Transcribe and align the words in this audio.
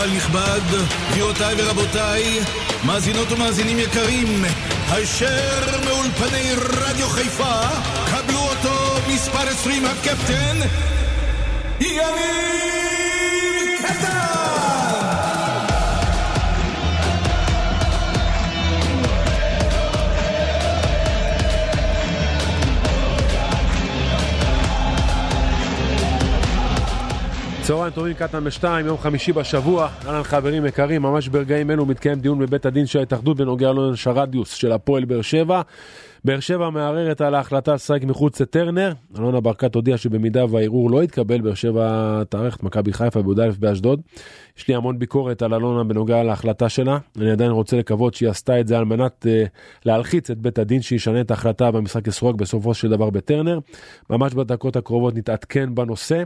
קהל 0.00 0.10
נכבד, 0.16 0.60
גבירותיי 1.10 1.54
ורבותיי, 1.58 2.40
מאזינות 2.84 3.32
ומאזינים 3.32 3.78
יקרים, 3.78 4.44
הישר 4.90 5.80
מאולפני 5.84 6.52
רדיו 6.54 7.08
חיפה, 7.08 7.60
קבלו 8.10 8.38
אותו 8.38 8.96
מספר 9.08 9.48
20 9.48 9.84
הקפטן, 9.84 10.56
יניב 11.80 12.89
צהריים 27.70 27.92
טובים, 27.92 28.14
קטן 28.14 28.44
בשתיים, 28.44 28.86
יום 28.86 28.98
חמישי 28.98 29.32
בשבוע. 29.32 29.88
אהלן 30.06 30.22
חברים 30.22 30.66
יקרים, 30.66 31.02
ממש 31.02 31.28
ברגעים 31.28 31.70
אלו 31.70 31.86
מתקיים 31.86 32.20
דיון 32.20 32.38
בבית 32.38 32.66
הדין 32.66 32.86
של 32.86 32.98
ההתאחדות 32.98 33.36
בנוגע 33.36 33.72
לעונש 33.72 34.06
הרדיוס 34.06 34.54
של 34.54 34.72
הפועל 34.72 35.04
באר 35.04 35.22
שבע. 35.22 35.62
באר 36.24 36.40
שבע 36.40 36.70
מערערת 36.70 37.20
על 37.20 37.34
ההחלטה 37.34 37.74
לשחק 37.74 38.04
מחוץ 38.04 38.40
לטרנר. 38.40 38.92
אלונה 39.18 39.40
ברקת 39.40 39.74
הודיעה 39.74 39.98
שבמידה 39.98 40.44
והערעור 40.44 40.90
לא 40.90 41.02
יתקבל, 41.04 41.40
באר 41.40 41.54
שבע 41.54 42.22
תארך 42.28 42.56
את 42.56 42.62
מכבי 42.62 42.92
חיפה 42.92 43.22
בי"א 43.22 43.50
באשדוד. 43.58 44.00
יש 44.58 44.68
לי 44.68 44.74
המון 44.74 44.98
ביקורת 44.98 45.42
על 45.42 45.54
אלונה 45.54 45.84
בנוגע 45.84 46.22
להחלטה 46.22 46.68
שלה. 46.68 46.98
אני 47.18 47.30
עדיין 47.30 47.50
רוצה 47.50 47.76
לקוות 47.76 48.14
שהיא 48.14 48.28
עשתה 48.28 48.60
את 48.60 48.66
זה 48.66 48.78
על 48.78 48.84
מנת 48.84 49.26
uh, 49.26 49.48
להלחיץ 49.84 50.30
את 50.30 50.38
בית 50.38 50.58
הדין 50.58 50.82
שישנה 50.82 51.20
את 51.20 51.30
ההחלטה 51.30 51.70
במשחק 51.70 52.06
יסרוק 52.06 52.36
בסופו 52.36 52.74
של 52.74 52.88
דבר 52.88 53.10
בטרנר. 53.10 53.58
ממש 54.10 54.34
בדקות 54.34 54.76
הקרובות 54.76 55.14
נתעדכן 55.14 55.74
בנושא. 55.74 56.22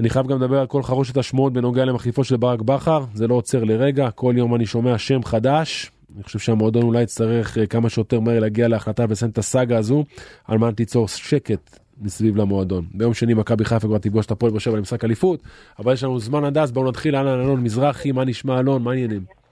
אני 0.00 0.10
חייב 0.10 0.26
גם 0.26 0.36
לדבר 0.36 0.58
על 0.58 0.66
כל 0.66 0.82
חרושת 0.82 1.16
השמועות 1.16 1.52
בנוגע 1.52 1.84
למחליפו 1.84 2.24
של 2.24 2.36
ברק 2.36 2.62
בכר, 2.62 3.04
זה 3.14 3.26
לא 3.26 3.34
עוצר 3.34 3.64
לרגע, 3.64 4.10
כל 4.10 4.34
יום 4.36 4.54
אני 4.54 4.66
שומע 4.66 4.98
שם 4.98 5.22
חדש. 5.24 5.90
אני 6.14 6.22
חושב 6.22 6.38
שהמועדון 6.38 6.82
אולי 6.82 7.02
יצטרך 7.02 7.58
אה, 7.58 7.66
כמה 7.66 7.90
שיותר 7.90 8.20
מהר 8.20 8.40
להגיע 8.40 8.68
להחלטה 8.68 9.04
ולסיים 9.08 9.30
את 9.30 9.38
הסאגה 9.38 9.78
הזו, 9.78 10.04
על 10.44 10.58
מנת 10.58 10.80
ליצור 10.80 11.08
שקט 11.08 11.78
מסביב 12.00 12.36
למועדון. 12.36 12.86
ביום 12.94 13.14
שני 13.14 13.34
מכבי 13.34 13.64
חיפה 13.64 13.88
כבר 13.88 13.98
תפגוש 13.98 14.26
את 14.26 14.30
הפועל 14.30 14.52
באר 14.52 14.58
שבע 14.58 14.76
למשחק 14.76 15.04
אליפות, 15.04 15.40
אבל 15.78 15.92
יש 15.92 16.04
לנו 16.04 16.20
זמן 16.20 16.44
עד 16.44 16.58
אז, 16.58 16.72
בואו 16.72 16.88
נתחיל, 16.88 17.16
אהלן 17.16 17.40
אלון 17.40 17.62
מזרחי, 17.62 18.12
מה 18.12 18.24
נשמע 18.24 18.60
אלון, 18.60 18.82
מה 18.82 18.90
העניינים? 18.90 19.43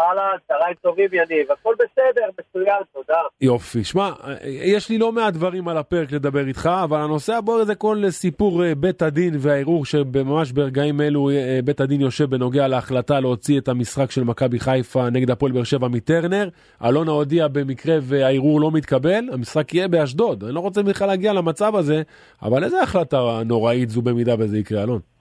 אהלן, 0.00 0.36
צהריים 0.48 0.74
טובים 0.82 1.08
יניב, 1.12 1.52
הכל 1.52 1.74
בסדר, 1.74 2.26
מצוין, 2.38 2.82
תודה. 2.94 3.20
יופי, 3.40 3.84
שמע, 3.84 4.10
יש 4.44 4.88
לי 4.88 4.98
לא 4.98 5.12
מעט 5.12 5.34
דברים 5.34 5.68
על 5.68 5.78
הפרק 5.78 6.12
לדבר 6.12 6.46
איתך, 6.46 6.70
אבל 6.84 7.00
הנושא 7.00 7.34
הבוער 7.34 7.64
זה 7.64 7.74
כל 7.74 8.02
סיפור 8.10 8.64
אה, 8.64 8.74
בית 8.74 9.02
הדין 9.02 9.34
והערעור 9.38 9.84
שממש 9.84 10.52
ברגעים 10.52 11.00
אלו 11.00 11.30
אה, 11.30 11.60
בית 11.64 11.80
הדין 11.80 12.00
יושב 12.00 12.30
בנוגע 12.30 12.68
להחלטה 12.68 13.20
להוציא 13.20 13.58
את 13.58 13.68
המשחק 13.68 14.10
של 14.10 14.24
מכבי 14.24 14.60
חיפה 14.60 15.10
נגד 15.10 15.30
הפועל 15.30 15.52
באר 15.52 15.64
שבע 15.64 15.88
מטרנר. 15.88 16.48
אלונה 16.84 17.10
הודיע 17.10 17.48
במקרה 17.48 17.96
והערעור 18.02 18.60
לא 18.60 18.70
מתקבל, 18.70 19.24
המשחק 19.32 19.74
יהיה 19.74 19.88
באשדוד. 19.88 20.44
אני 20.44 20.54
לא 20.54 20.60
רוצה 20.60 20.82
בכלל 20.82 21.08
להגיע 21.08 21.32
למצב 21.32 21.76
הזה, 21.76 22.02
אבל 22.42 22.64
איזה 22.64 22.82
החלטה 22.82 23.40
נוראית 23.44 23.90
זו 23.90 24.02
במידה 24.02 24.34
וזה 24.38 24.58
יקרה, 24.58 24.82
אלון? 24.82 25.17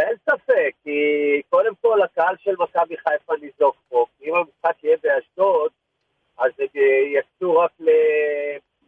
אין 0.00 0.16
ספק, 0.30 0.72
כי 0.84 1.00
קודם 1.50 1.72
כל 1.80 2.02
הקהל 2.02 2.34
של 2.38 2.54
מכבי 2.58 2.96
חיפה 2.96 3.32
ניזוק 3.40 3.76
פה. 3.88 4.06
אם 4.22 4.34
המשחק 4.34 4.84
יהיה 4.84 4.96
באשדוד, 5.02 5.70
אז 6.38 6.50
הם 6.58 6.66
יקצו 7.18 7.58
רק 7.58 7.70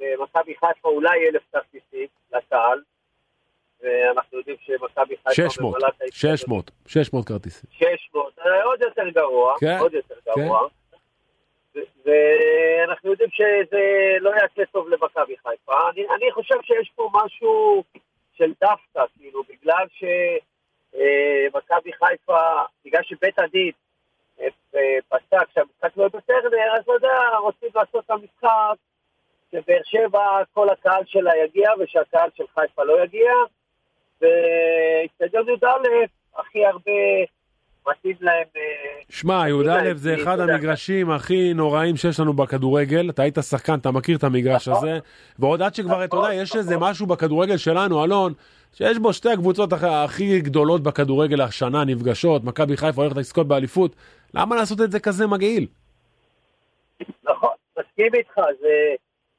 למכבי 0.01 0.55
חיפה 0.55 0.89
אולי 0.89 1.29
אלף 1.29 1.43
כרטיסים 1.53 2.07
לקהל, 2.33 2.83
ואנחנו 3.83 4.39
יודעים 4.39 4.57
שמכבי 4.61 5.17
חיפה... 5.17 5.35
600, 5.35 5.77
600, 6.11 6.71
600 6.87 7.29
כרטיסים. 7.29 7.71
600, 7.71 8.39
עוד 8.65 8.81
יותר 8.81 9.09
גרוע, 9.09 9.55
כן, 9.61 9.79
עוד 9.81 9.95
יותר 9.95 10.15
גרוע. 10.27 10.69
ואנחנו 12.05 13.11
יודעים 13.11 13.31
שזה 13.31 13.81
לא 14.21 14.31
יעשה 14.31 14.63
טוב 14.73 14.89
למכבי 14.89 15.37
חיפה. 15.37 15.91
אני, 15.91 16.07
אני 16.17 16.33
חושב 16.33 16.55
שיש 16.63 16.93
פה 16.95 17.11
משהו 17.13 17.85
של 18.33 18.53
דווקא, 18.61 19.05
כאילו, 19.19 19.43
בגלל 19.43 19.87
ש... 19.93 20.05
אה, 20.95 21.47
מכבי 21.55 21.93
חיפה, 21.93 22.63
בגלל 22.85 23.03
שבית 23.03 23.39
הדין 23.39 23.73
אה, 24.41 24.47
אה, 24.75 24.99
פסק 25.09 25.47
שהמשחק 25.55 25.97
לא 25.97 26.09
בטרנר, 26.09 26.77
אז 26.77 26.83
אתה 26.83 26.93
יודע, 26.93 27.39
רוצים 27.43 27.69
לעשות 27.75 28.05
את 28.05 28.11
המשחק 28.11 28.77
שבאר 29.53 29.81
שבע, 29.85 30.43
כל 30.53 30.69
הקהל 30.69 31.03
שלה 31.07 31.33
יגיע 31.45 31.71
ושהקהל 31.79 32.31
של 32.37 32.45
חיפה 32.55 32.85
לא 32.85 33.05
יגיע, 33.05 33.33
ואיצטדיון 34.21 35.49
י"א 35.49 36.07
הכי 36.37 36.67
הרבה 36.67 36.93
מתאים 37.89 38.17
להם... 38.21 38.47
שמע, 39.09 39.49
י"א 39.49 39.95
זה 39.95 40.15
אחד 40.15 40.41
המגרשים 40.41 41.11
הכי 41.11 41.55
נוראים 41.55 41.97
שיש 41.97 42.21
לנו 42.21 42.33
בכדורגל. 42.33 43.11
אתה 43.11 43.23
היית 43.23 43.39
שחקן, 43.39 43.75
אתה 43.75 43.91
מכיר 43.91 44.17
את 44.17 44.25
המגרש 44.25 44.69
נכון. 44.69 44.89
הזה. 44.89 44.99
ועוד 45.39 45.63
עד 45.63 45.75
שכבר, 45.75 46.05
אתה 46.05 46.17
יודע, 46.17 46.35
יש 46.35 46.57
איזה 46.57 46.77
משהו 46.79 47.07
בכדורגל 47.07 47.57
שלנו, 47.57 48.05
אלון, 48.05 48.33
שיש 48.73 48.99
בו 48.99 49.13
שתי 49.13 49.29
הקבוצות 49.31 49.73
הכ- 49.73 49.87
הכי 50.05 50.41
גדולות 50.41 50.83
בכדורגל 50.83 51.41
השנה 51.41 51.85
נפגשות, 51.85 52.45
מכבי 52.45 52.77
חיפה 52.77 53.03
הולכת 53.03 53.17
לזכות 53.17 53.49
באליפות. 53.49 53.97
למה 54.35 54.57
לעשות 54.57 54.81
את 54.81 54.91
זה 54.93 55.01
כזה 55.01 55.27
מגעיל? 55.27 55.67
נכון, 57.25 57.55
מסכים 57.79 58.15
איתך, 58.15 58.41
זה, 58.61 58.95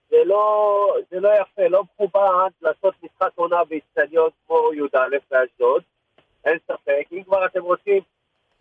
זה, 0.10 0.18
לא, 0.26 0.96
זה 1.12 1.20
לא 1.20 1.30
יפה, 1.42 1.68
לא 1.68 1.84
מכובד 1.84 2.50
לעשות 2.62 2.94
משחק 3.04 3.30
עונה 3.36 3.64
באיצטדיון 3.70 4.30
כמו 4.48 4.70
י"א 4.74 5.18
באשדוד, 5.32 5.84
אין 6.46 6.58
ספק. 6.68 7.04
אם 7.12 7.24
כבר 7.24 7.46
אתם 7.46 7.62
רוצים 7.62 8.02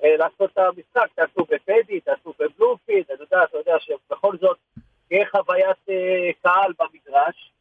אה, 0.04 0.16
לעשות 0.16 0.50
את 0.52 0.58
המשחק, 0.58 1.06
תעשו 1.14 1.44
בפדי, 1.50 2.00
תעשו 2.00 2.32
בבלומפילד, 2.38 3.04
אני 3.10 3.18
יודע, 3.20 3.44
אתה 3.44 3.58
יודע 3.58 3.74
שבכל 3.80 4.36
זאת 4.40 4.56
תהיה 5.08 5.26
חוויית 5.30 5.76
אה, 5.88 6.30
קהל 6.42 6.72
במגרש, 6.78 7.52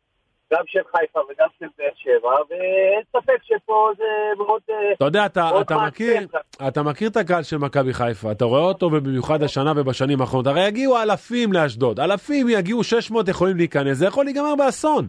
גם 0.53 0.63
של 0.67 0.79
חיפה 0.95 1.19
וגם 1.19 1.47
של 1.59 1.65
באר 1.77 1.89
שבע, 1.95 2.29
ואין 2.49 3.01
ספק 3.09 3.43
שפה 3.43 3.89
זה 3.97 4.03
מאוד... 4.37 4.61
אה, 4.69 4.93
אתה 4.93 5.05
יודע, 5.05 5.25
אתה, 5.25 5.61
אתה. 5.61 5.77
מכיר, 5.87 6.27
אתה 6.67 6.83
מכיר 6.83 7.09
את 7.09 7.17
הקהל 7.17 7.43
של 7.43 7.57
מכבי 7.57 7.93
חיפה, 7.93 8.31
אתה 8.31 8.45
רואה 8.45 8.61
אותו 8.61 8.85
ובמיוחד 8.85 9.43
השנה 9.43 9.73
ובשנים 9.75 10.21
האחרונות, 10.21 10.47
הרי 10.47 10.67
יגיעו 10.67 11.01
אלפים 11.01 11.53
לאשדוד, 11.53 11.99
אלפים 11.99 12.49
יגיעו 12.49 12.83
600 12.83 13.27
יכולים 13.27 13.57
להיכנס, 13.57 13.97
זה 13.97 14.05
יכול 14.05 14.25
להיגמר 14.25 14.55
באסון. 14.55 15.07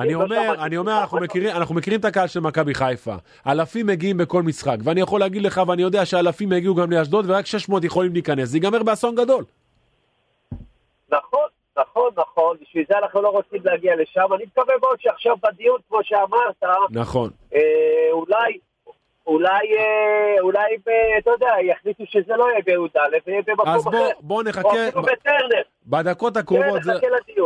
אני? 0.00 0.14
לא 0.14 0.22
אומר, 0.22 0.54
אני. 0.64 0.76
אומר, 0.76 1.02
אנחנו 1.56 1.74
מכירים 1.74 2.00
את 2.00 2.04
הקהל 2.04 2.26
של 2.26 2.40
מכבי 2.40 2.74
חיפה. 2.74 3.14
אלפים 3.46 3.86
מגיעים 3.86 4.16
בכל 4.16 4.42
משחק, 4.42 4.76
ואני 4.84 5.00
יכול 5.00 5.20
להגיד 5.20 5.42
לך, 5.42 5.60
ואני 5.68 5.82
יודע 5.82 6.04
שאלפים 6.04 6.52
יגיעו 6.52 6.74
גם 6.74 6.90
לאשדוד, 6.90 7.30
ורק 7.30 7.46
600 7.46 7.84
יכולים 7.84 8.12
להיכנס, 8.12 8.48
זה 8.48 8.56
ייגמר 8.56 8.82
באסון 8.82 9.14
גדול. 9.14 9.44
נכון, 11.10 11.48
נכון, 11.78 12.10
נכון, 12.16 12.56
בשביל 12.62 12.84
זה 12.88 12.98
אנחנו 12.98 13.22
לא 13.22 13.28
רוצים 13.28 13.60
להגיע 13.64 13.96
לשם. 13.96 14.34
אני 14.34 14.44
מקווה 14.44 14.74
מאוד 14.82 14.96
שעכשיו 15.00 15.36
בדיון, 15.42 15.78
כמו 15.88 15.98
שאמרת, 16.02 16.62
נכון. 16.90 17.30
אה, 17.54 17.60
אולי, 18.12 18.58
אולי, 19.26 19.76
אה, 19.78 20.40
אולי, 20.40 20.76
ב- 20.86 21.18
אתה 21.18 21.30
יודע, 21.30 21.50
יחליטו 21.62 22.04
שזה 22.06 22.36
לא 22.36 22.44
יהיה 22.50 22.60
בי"א, 22.66 23.00
ויהיה 23.26 23.42
במקום 23.46 23.68
אז 23.68 23.86
אחר. 23.86 23.90
בוא, 23.90 24.06
בוא 24.20 24.36
או 24.36 24.42
נחכה, 24.42 24.88
אפילו 24.88 25.02
בטרנר. 25.02 25.62
בדקות 25.86 26.34
כן, 26.34 26.40
הקרובות, 26.40 26.82
זה... 26.82 26.92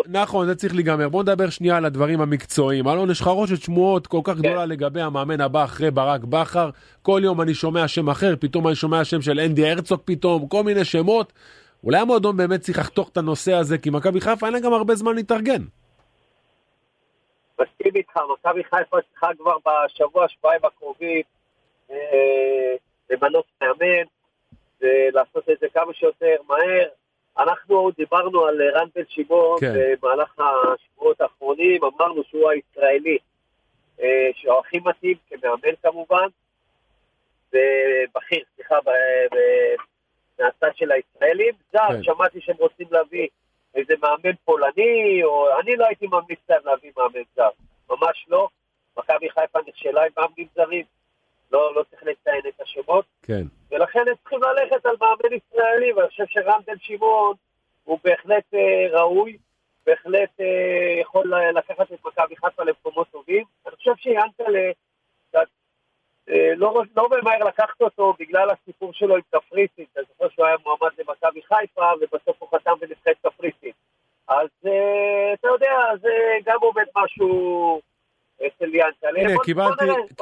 נכון, 0.06 0.46
זה 0.46 0.54
צריך 0.54 0.74
להיגמר. 0.74 1.08
בוא 1.08 1.22
נדבר 1.22 1.50
שנייה 1.50 1.76
על 1.76 1.84
הדברים 1.84 2.20
המקצועיים. 2.20 2.88
אלון, 2.88 3.10
יש 3.10 3.22
חרושת 3.22 3.62
שמועות 3.62 4.06
כל 4.06 4.20
כן. 4.24 4.32
כך 4.32 4.38
גדולה 4.38 4.66
לגבי 4.66 5.00
המאמן 5.00 5.40
הבא 5.40 5.64
אחרי 5.64 5.90
ברק 5.90 6.24
בכר. 6.24 6.70
כל 7.02 7.20
יום 7.24 7.40
אני 7.40 7.54
שומע 7.54 7.88
שם 7.88 8.08
אחר, 8.08 8.34
פתאום 8.40 8.66
אני 8.66 8.74
שומע 8.74 9.04
שם 9.04 9.22
של 9.22 9.40
אנדי 9.40 9.70
הרצוג 9.70 10.00
פתאום, 10.04 10.48
כל 10.48 10.62
מיני 10.62 10.84
שמות. 10.84 11.32
אולי 11.84 11.98
המועדון 11.98 12.36
באמת 12.36 12.60
צריך 12.60 12.78
לחתוך 12.78 13.08
את 13.08 13.16
הנושא 13.16 13.52
הזה, 13.52 13.78
כי 13.78 13.90
מכבי 13.90 14.20
חיפה 14.20 14.46
אין 14.46 14.54
לה 14.54 14.60
גם 14.60 14.72
הרבה 14.72 14.94
זמן 14.94 15.14
להתארגן. 15.14 15.62
מסכים 17.60 17.92
איתך, 17.96 18.16
מכבי 18.32 18.64
חיפה 18.64 18.96
צריכה 19.10 19.26
כבר 19.38 19.56
בשבוע, 19.66 20.28
שבועיים 20.28 20.60
הקרובים 20.64 21.22
אה, 21.90 22.74
למנות 23.10 23.44
מאמן 23.60 24.04
ולעשות 24.80 25.50
את 25.50 25.58
זה 25.60 25.66
כמה 25.74 25.94
שיותר 25.94 26.36
מהר. 26.48 26.88
אנחנו 27.38 27.90
דיברנו 27.96 28.44
על 28.44 28.62
רן 28.74 28.88
בן 28.94 29.02
שמעון 29.08 29.60
כן. 29.60 29.74
במהלך 30.02 30.38
השבועות 30.38 31.20
האחרונים, 31.20 31.80
אמרנו 31.84 32.22
שהוא 32.28 32.50
הישראלי 32.50 33.18
אה, 34.02 34.30
שהוא 34.34 34.58
הכי 34.58 34.78
מתאים 34.84 35.16
כמאמן 35.30 35.74
כמובן, 35.82 36.26
ובכיר, 37.48 38.44
סליחה, 38.56 38.74
מהצד 40.40 40.76
של 40.76 40.92
הישראלים. 40.92 41.54
זר, 41.72 41.88
כן. 41.88 42.02
שמעתי 42.02 42.40
שהם 42.40 42.56
רוצים 42.58 42.86
להביא 42.90 43.28
איזה 43.74 43.94
מאמן 44.02 44.36
פולני, 44.44 45.24
או 45.24 45.60
אני 45.60 45.76
לא 45.76 45.86
הייתי 45.86 46.06
ממליץ 46.06 46.40
להם 46.48 46.60
להביא 46.64 46.90
מאמן 46.96 47.22
זר, 47.36 47.48
ממש 47.90 48.26
לא. 48.28 48.48
מכבי 48.98 49.30
חיפה 49.30 49.58
נכשלה 49.66 50.02
עם 50.02 50.10
מאמנים 50.16 50.46
זרים, 50.54 50.84
לא, 51.52 51.74
לא 51.74 51.82
צריך 51.90 52.02
לציין 52.02 52.42
את 52.48 52.60
השמות, 52.60 53.04
כן. 53.22 53.42
ולכן 53.70 54.00
הם 54.08 54.14
צריכים 54.20 54.38
ללכת 54.42 54.86
על 54.86 54.96
מאמן 55.00 55.36
ישראלי, 55.36 55.92
ואני 55.92 56.08
חושב 56.08 56.24
שרם 56.28 56.60
בן 56.66 56.78
שמעון 56.78 57.34
הוא 57.84 57.98
בהחלט 58.04 58.54
אה, 58.54 58.86
ראוי, 58.90 59.36
בהחלט 59.86 60.40
אה, 60.40 61.00
יכול 61.00 61.32
לקחת 61.54 61.92
את 61.92 62.04
מכבי 62.04 62.36
חיפה 62.36 62.64
למקומות 62.64 63.08
טובים. 63.10 63.44
אני 63.66 63.76
חושב 63.76 63.92
שיאנקל'ה, 63.96 64.70
לא, 66.56 66.82
לא 66.96 67.08
ממהר 67.10 67.38
לקחת 67.48 67.80
אותו 67.80 68.14
בגלל 68.20 68.48
הסיפור 68.50 68.90
שלו 68.92 69.14
עם 69.14 69.20
קפריסין, 69.30 69.84
אתה 69.92 70.00
זוכר 70.08 70.34
שהוא 70.34 70.46
היה 70.46 70.56
מועמד 70.66 70.90
למכבי 70.98 71.40
חיפה 71.42 71.82
ובסוף 72.00 72.36
הוא 72.38 72.48
חתם 72.54 72.70
בנבחרת 72.80 73.16
קפריסין. 73.26 73.70
אז 74.28 74.48
אה, 74.66 75.32
אתה 75.40 75.48
יודע, 75.48 75.70
זה 76.02 76.08
גם 76.46 76.56
עובד 76.60 76.84
משהו 77.04 77.80
אצל 78.46 78.74
יאנקל'ה. 78.74 79.20
הנה, 79.20 79.38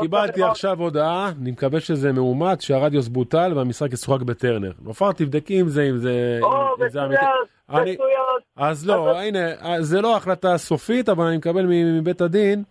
קיבלתי. 0.00 0.42
עכשיו 0.42 0.78
הודעה, 0.80 1.30
אני 1.42 1.50
מקווה 1.50 1.80
שזה 1.80 2.12
מאומת, 2.12 2.60
שהרדיוס 2.60 3.08
בוטל 3.08 3.52
והמשחק 3.56 3.92
ישוחק 3.92 4.22
בטרנר. 4.22 4.72
נופר, 4.82 5.12
תבדקי 5.12 5.60
אם 5.60 5.68
זה, 5.68 5.82
אם 5.90 5.96
זה, 5.96 6.38
או, 6.42 6.74
אם 6.84 6.88
זה 6.88 7.02
אמיתי. 7.04 7.22
מצוין, 7.22 7.80
אני- 7.82 7.92
מצוין. 7.92 8.20
אז 8.56 8.88
לא, 8.88 9.18
הנה, 9.20 9.40
זה 9.80 10.00
לא 10.00 10.16
החלטה 10.16 10.58
סופית, 10.58 11.08
אבל 11.08 11.24
אני 11.24 11.36
מקבל 11.36 11.66
מבית 12.00 12.20
הדין 12.20 12.62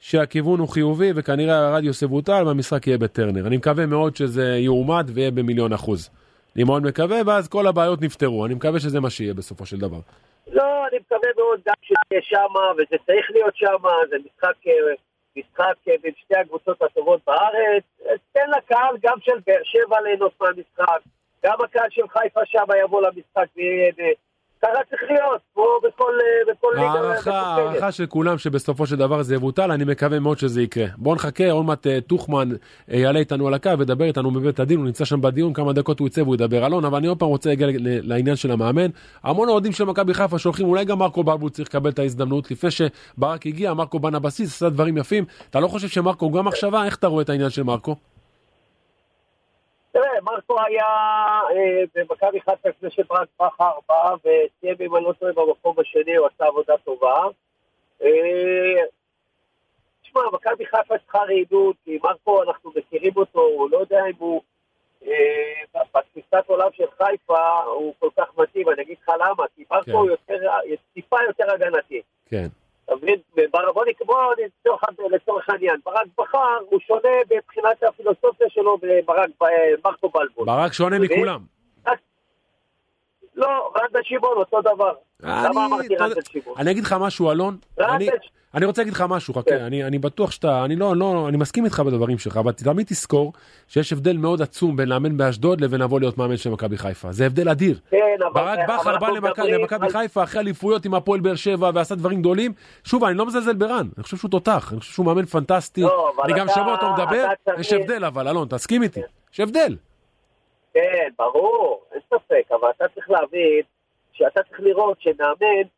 שהכיוון 0.00 0.60
הוא 0.60 0.68
חיובי, 0.68 1.10
וכנראה 1.14 1.68
הרדיוס 1.68 2.02
יבוטל 2.02 2.42
והמשחק 2.46 2.86
יהיה 2.86 2.98
בטרנר. 2.98 3.46
אני 3.46 3.56
מקווה 3.56 3.86
מאוד 3.86 4.16
שזה 4.16 4.56
יאומת 4.58 5.04
ויהיה 5.14 5.30
במיליון 5.30 5.72
אחוז. 5.72 6.10
אני 6.56 6.64
מאוד 6.64 6.82
מקווה, 6.82 7.16
ואז 7.26 7.48
כל 7.48 7.66
הבעיות 7.66 8.02
נפתרו. 8.02 8.46
אני 8.46 8.54
מקווה 8.54 8.80
שזה 8.80 9.00
מה 9.00 9.10
שיהיה 9.10 9.34
בסופו 9.34 9.66
של 9.66 9.78
דבר. 9.78 9.98
לא, 10.52 10.86
אני 10.88 10.98
מקווה 10.98 11.30
מאוד 11.36 11.60
גם 11.66 11.74
שיהיה 11.82 12.22
שמה, 12.22 12.72
וזה 12.72 12.96
צריך 13.06 13.30
להיות 13.30 13.56
שמה, 13.56 13.90
זה 14.10 14.16
משחק, 14.18 14.56
אה, 14.66 14.72
משחק 15.36 15.76
אה, 15.88 15.94
בין 16.02 16.12
שתי 16.16 16.36
הקבוצות 16.36 16.82
הטובות 16.82 17.20
בארץ. 17.26 17.84
תן 18.32 18.50
לקהל 18.58 18.96
גם 19.02 19.16
של 19.20 19.38
באר 19.46 19.62
שבע 19.64 20.00
ליהנות 20.00 20.32
מהמשחק, 20.40 21.00
גם 21.44 21.54
הקהל 21.64 21.90
של 21.90 22.08
חיפה 22.08 22.40
שמה 22.44 22.78
יבוא 22.84 23.02
למשחק 23.02 23.46
וייהנה. 23.56 24.12
ככה 24.62 24.80
צריך 24.90 25.02
להיות, 25.10 25.40
כמו 25.54 25.64
בכל, 25.82 26.12
אה, 26.12 26.52
בכל 26.52 26.72
ליגה. 26.74 26.88
הערכה. 26.88 27.40
הערכה 27.40 27.92
של 27.92 28.06
כולם 28.06 28.38
שבסופו 28.38 28.86
של 28.86 28.96
דבר 28.96 29.22
זה 29.22 29.34
יבוטל, 29.34 29.72
אני 29.72 29.84
מקווה 29.84 30.20
מאוד 30.20 30.38
שזה 30.38 30.62
יקרה. 30.62 30.86
בואו 30.96 31.14
נחכה, 31.14 31.50
עוד 31.50 31.64
מעט 31.64 31.86
אה, 31.86 32.00
טוחמן 32.00 32.48
אה, 32.90 32.96
יעלה 32.96 33.18
איתנו 33.18 33.46
על 33.48 33.54
הקו 33.54 33.70
וידבר 33.78 34.04
איתנו 34.04 34.30
בבית 34.30 34.60
הדין, 34.60 34.78
הוא 34.78 34.86
נמצא 34.86 35.04
שם 35.04 35.20
בדיון, 35.20 35.52
כמה 35.52 35.72
דקות 35.72 35.98
הוא 35.98 36.06
יצא 36.08 36.20
והוא 36.20 36.34
ידבר. 36.34 36.66
אלון, 36.66 36.84
אבל 36.84 36.98
אני 36.98 37.06
עוד 37.06 37.18
פעם 37.18 37.28
רוצה 37.28 37.48
להגיע 37.48 37.68
לעניין 37.80 38.36
של 38.36 38.50
המאמן. 38.50 38.90
המון 39.22 39.48
אוהדים 39.48 39.72
של 39.72 39.84
מכבי 39.84 40.14
חיפה 40.14 40.38
שהולכים, 40.38 40.66
אולי 40.66 40.84
גם 40.84 40.98
מרקו 40.98 41.24
בלבול 41.24 41.50
צריך 41.50 41.68
לקבל 41.68 41.90
את 41.90 41.98
ההזדמנות. 41.98 42.50
לפני 42.50 42.70
שברק 42.70 43.46
הגיע, 43.46 43.74
מרקו 43.74 43.98
בנה 43.98 44.18
בסיס, 44.18 44.56
עשה 44.56 44.68
דברים 44.68 44.98
יפים. 44.98 45.24
אתה 45.50 45.60
לא 45.60 45.68
חושב 45.68 45.88
שמרקו 45.88 46.30
גם 46.30 46.44
מחשבה? 46.44 46.84
איך 46.84 46.96
אתה 46.96 47.06
רואה 47.06 47.22
את 47.22 47.28
העניין 47.28 47.50
של 47.50 47.62
מרקו? 47.62 47.96
תראה, 49.96 50.20
מרקו 50.22 50.56
היה 50.66 50.84
אה, 51.50 51.84
במכבי 51.94 52.40
חיפה 52.40 52.68
לפני 52.68 52.90
שברק 52.90 53.28
בכר 53.40 53.78
בא, 53.88 54.14
וסיים 54.20 54.76
אם 54.80 54.96
אני 54.96 55.04
לא 55.04 55.12
טועה 55.12 55.32
במקום 55.32 55.76
השני, 55.78 56.16
הוא 56.16 56.26
עשה 56.26 56.44
עבודה 56.44 56.74
טובה. 56.84 57.24
אה, 58.02 58.82
תשמע, 60.02 60.20
מכבי 60.32 60.66
חיפה 60.66 60.98
צריכה 60.98 61.18
רעידות, 61.18 61.76
כי 61.84 61.98
מרקו, 62.02 62.42
אנחנו 62.42 62.72
מכירים 62.76 63.12
אותו, 63.16 63.40
הוא 63.40 63.70
לא 63.70 63.78
יודע 63.78 64.00
אם 64.06 64.14
הוא... 64.18 64.42
אה, 65.06 65.82
בתפיסת 65.94 66.44
עולם 66.46 66.68
של 66.72 66.86
חיפה 66.98 67.62
הוא 67.64 67.94
כל 67.98 68.08
כך 68.16 68.38
מתאים, 68.38 68.68
אני 68.68 68.82
אגיד 68.82 68.96
לך 69.02 69.08
למה, 69.08 69.44
כי 69.56 69.64
כן. 69.64 69.74
מרקו 69.74 69.98
הוא 69.98 70.10
יותר, 70.10 70.38
טיפה 70.94 71.16
יותר 71.26 71.52
הגנתי. 71.52 72.02
כן. 72.28 72.46
בוא 73.74 73.84
נקבע 73.88 74.14
לצורך, 75.10 75.48
העניין, 75.48 75.76
ברק 75.84 76.06
בכר 76.18 76.58
הוא 76.70 76.80
שונה 76.80 77.08
מבחינת 77.36 77.82
הפילוסופיה 77.82 78.46
שלו 78.50 78.78
בברק, 78.82 79.30
מרקו 79.84 80.08
בלבול. 80.08 80.46
ברק 80.46 80.72
שונה? 80.72 80.98
מכולם. 80.98 81.40
לא, 83.36 83.46
רנדה 83.76 83.98
שמעון 84.02 84.36
אותו 84.36 84.60
דבר. 84.60 84.92
למה 85.22 85.46
אני- 85.46 85.66
אמרתי 85.66 85.86
אגיד 86.70 86.84
לך 86.84 86.96
משהו, 87.00 87.30
אלון. 87.32 87.56
רנדל- 87.80 88.08
אני- 88.54 88.66
רוצה 88.66 88.82
להגיד 88.82 88.94
לך 88.94 89.04
משהו, 89.08 89.34
חכה, 89.34 89.42
כן. 89.50 89.60
אני, 89.60 89.84
אני 89.84 89.98
בטוח 89.98 90.30
שאתה, 90.30 90.64
אני 90.64 90.76
לא, 90.76 90.96
לא, 90.96 91.28
אני 91.28 91.36
מסכים 91.36 91.64
איתך 91.64 91.80
בדברים 91.80 92.18
שלך, 92.18 92.36
אבל 92.36 92.52
תמיד 92.52 92.86
תזכור 92.86 93.32
שיש 93.68 93.92
הבדל 93.92 94.16
מאוד 94.16 94.42
עצום 94.42 94.76
בין 94.76 94.88
לאמן 94.88 95.16
באשדוד 95.16 95.60
לבין 95.60 95.80
לבוא 95.80 96.00
להיות 96.00 96.18
מאמן 96.18 96.36
של 96.36 96.50
מכבי 96.50 96.78
חיפה. 96.78 97.12
זה 97.12 97.26
הבדל 97.26 97.48
אדיר. 97.48 97.78
כן, 97.90 97.96
אבל... 98.32 98.42
ברק 98.42 98.58
בכר 98.68 98.98
בא 98.98 99.08
למכבי 99.44 99.88
חיפה 99.90 100.22
אחרי 100.22 100.40
אליפויות 100.40 100.84
עם 100.84 100.94
הפועל 100.94 101.20
באר 101.20 101.34
שבע 101.34 101.70
ועשה 101.74 101.94
דברים 101.94 102.20
גדולים. 102.20 102.52
שוב, 102.84 103.04
אני 103.04 103.14
לא 103.18 103.26
מזלזל 103.26 103.54
ברן, 103.54 103.88
אני 103.96 104.02
חושב 104.02 104.16
שהוא 104.16 104.30
תותח, 104.30 104.68
אני 104.72 104.80
חושב 104.80 104.92
שהוא 104.92 105.06
מאמן 105.06 105.24
פנטסטי. 105.24 105.82
לא, 105.82 106.12
אני 106.24 106.32
גם 106.32 106.46
שומע 106.54 106.72
אותו 106.72 106.86
מדבר, 106.92 107.26
יש 107.58 107.72
הבדל 107.72 108.04
אבל, 108.04 108.28
אלון, 108.28 108.48
תסכים 108.48 108.82
איתי. 108.82 109.00
יש 109.32 109.40
הבדל. 109.40 109.76
כן, 110.76 111.08
ברור, 111.18 111.84
אין 111.92 112.00
ספק, 112.10 112.52
אבל 112.52 112.70
אתה 112.70 112.88
צריך 112.94 113.10
להבין 113.10 113.62
שאתה 114.12 114.42
צריך 114.42 114.60
לראות 114.60 115.00
שמאמן, 115.00 115.68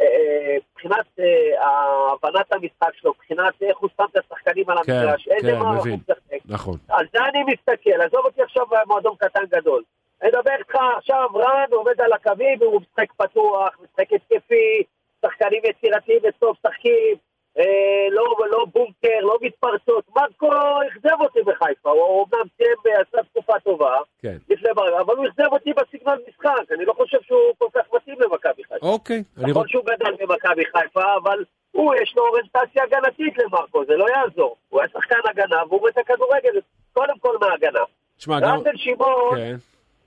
אה, 0.00 0.56
מבחינת 0.70 1.06
אה, 1.20 2.12
הבנת 2.12 2.52
המשחק 2.52 2.94
שלו, 2.94 3.10
מבחינת 3.10 3.62
איך 3.62 3.78
הוא 3.78 3.90
שם 3.96 4.04
את 4.12 4.16
השחקנים 4.16 4.70
על 4.70 4.78
כן, 4.86 4.92
המגרש, 4.92 5.28
איזה 5.28 5.52
כן, 5.52 5.58
מערך 5.58 5.80
מבין. 5.80 5.92
הוא 5.92 6.00
משחק. 6.16 6.38
נכון. 6.44 6.76
על 6.88 7.06
זה 7.12 7.18
אני 7.24 7.42
מסתכל, 7.42 8.00
עזוב 8.02 8.24
אותי 8.24 8.42
עכשיו 8.42 8.66
במועדון 8.66 9.14
קטן 9.18 9.44
גדול. 9.50 9.82
אני 10.22 10.30
מדבר 10.30 10.54
איתך 10.58 10.74
עכשיו, 10.96 11.28
רן 11.34 11.66
עומד 11.72 12.00
על 12.00 12.12
הקווים 12.12 12.58
והוא 12.60 12.80
משחק 12.80 13.12
פתוח, 13.12 13.78
משחק 13.82 14.12
התקפי, 14.12 14.82
שחקנים 15.26 15.62
יצירתיים 15.64 16.18
וטוב 16.28 16.56
משחקים, 16.64 17.16
אה, 17.58 17.64
לא, 18.10 18.24
לא 18.50 18.64
בונקר, 18.72 19.20
לא 19.20 19.36
מתפרצות. 19.40 20.04
מרקו 20.16 20.50
אכזב 20.88 21.16
אותי 21.20 21.38
בחיפה, 21.42 21.90
הוא 21.90 22.02
אומנם 22.02 22.46
סיים, 22.56 22.76
אה, 22.86 23.00
עשה 23.00 23.22
תקופה 23.32 23.60
טובה, 23.60 23.96
כן. 24.22 24.36
לפני 24.50 24.70
ברק, 24.74 25.00
אבל 25.00 25.16
הוא 25.16 25.26
אכזב 25.26 25.52
אותי 25.52 25.70
בסגנון 25.72 26.18
משחק, 26.28 26.72
אני 26.76 26.84
לא 26.84 26.92
חושב 26.92 27.18
שהוא 27.22 27.38
כל 27.58 27.66
כך 27.74 27.82
מתאים 27.94 28.16
למכבי 28.20 28.64
חיפה. 28.64 28.86
אוקיי. 28.86 29.22
נכון 29.36 29.64
רוצ- 29.64 29.68
שהוא 29.68 29.84
גדל 29.84 30.12
במכבי 30.26 30.62
חיפה, 30.76 31.02
אבל 31.22 31.44
הוא, 31.70 31.94
יש 31.94 32.14
לו 32.16 32.26
אוריינטציה 32.26 32.82
הגנתית 32.84 33.38
למרקו, 33.38 33.84
זה 33.84 33.96
לא 33.96 34.06
יעזור. 34.16 34.56
הוא 34.68 34.80
היה 34.80 34.88
שחקן 34.88 35.18
הגנה 35.30 35.56
והוא 35.68 35.80
רואה 35.80 35.90
את 35.90 35.98
הכדורגל 35.98 36.60
קודם 36.92 37.18
כל 37.18 37.36
מהגנה. 37.40 37.80
תשמע, 38.18 38.40
גם... 38.40 38.48
רנדל 38.48 38.76
שמעון 38.76 39.36
כן. 39.38 39.54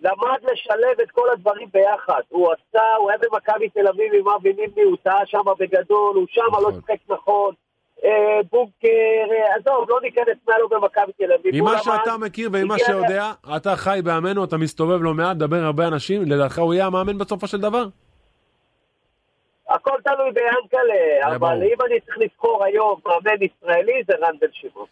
למד 0.06 0.52
לשלב 0.52 1.00
את 1.04 1.12
כל 1.12 1.30
הדברים 1.34 1.68
ביחד. 1.74 2.22
הוא 2.30 2.48
עשה, 2.54 2.84
הוא 3.00 3.10
היה 3.10 3.20
במכבי 3.24 3.70
תל 3.70 3.88
אביב 3.88 4.14
עם 4.14 4.30
אבי 4.30 4.54
נימני, 4.54 4.84
הוא 4.84 4.98
טעה 5.04 5.26
שם 5.26 5.42
בגדול, 5.60 6.16
הוא 6.16 6.26
שם 6.30 6.42
לא 6.54 6.60
נכון. 6.60 6.74
שיחק 6.74 7.00
נכון. 7.10 7.54
אה, 8.04 8.40
בונקר, 8.52 9.28
אה, 9.32 9.56
עזוב, 9.56 9.90
לא 9.90 10.00
ניכנס 10.02 10.38
מה 10.48 10.58
לו 10.58 10.70
במכבי 10.70 11.12
תל 11.18 11.34
אביב. 11.34 11.56
ממה 11.56 11.78
שאתה 11.78 12.18
מכיר 12.18 12.50
וממה 12.54 12.80
שיודע, 12.80 13.32
אתה 13.56 13.76
חי 13.76 14.00
בעמנו, 14.04 14.44
אתה 14.44 14.58
מסתובב 14.58 15.02
לא 15.02 15.14
מעט, 15.14 15.36
מדבר 15.36 15.64
הרבה 15.64 15.88
אנשים, 15.88 16.22
לדעתך 16.22 16.60
הוא 16.60 16.74
יהיה 16.74 16.86
המאמן 16.86 17.18
בסופו 17.18 17.48
של 17.48 17.62
דבר? 17.62 17.86
הכל 19.76 19.98
תלוי 20.04 20.32
ביאנקל'ה, 20.32 21.36
אבל. 21.36 21.64
אם 21.64 21.78
אני 21.88 22.00
צריך 22.00 22.18
לבחור 22.18 22.64
היום 22.64 23.00
מאמן 23.06 23.38
ישראלי, 23.42 24.04
זה 24.08 24.14
רנדל 24.28 24.48
שמעון. 24.52 24.86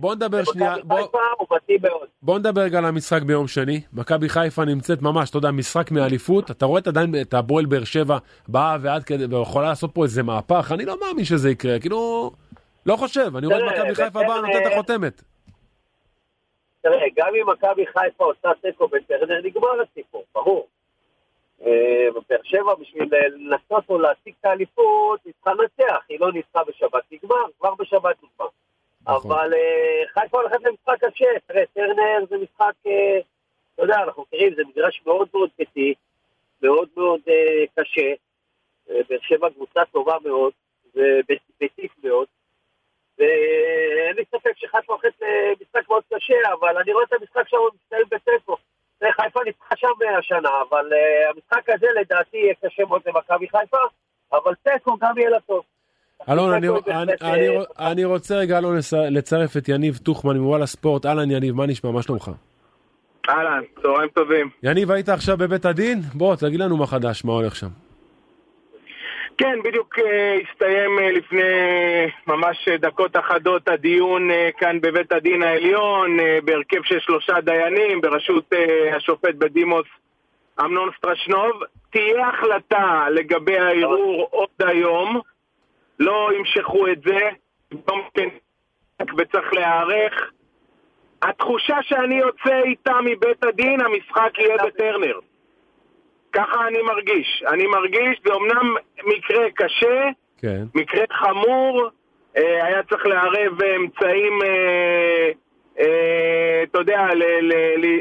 בוא 0.00 0.14
נדבר 0.14 0.44
שנייה, 0.44 0.74
בוא- 0.84 0.96
חיפה 1.02 1.18
הוא 1.38 1.46
מתאים 1.56 1.78
מאוד. 1.82 2.08
בוא 2.22 2.38
נדבר 2.38 2.60
רגע 2.60 2.78
על 2.78 2.84
המשחק 2.84 3.22
ביום 3.22 3.48
שני. 3.48 3.80
מכבי 3.92 4.28
חיפה 4.28 4.64
נמצאת 4.64 5.02
ממש, 5.02 5.30
אתה 5.30 5.38
יודע, 5.38 5.50
משחק 5.50 5.90
מאליפות. 5.90 6.50
אתה 6.50 6.66
רואה 6.66 6.80
עדיין 6.86 7.14
את 7.22 7.34
הפועל 7.34 7.64
באר 7.66 7.84
שבע 7.84 8.18
באה 8.48 8.76
ועד 8.80 9.04
כדי, 9.04 9.24
ויכולה 9.36 9.68
לעשות 9.68 9.90
פה 9.94 10.02
איזה 10.04 10.22
מהפך. 10.22 10.72
אני 10.74 10.84
לא 10.84 10.96
מאמין 11.00 11.24
שזה 11.24 11.50
יקרה, 11.50 11.78
כאילו, 11.80 12.30
לא 12.86 12.96
חושב. 12.96 13.36
אני 13.36 13.46
רואה 13.46 13.58
את 13.58 13.72
מכבי 13.72 13.94
חיפה 13.94 14.22
באה, 14.22 14.40
נותנת 14.40 14.66
את 14.66 14.72
החותמת. 14.72 15.22
תראה, 16.82 17.06
גם 17.16 17.28
אם 17.34 17.50
מכבי 17.50 17.86
חיפה 17.86 18.24
עושה 18.24 18.48
תיקו 18.62 18.88
בטרנר, 18.88 19.40
נגמר 19.44 19.68
הסיפור, 19.90 20.24
ברור. 20.34 20.66
אה, 21.62 22.08
באר 22.28 22.40
שבע, 22.42 22.74
בשביל 22.74 23.08
לנסות 23.36 23.84
או 23.88 23.98
להשיג 23.98 24.34
את 24.40 24.44
האליפות, 24.44 25.20
היא 25.24 25.32
צריכה 25.34 25.54
לנצח. 25.54 26.04
היא 26.08 26.20
לא 26.20 26.32
ניצחה 26.32 26.64
בשבת, 26.64 27.02
נגמר, 27.12 27.44
כבר 27.58 27.74
בשבת 27.74 28.16
נגמר. 28.22 28.48
נכון. 29.06 29.30
אבל 29.30 29.54
אה, 29.54 30.02
חיפה 30.08 30.40
הולכת 30.40 30.58
למשחק 30.64 31.04
קשה. 31.04 31.26
תראה, 31.46 31.66
טרנר 31.74 32.24
זה 32.30 32.36
משחק, 32.36 32.74
אה, 32.86 33.18
אתה 33.74 33.82
יודע, 33.82 33.96
אנחנו 33.96 34.22
מכירים, 34.22 34.54
זה 34.54 34.62
מגרש 34.64 35.02
מאוד 35.06 35.28
מאוד 35.34 35.50
ביתי, 35.58 35.94
מאוד 36.62 36.88
מאוד 36.96 37.20
אה, 37.28 37.64
קשה. 37.74 38.12
אה, 38.90 39.00
באר 39.08 39.18
שבע 39.22 39.50
קבוצה 39.50 39.80
טובה 39.92 40.16
מאוד, 40.24 40.52
וביתית 40.94 41.92
מאוד. 42.04 42.26
ואין 43.18 44.16
לי 44.16 44.24
ספק 44.24 44.52
שחיפה 44.56 44.92
הולכת 44.92 45.20
למשחק 45.20 45.88
מאוד 45.88 46.02
קשה, 46.14 46.34
אבל 46.52 46.78
אני 46.78 46.92
רואה 46.92 47.04
את 47.04 47.12
המשחק 47.12 47.48
שם 47.48 47.56
מסתיים 47.74 48.04
בתיקו. 48.10 48.56
חיפה 49.04 49.40
ניצחה 49.44 49.76
שם 49.76 49.88
השנה, 50.18 50.48
אבל 50.70 50.90
uh, 50.92 51.30
המשחק 51.34 51.74
הזה 51.74 51.86
לדעתי 52.00 52.36
יהיה 52.36 52.54
קשה 52.64 52.82
מאוד 52.88 53.02
למכבי 53.06 53.46
חיפה, 53.48 53.76
אבל 54.32 54.52
תיקו 54.62 54.96
גם 55.00 55.18
יהיה 55.18 55.30
לה 55.30 55.40
טוב. 55.40 55.62
אלון, 56.30 56.52
אני, 56.52 56.68
אני, 56.68 57.12
אני, 57.22 57.48
אה, 57.58 57.62
אני 57.92 58.04
רוצה 58.04 58.34
רגע, 58.36 58.58
אלון, 58.58 58.78
לצ- 58.78 59.10
לצרף 59.10 59.56
את 59.56 59.68
יניב 59.68 59.96
טוחמן 59.96 60.36
מוואלה 60.36 60.66
ספורט. 60.66 61.06
אהלן 61.06 61.30
יניב, 61.30 61.54
מה 61.54 61.66
נשמע? 61.66 61.90
מה 61.90 62.02
שלומך? 62.02 62.30
אהלן, 63.28 63.62
צהריים 63.82 64.08
טובים. 64.08 64.50
יניב, 64.62 64.90
היית 64.90 65.08
עכשיו 65.08 65.36
בבית 65.36 65.64
הדין? 65.64 66.00
בוא, 66.14 66.36
תגיד 66.36 66.60
לנו 66.60 66.76
מה 66.76 66.86
חדש, 66.86 67.24
מה 67.24 67.32
הולך 67.32 67.56
שם. 67.56 67.68
כן, 69.38 69.58
בדיוק 69.64 69.98
אה, 69.98 70.36
הסתיים 70.50 70.90
לפני 71.16 71.42
ממש 72.36 72.68
דקות 72.68 73.16
אחדות 73.16 73.68
הדיון 73.68 74.30
אה, 74.30 74.48
כאן 74.58 74.80
בבית 74.80 75.12
הדין 75.12 75.42
העליון, 75.42 76.20
אה, 76.20 76.38
בהרכב 76.44 76.82
של 76.84 77.00
שלושה 77.00 77.40
דיינים, 77.40 78.00
בראשות 78.00 78.52
אה, 78.52 78.96
השופט 78.96 79.34
בדימוס 79.34 79.86
אמנון 80.60 80.90
סטרשנוב. 80.98 81.62
תהיה 81.90 82.28
החלטה 82.28 83.06
לגבי 83.10 83.58
הערעור 83.58 84.28
עוד 84.30 84.48
היום, 84.58 85.20
לא 85.98 86.30
ימשכו 86.38 86.88
את 86.88 87.02
זה, 87.06 87.18
יום 87.72 88.02
כן 88.14 88.28
וצריך 89.18 89.52
להיערך. 89.52 90.30
התחושה 91.22 91.76
שאני 91.82 92.14
יוצא 92.14 92.62
איתה 92.64 92.94
מבית 93.04 93.44
הדין, 93.44 93.80
המשחק 93.80 94.38
יהיה 94.38 94.56
בטרנר. 94.66 95.18
ככה 96.32 96.68
אני 96.68 96.82
מרגיש. 96.82 97.44
אני 97.48 97.66
מרגיש, 97.66 98.20
זה 98.26 98.34
אמנם 98.34 98.74
מקרה 99.04 99.50
קשה, 99.54 100.08
כן. 100.38 100.64
מקרה 100.74 101.04
חמור, 101.12 101.90
היה 102.36 102.82
צריך 102.82 103.06
לערב 103.06 103.62
אמצעים, 103.62 104.42
אה, 104.42 105.30
אה, 105.78 106.62
אתה 106.62 106.78
יודע, 106.78 107.06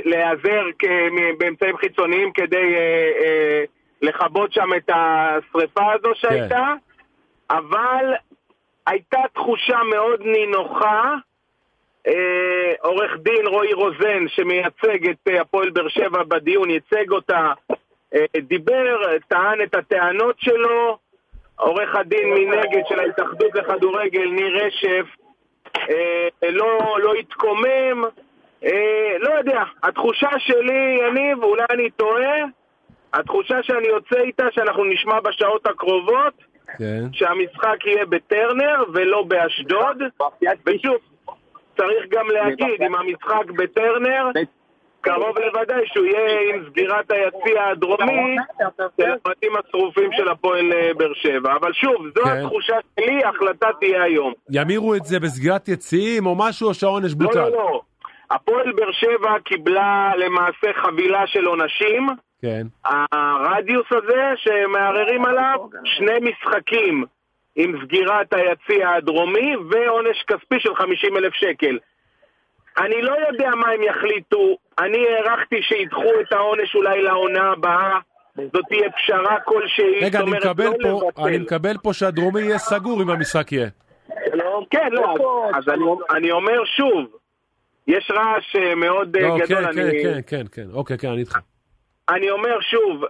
להיעזר 0.06 0.64
באמצעים 1.38 1.78
חיצוניים 1.78 2.32
כדי 2.32 2.76
אה, 2.76 3.12
אה, 3.22 3.64
לכבות 4.02 4.54
שם 4.54 4.70
את 4.78 4.90
השריפה 4.94 5.94
הזו 5.94 6.12
שהייתה, 6.16 6.74
אבל 7.50 8.14
הייתה 8.88 9.20
תחושה 9.34 9.80
מאוד 9.84 10.22
נינוחה. 10.22 11.16
אה, 12.08 12.74
עורך 12.82 13.12
דין 13.24 13.48
רועי 13.48 13.74
רוזן, 13.74 14.28
שמייצג 14.28 15.10
את 15.10 15.28
אה, 15.28 15.42
הפועל 15.42 15.70
באר 15.70 15.88
שבע 15.88 16.24
בדיון, 16.24 16.70
ייצג 16.70 17.12
אותה, 17.12 17.52
אה, 18.16 18.26
דיבר, 18.42 19.18
טען 19.28 19.62
את 19.62 19.76
הטענות 19.76 20.36
שלו. 20.40 20.98
עורך 21.56 21.96
הדין 21.96 22.30
מנגד 22.30 22.82
של 22.90 23.00
ההתאחדות 23.00 23.56
לכדורגל, 23.56 24.30
ניר 24.32 24.66
רשף, 24.66 25.06
אה, 25.78 26.50
לא, 26.50 26.98
לא 27.04 27.14
התקומם. 27.14 28.04
אה, 28.64 29.16
לא 29.20 29.34
יודע, 29.34 29.64
התחושה 29.84 30.30
שלי, 30.38 30.98
יניב, 31.08 31.44
אולי 31.44 31.66
אני 31.70 31.90
טועה, 31.90 32.44
התחושה 33.14 33.64
שאני 33.64 33.88
יוצא 33.88 34.20
איתה, 34.20 34.44
שאנחנו 34.52 34.84
נשמע 34.84 35.20
בשעות 35.20 35.68
הקרובות, 35.68 36.34
כן. 36.78 37.04
שהמשחק 37.14 37.86
יהיה 37.86 38.06
בטרנר 38.06 38.84
ולא 38.94 39.24
באשדוד. 39.24 39.98
ושוב, 40.68 40.98
צריך 41.78 42.06
גם 42.10 42.28
להגיד, 42.30 42.82
אם 42.82 42.96
המשחק 42.96 43.52
בטרנר, 43.58 44.32
קרוב 45.06 45.38
לוודאי 45.38 45.84
שהוא 45.86 46.06
יהיה 46.06 46.56
עם 46.56 46.64
סגירת 46.70 47.12
היציע 47.12 47.64
הדרומי 47.72 48.36
של 48.98 49.12
הפרטים 49.12 49.52
השרופים 49.56 50.10
של 50.18 50.30
הפועל 50.30 50.74
אה, 50.74 50.92
באר 50.98 51.14
שבע. 51.14 51.56
אבל 51.56 51.74
שוב, 51.74 51.96
זו 52.16 52.24
כן. 52.24 52.30
התחושה 52.30 52.76
שלי, 52.96 53.24
ההחלטה 53.24 53.68
תהיה 53.80 54.04
היום. 54.04 54.34
ימירו 54.52 54.96
את 54.96 55.06
זה 55.06 55.20
בסגירת 55.20 55.68
יציאים 55.68 56.26
או 56.26 56.36
משהו, 56.36 56.68
או 56.68 56.74
שהעונש 56.74 57.12
לא, 57.20 57.26
בוטל? 57.26 57.40
לא, 57.40 57.50
לא. 57.50 57.82
הפועל 58.32 58.72
באר 58.72 58.92
שבע 58.92 59.40
קיבלה 59.44 60.12
למעשה 60.18 60.68
חבילה 60.84 61.28
של 61.28 61.46
עונשים. 61.46 62.08
כן. 62.42 62.68
הרדיוס 63.12 63.88
הזה 63.92 64.24
שמערערים 64.36 65.26
עליו, 65.26 65.60
שני 65.86 66.20
משחקים 66.22 67.06
עם 67.56 67.76
סגירת 67.84 68.34
היציע 68.34 68.90
הדרומי 68.90 69.56
ועונש 69.70 70.24
כספי 70.28 70.60
של 70.60 70.76
50 70.76 71.18
אלף 71.18 71.34
שקל. 71.34 71.78
אני 72.78 73.02
לא 73.02 73.16
יודע 73.28 73.50
מה 73.56 73.70
הם 73.70 73.84
יחליטו, 73.84 74.58
אני 74.80 74.98
הערכתי 75.08 75.62
שידחו 75.62 76.12
את 76.22 76.34
העונש 76.34 76.76
אולי 76.76 77.02
לעונה 77.02 77.52
הבאה, 77.52 78.00
זאת 78.36 78.66
תהיה 78.70 78.92
פשרה 78.92 79.40
כלשהי, 79.46 80.00
רגע, 80.02 80.20
אני 80.20 80.32
מקבל 80.32 80.66
לא 80.66 80.72
פה, 80.82 81.02
לבטל. 81.06 81.22
אני 81.22 81.38
מקבל 81.38 81.78
פה 81.84 81.94
שהדרומי 81.94 82.42
יהיה 82.42 82.58
סגור 82.58 83.02
אם 83.02 83.10
המשחק 83.10 83.52
יהיה. 83.52 83.68
כן, 84.72 84.88
לא, 84.92 85.14
אז- 85.56 85.70
אני- 85.70 85.84
אני 86.12 86.32
אומר 86.32 86.66
שוב, 86.66 87.06
יש 87.88 88.12
רעש 88.12 88.56
אה, 88.56 88.76
מאוד 88.76 89.18
אה, 89.18 89.22
לא, 89.22 89.38
גדול, 89.38 89.66
כן, 89.66 89.74
כן, 89.74 89.92
כן, 90.04 90.20
כן, 90.28 90.46
כן. 90.52 90.68
אוקיי, 90.74 90.98
כן, 90.98 91.08
אני 91.08 91.20
איתך. 91.20 91.38
אני 92.10 92.30
אומר 92.30 92.62
שוב, 92.62 93.04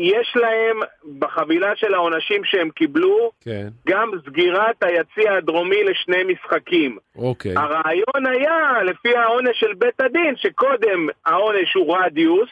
יש 0.00 0.32
להם 0.36 0.80
בחבילה 1.18 1.76
של 1.76 1.94
העונשים 1.94 2.44
שהם 2.44 2.70
קיבלו, 2.70 3.30
כן, 3.40 3.68
גם 3.88 4.10
סגירת 4.26 4.82
היציע 4.82 5.34
הדרומי 5.34 5.84
לשני 5.84 6.24
משחקים. 6.24 6.98
אוקיי. 7.16 7.54
הרעיון 7.56 8.26
היה, 8.26 8.82
לפי 8.82 9.16
העונש 9.16 9.60
של 9.60 9.74
בית 9.74 10.00
הדין, 10.00 10.36
שקודם 10.36 11.08
העונש 11.26 11.74
הוא 11.74 11.96
רדיוס, 11.96 12.48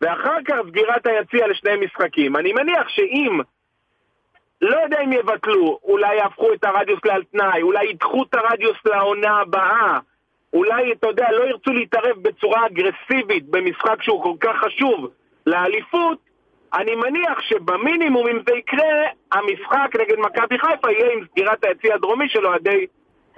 ואחר 0.00 0.36
כך 0.44 0.56
סגירת 0.68 1.06
היציע 1.06 1.46
לשני 1.48 1.76
משחקים. 1.76 2.36
אני 2.36 2.52
מניח 2.52 2.88
שאם, 2.88 3.40
לא 4.60 4.76
יודע 4.76 5.00
אם 5.04 5.12
יבטלו, 5.12 5.78
אולי 5.82 6.14
יהפכו 6.14 6.52
את 6.52 6.64
הרדיוס 6.64 7.00
לעל 7.04 7.22
תנאי, 7.32 7.62
אולי 7.62 7.86
ידחו 7.86 8.22
את 8.22 8.34
הרדיוס 8.34 8.76
לעונה 8.84 9.40
הבאה, 9.40 9.98
אולי, 10.52 10.92
אתה 10.92 11.06
יודע, 11.06 11.26
לא 11.32 11.44
ירצו 11.44 11.72
להתערב 11.72 12.16
בצורה 12.22 12.66
אגרסיבית 12.66 13.44
במשחק 13.50 14.02
שהוא 14.02 14.22
כל 14.22 14.34
כך 14.40 14.56
חשוב 14.64 15.10
לאליפות, 15.46 16.18
אני 16.74 16.94
מניח 16.94 17.40
שבמינימום, 17.40 18.26
אם 18.28 18.38
זה 18.48 18.56
יקרה, 18.56 18.88
המשחק 19.32 19.90
נגד 20.00 20.18
מכבי 20.18 20.58
חיפה 20.58 20.90
יהיה 20.92 21.12
עם 21.12 21.24
סגירת 21.30 21.64
היציע 21.64 21.94
הדרומי 21.94 22.28
של 22.28 22.46
אוהדי 22.46 22.86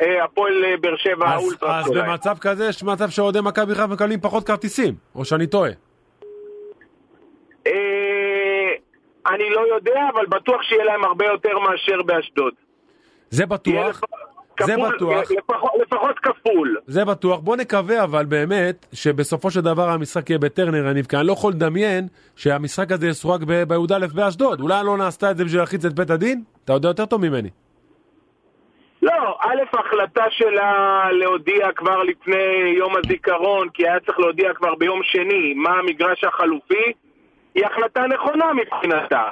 אה, 0.02 0.24
הפועל 0.24 0.64
אה, 0.64 0.74
באר 0.80 0.96
שבע 0.96 1.26
אז- 1.26 1.42
האולטרה 1.42 1.78
אז 1.80 1.86
שלהם. 1.86 2.06
במצב 2.10 2.36
כזה 2.40 2.66
יש 2.68 2.82
מצב 2.82 3.08
שאוהדי 3.08 3.38
מכבי 3.42 3.74
חיפה 3.74 3.92
מקבלים 3.92 4.20
פחות 4.20 4.46
כרטיסים, 4.46 4.94
או 5.14 5.24
שאני 5.24 5.46
טועה. 5.46 5.70
אה, 7.66 7.72
אני 9.26 9.50
לא 9.50 9.74
יודע, 9.74 10.00
אבל 10.14 10.26
בטוח 10.26 10.62
שיהיה 10.62 10.84
להם 10.84 11.04
הרבה 11.04 11.24
יותר 11.26 11.58
מאשר 11.58 12.02
באשדוד. 12.02 12.52
זה 13.30 13.46
בטוח, 13.46 14.00
זה 14.66 14.72
כפול- 14.74 14.94
בטוח. 14.96 15.30
לפחות, 15.30 15.70
לפחות 15.80 16.18
כפול. 16.18 16.76
זה 16.86 17.04
בטוח. 17.04 17.38
בוא 17.40 17.56
נקווה 17.56 18.04
אבל 18.04 18.24
באמת 18.24 18.86
שבסופו 18.92 19.50
של 19.50 19.60
דבר 19.60 19.88
המשחק 19.88 20.30
יהיה 20.30 20.38
בטרנר 20.38 20.86
יניב, 20.90 21.06
כי 21.06 21.16
אני 21.16 21.26
לא 21.26 21.32
יכול 21.32 21.52
לדמיין 21.52 22.06
שהמשחק 22.36 22.92
הזה 22.92 23.08
יסורק 23.08 23.40
בי"א 23.42 24.06
באשדוד. 24.14 24.60
אולי 24.60 24.84
לא 24.84 24.96
נעשתה 24.96 25.30
את 25.30 25.36
זה 25.36 25.44
בשביל 25.44 25.60
להלחיץ 25.60 25.84
את 25.84 25.92
בית 25.92 26.10
הדין? 26.10 26.42
אתה 26.64 26.72
יודע 26.72 26.88
יותר 26.88 27.06
טוב 27.06 27.28
ממני. 27.28 27.48
לא, 29.02 29.12
א', 29.40 29.76
ההחלטה 29.78 30.24
שלה 30.30 31.02
להודיע 31.12 31.72
כבר 31.76 32.02
לפני 32.02 32.74
יום 32.78 32.92
הזיכרון, 32.96 33.68
כי 33.74 33.88
היה 33.88 34.00
צריך 34.00 34.18
להודיע 34.18 34.54
כבר 34.54 34.74
ביום 34.74 35.00
שני 35.02 35.54
מה 35.56 35.70
המגרש 35.70 36.24
החלופי, 36.24 36.92
היא 37.54 37.66
החלטה 37.66 38.06
נכונה 38.06 38.52
מבחינתה. 38.52 39.22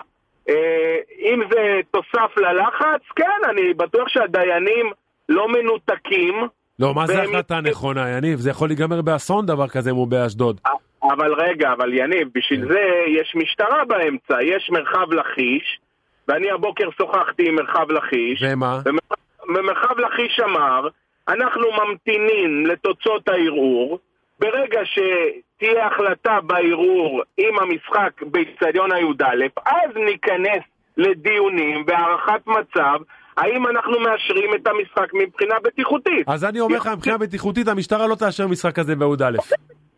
אה, 0.49 0.97
אם 1.20 1.40
זה 1.50 1.80
תוסף 1.90 2.37
ללחץ, 2.37 3.00
כן, 3.16 3.49
אני 3.50 3.75
בטוח 3.75 4.08
שהדיינים 4.08 4.90
לא 5.28 5.49
מנותקים, 5.49 6.35
לא, 6.78 6.94
מה 6.94 7.06
זה 7.06 7.23
החלטה 7.23 7.61
נכונה, 7.61 8.08
יניב? 8.11 8.38
זה 8.38 8.50
יכול 8.50 8.68
להיגמר 8.68 9.02
באסון 9.02 9.47
דבר 9.47 9.68
כזה 9.68 9.90
אם 9.90 9.97
הוא 9.97 10.08
באשדוד. 10.08 10.61
אבל 11.02 11.35
רגע, 11.35 11.73
אבל 11.73 11.94
יניב, 11.94 12.28
בשביל 12.35 12.61
כן. 12.62 12.68
זה 12.68 12.80
יש 13.08 13.32
משטרה 13.37 13.85
באמצע, 13.85 14.42
יש 14.42 14.70
מרחב 14.70 15.12
לכיש, 15.12 15.80
ואני 16.28 16.50
הבוקר 16.50 16.88
שוחחתי 16.99 17.49
עם 17.49 17.54
מרחב 17.54 17.90
לכיש, 17.90 18.42
ומה? 18.47 18.80
ומרחב- 18.87 19.49
ומרחב 19.49 19.99
לכיש 19.99 20.40
אמר, 20.44 20.88
אנחנו 21.28 21.62
ממתינים 21.73 22.66
לתוצאות 22.66 23.28
הערעור, 23.28 23.99
ברגע 24.40 24.80
שתהיה 24.85 25.87
החלטה 25.87 26.38
בערעור 26.40 27.23
עם 27.38 27.58
המשחק 27.58 28.23
באיצטדיון 28.23 28.92
הי"א, 28.92 29.25
אז 29.66 29.90
ניכנס 29.97 30.62
לדיונים 30.97 31.85
והערכת 31.87 32.47
מצב, 32.47 32.99
האם 33.38 33.66
אנחנו 33.66 34.00
מאשרים 34.00 34.54
את 34.54 34.66
המשחק 34.66 35.14
מבחינה 35.14 35.54
בטיחותית. 35.64 36.28
אז 36.28 36.45
אני 36.45 36.61
אומר 36.61 36.76
לך, 36.76 36.87
מבחינה 36.87 37.18
בטיחותית 37.18 37.68
המשטרה 37.68 38.07
לא 38.07 38.14
תאשר 38.14 38.47
משחק 38.47 38.76
כזה 38.76 38.97
בי"א. 38.97 39.30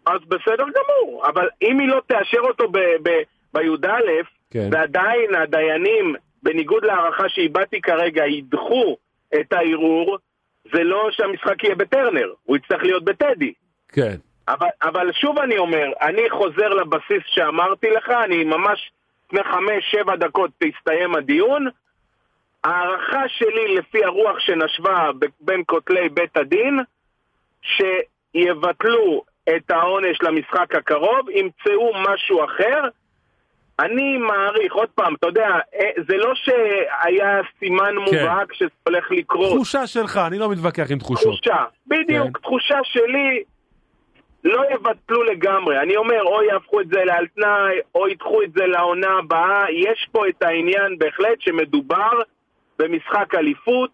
אז 0.06 0.20
בסדר 0.28 0.64
גמור, 0.64 1.22
אבל 1.26 1.48
אם 1.62 1.78
היא 1.78 1.88
לא 1.88 2.00
תאשר 2.06 2.40
אותו 2.40 2.64
בי"א, 3.52 3.88
כן. 4.50 4.68
ועדיין 4.72 5.34
הדיינים, 5.34 6.14
בניגוד 6.42 6.84
להערכה 6.84 7.28
שהבעתי 7.28 7.80
כרגע, 7.80 8.26
ידחו 8.26 8.96
את 9.40 9.52
הערעור, 9.52 10.18
זה 10.72 10.82
לא 10.82 11.08
שהמשחק 11.10 11.64
יהיה 11.64 11.74
בטרנר, 11.74 12.32
הוא 12.44 12.56
יצטרך 12.56 12.82
להיות 12.82 13.04
בטדי. 13.04 13.52
כן. 13.88 14.16
אבל, 14.48 14.68
אבל 14.82 15.12
שוב 15.12 15.38
אני 15.38 15.58
אומר, 15.58 15.86
אני 16.00 16.30
חוזר 16.30 16.68
לבסיס 16.68 17.22
שאמרתי 17.26 17.90
לך, 17.90 18.08
אני 18.24 18.44
ממש 18.44 18.90
לפני 19.26 19.44
חמש-שבע 19.44 20.16
דקות 20.16 20.50
תסתיים 20.58 21.14
הדיון. 21.14 21.66
ההערכה 22.64 23.22
שלי 23.28 23.74
לפי 23.74 24.04
הרוח 24.04 24.38
שנשבה 24.38 25.10
בין 25.40 25.62
כותלי 25.66 26.08
בית 26.08 26.36
הדין, 26.36 26.78
שיבטלו 27.62 29.22
את 29.56 29.70
העונש 29.70 30.22
למשחק 30.22 30.74
הקרוב, 30.74 31.30
ימצאו 31.30 31.92
משהו 32.08 32.44
אחר. 32.44 32.82
אני 33.80 34.18
מעריך, 34.18 34.72
עוד 34.72 34.88
פעם, 34.94 35.14
אתה 35.14 35.26
יודע, 35.26 35.48
אה, 35.74 35.90
זה 36.08 36.16
לא 36.16 36.32
שהיה 36.34 37.40
סימן 37.58 37.94
מובהק 37.96 38.52
שזה 38.52 38.68
הולך 38.86 39.10
לקרות. 39.10 39.54
תחושה 39.54 39.86
שלך, 39.86 40.20
אני 40.26 40.38
לא 40.38 40.50
מתווכח 40.50 40.90
עם 40.90 40.98
תחושות. 40.98 41.34
תחושה, 41.42 41.64
בדיוק, 41.86 42.36
כן. 42.36 42.42
תחושה 42.42 42.78
שלי, 42.84 43.42
לא 44.44 44.62
יבטלו 44.74 45.22
לגמרי. 45.22 45.80
אני 45.80 45.96
אומר, 45.96 46.22
או 46.22 46.42
יהפכו 46.42 46.80
את 46.80 46.88
זה 46.88 47.04
לעל 47.04 47.26
תנאי, 47.26 47.74
או 47.94 48.08
ידחו 48.08 48.42
את 48.42 48.52
זה 48.52 48.66
לעונה 48.66 49.18
הבאה. 49.18 49.64
יש 49.70 50.08
פה 50.12 50.28
את 50.28 50.42
העניין 50.42 50.98
בהחלט 50.98 51.40
שמדובר 51.40 52.10
במשחק 52.80 53.34
אליפות, 53.34 53.90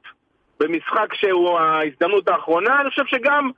במשחק 0.61 1.15
שהוא 1.15 1.59
ההזדמנות 1.59 2.29
האחרונה. 2.29 2.81
אני 2.81 2.91
חושב 2.91 3.07
שגם 3.07 3.51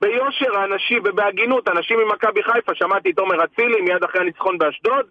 ביושר 0.00 0.56
האנשים 0.56 1.02
ובהגינות, 1.04 1.68
אנשים 1.68 1.98
ממכבי 1.98 2.42
חיפה, 2.42 2.74
שמעתי 2.74 3.10
את 3.10 3.18
עומר 3.18 3.44
אצילי 3.44 3.80
מיד 3.80 4.04
אחרי 4.04 4.20
הניצחון 4.20 4.58
באשדוד, 4.58 5.06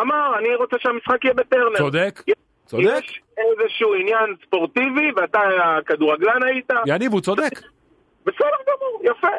אמר, 0.00 0.38
אני 0.38 0.54
רוצה 0.54 0.76
שהמשחק 0.78 1.24
יהיה 1.24 1.34
בטרנר. 1.34 1.76
צודק, 1.76 2.22
צודק. 2.66 2.84
יש 2.84 3.20
איזשהו 3.38 3.94
עניין 3.94 4.34
ספורטיבי, 4.46 5.12
ואתה 5.16 5.40
הכדורגלן 5.62 6.42
היית. 6.42 6.70
יניב, 6.86 7.12
הוא 7.12 7.20
צודק. 7.20 7.60
בסדר 8.26 8.56
גמור, 8.66 9.00
יפה. 9.02 9.36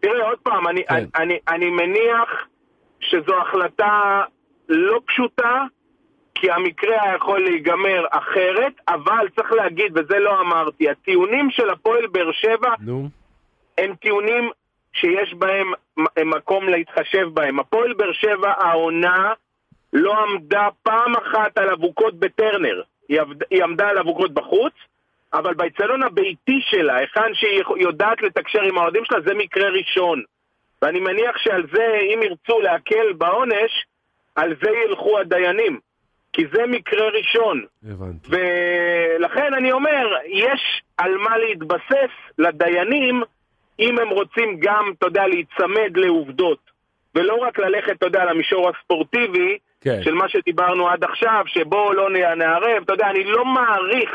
תראה, 0.00 0.28
עוד 0.28 0.38
פעם, 0.38 0.68
אני, 0.68 0.84
כן. 0.84 0.94
אני, 0.94 1.06
אני, 1.16 1.38
אני 1.48 1.70
מניח 1.70 2.46
שזו 3.00 3.40
החלטה 3.42 4.22
לא 4.68 5.00
פשוטה, 5.06 5.64
כי 6.34 6.50
המקרה 6.50 7.02
היה 7.02 7.14
יכול 7.14 7.44
להיגמר 7.44 8.06
אחרת, 8.10 8.72
אבל 8.88 9.28
צריך 9.36 9.52
להגיד, 9.52 9.98
וזה 9.98 10.18
לא 10.18 10.40
אמרתי, 10.40 10.90
הטיעונים 10.90 11.50
של 11.50 11.70
הפועל 11.70 12.06
באר 12.06 12.32
שבע 12.32 12.74
נו, 12.80 13.08
הם 13.78 13.94
טיעונים 13.94 14.50
שיש 14.92 15.34
בהם 15.34 15.72
מקום 16.24 16.68
להתחשב 16.68 17.28
בהם. 17.34 17.60
הפועל 17.60 17.92
באר 17.92 18.12
שבע, 18.12 18.52
העונה, 18.58 19.32
לא 19.92 20.18
עמדה 20.18 20.68
פעם 20.82 21.16
אחת 21.16 21.58
על 21.58 21.70
אבוקות 21.70 22.14
בטרנר. 22.14 22.82
היא, 23.08 23.20
עבד, 23.20 23.36
היא 23.50 23.64
עמדה 23.64 23.88
על 23.88 23.98
אבוקות 23.98 24.34
בחוץ, 24.34 24.72
אבל 25.32 25.54
באצטדיון 25.54 26.02
הביתי 26.02 26.60
שלה, 26.60 26.96
היכן 26.96 27.34
שהיא 27.34 27.62
יודעת 27.76 28.22
לתקשר 28.22 28.62
עם 28.62 28.78
האוהדים 28.78 29.04
שלה, 29.04 29.20
זה 29.20 29.34
מקרה 29.34 29.68
ראשון. 29.68 30.22
ואני 30.82 31.00
מניח 31.00 31.38
שעל 31.38 31.66
זה, 31.72 31.98
אם 32.14 32.22
ירצו 32.22 32.60
להקל 32.60 33.12
בעונש, 33.12 33.86
על 34.34 34.54
זה 34.62 34.70
ילכו 34.70 35.18
הדיינים. 35.18 35.78
כי 36.34 36.42
זה 36.52 36.62
מקרה 36.68 37.08
ראשון. 37.08 37.64
הבנתי. 37.90 38.28
ולכן 38.28 39.54
אני 39.54 39.72
אומר, 39.72 40.06
יש 40.26 40.82
על 40.98 41.16
מה 41.16 41.38
להתבסס 41.38 42.12
לדיינים 42.38 43.22
אם 43.78 43.98
הם 43.98 44.08
רוצים 44.08 44.56
גם, 44.58 44.84
אתה 44.98 45.06
יודע, 45.06 45.26
להיצמד 45.26 45.96
לעובדות. 45.96 46.58
ולא 47.14 47.34
רק 47.34 47.58
ללכת, 47.58 47.92
אתה 47.92 48.06
יודע, 48.06 48.24
למישור 48.24 48.70
הספורטיבי, 48.70 49.58
כן. 49.80 50.00
של 50.02 50.14
מה 50.14 50.28
שדיברנו 50.28 50.88
עד 50.88 51.04
עכשיו, 51.04 51.42
שבואו 51.46 51.92
לא 51.92 52.10
נערב. 52.36 52.82
אתה 52.84 52.92
יודע, 52.92 53.10
אני 53.10 53.24
לא 53.24 53.44
מעריך 53.44 54.10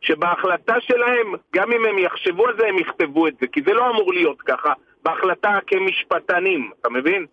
שבהחלטה 0.00 0.74
שלהם, 0.80 1.34
גם 1.54 1.72
אם 1.72 1.84
הם 1.86 1.98
יחשבו 1.98 2.46
על 2.46 2.54
זה, 2.60 2.66
הם 2.68 2.78
יכתבו 2.78 3.26
את 3.28 3.34
זה. 3.40 3.46
כי 3.46 3.60
זה 3.66 3.72
לא 3.72 3.90
אמור 3.90 4.12
להיות 4.12 4.42
ככה, 4.42 4.72
בהחלטה 5.02 5.58
כמשפטנים, 5.66 6.70
אתה 6.80 6.90
מבין? 6.90 7.26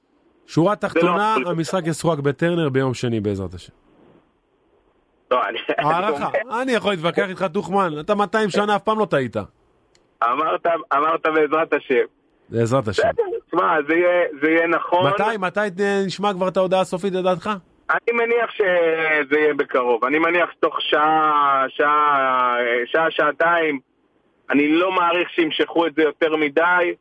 שורה 0.47 0.75
תחתונה, 0.75 1.35
לא- 1.39 1.49
המשחק 1.49 1.81
ישוחק 1.87 2.19
בטרנר 2.19 2.69
ביום 2.69 2.93
שני 2.93 3.19
בעזרת 3.19 3.53
השם. 3.53 3.73
לא, 5.31 5.41
אני... 5.49 5.59
הערכה, 5.77 6.29
אני 6.61 6.71
יכול 6.71 6.91
להתווכח 6.91 7.29
איתך 7.29 7.45
טוחמן, 7.53 7.89
אתה 7.99 8.15
200 8.15 8.49
שנה 8.49 8.75
אף 8.75 8.83
פעם 8.83 8.99
לא 8.99 9.05
טעית. 9.05 9.35
אמרת, 10.23 10.65
אמרת 10.93 11.25
בעזרת 11.25 11.73
השם. 11.73 12.05
בעזרת 12.49 12.87
השם. 12.87 13.03
תשמע, 13.47 13.77
זה 13.87 13.95
יהיה, 13.95 14.25
זה 14.41 14.49
יהיה 14.49 14.67
נכון. 14.67 15.11
מתי, 15.11 15.37
מתי 15.39 15.83
נשמע 16.05 16.33
כבר 16.33 16.47
את 16.47 16.57
ההודעה 16.57 16.81
הסופית 16.81 17.13
לדעתך? 17.13 17.49
אני 17.89 18.17
מניח 18.17 18.51
שזה 18.51 19.39
יהיה 19.39 19.53
בקרוב. 19.53 20.05
אני 20.05 20.19
מניח 20.19 20.51
שתוך 20.51 20.81
שעה, 20.81 21.65
שעה, 21.69 22.55
שעה, 22.85 23.11
שעתיים. 23.11 23.79
אני 24.49 24.67
לא 24.67 24.91
מעריך 24.91 25.29
שימשכו 25.29 25.87
את 25.87 25.95
זה 25.95 26.01
יותר 26.01 26.35
מדי. 26.35 26.93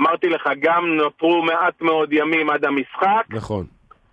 אמרתי 0.00 0.28
לך, 0.28 0.50
גם 0.60 0.86
נותרו 0.86 1.42
מעט 1.42 1.80
מאוד 1.80 2.12
ימים 2.12 2.50
עד 2.50 2.64
המשחק, 2.64 3.24
נכון. 3.30 3.66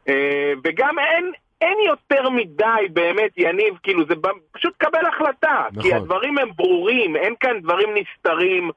אה, 0.07 0.53
וגם 0.63 0.99
אין, 0.99 1.31
אין 1.63 1.77
יותר 1.87 2.29
מדי 2.29 2.87
באמת, 2.93 3.31
יניב, 3.37 3.77
כאילו, 3.83 4.05
זה 4.05 4.13
פשוט 4.51 4.73
קבל 4.77 5.05
החלטה. 5.05 5.65
נכון. 5.71 5.83
כי 5.83 5.93
הדברים 5.93 6.37
הם 6.37 6.49
ברורים, 6.55 7.15
אין 7.15 7.33
כאן 7.39 7.59
דברים 7.61 7.89
נסתרים. 7.95 8.69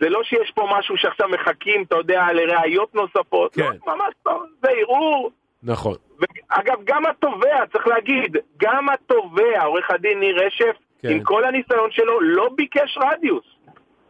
זה 0.00 0.08
לא 0.08 0.22
שיש 0.24 0.50
פה 0.54 0.68
משהו 0.78 0.96
שעכשיו 0.96 1.28
מחכים, 1.28 1.82
אתה 1.82 1.96
יודע, 1.96 2.26
לראיות 2.32 2.94
נוספות. 2.94 3.54
כן. 3.54 3.62
לא, 3.62 3.94
ממש 3.94 4.14
לא. 4.26 4.42
זה 4.62 4.68
ערעור. 4.70 5.30
נכון. 5.62 5.94
ואגב, 6.18 6.78
גם 6.84 7.06
התובע, 7.06 7.66
צריך 7.72 7.86
להגיד, 7.86 8.36
גם 8.56 8.88
התובע, 8.88 9.64
עורך 9.64 9.90
הדין 9.90 10.20
ניר 10.20 10.46
רשף, 10.46 10.76
כן. 11.02 11.08
עם 11.08 11.22
כל 11.22 11.44
הניסיון 11.44 11.90
שלו, 11.90 12.20
לא 12.20 12.48
ביקש 12.54 12.98
רדיוס. 12.98 13.44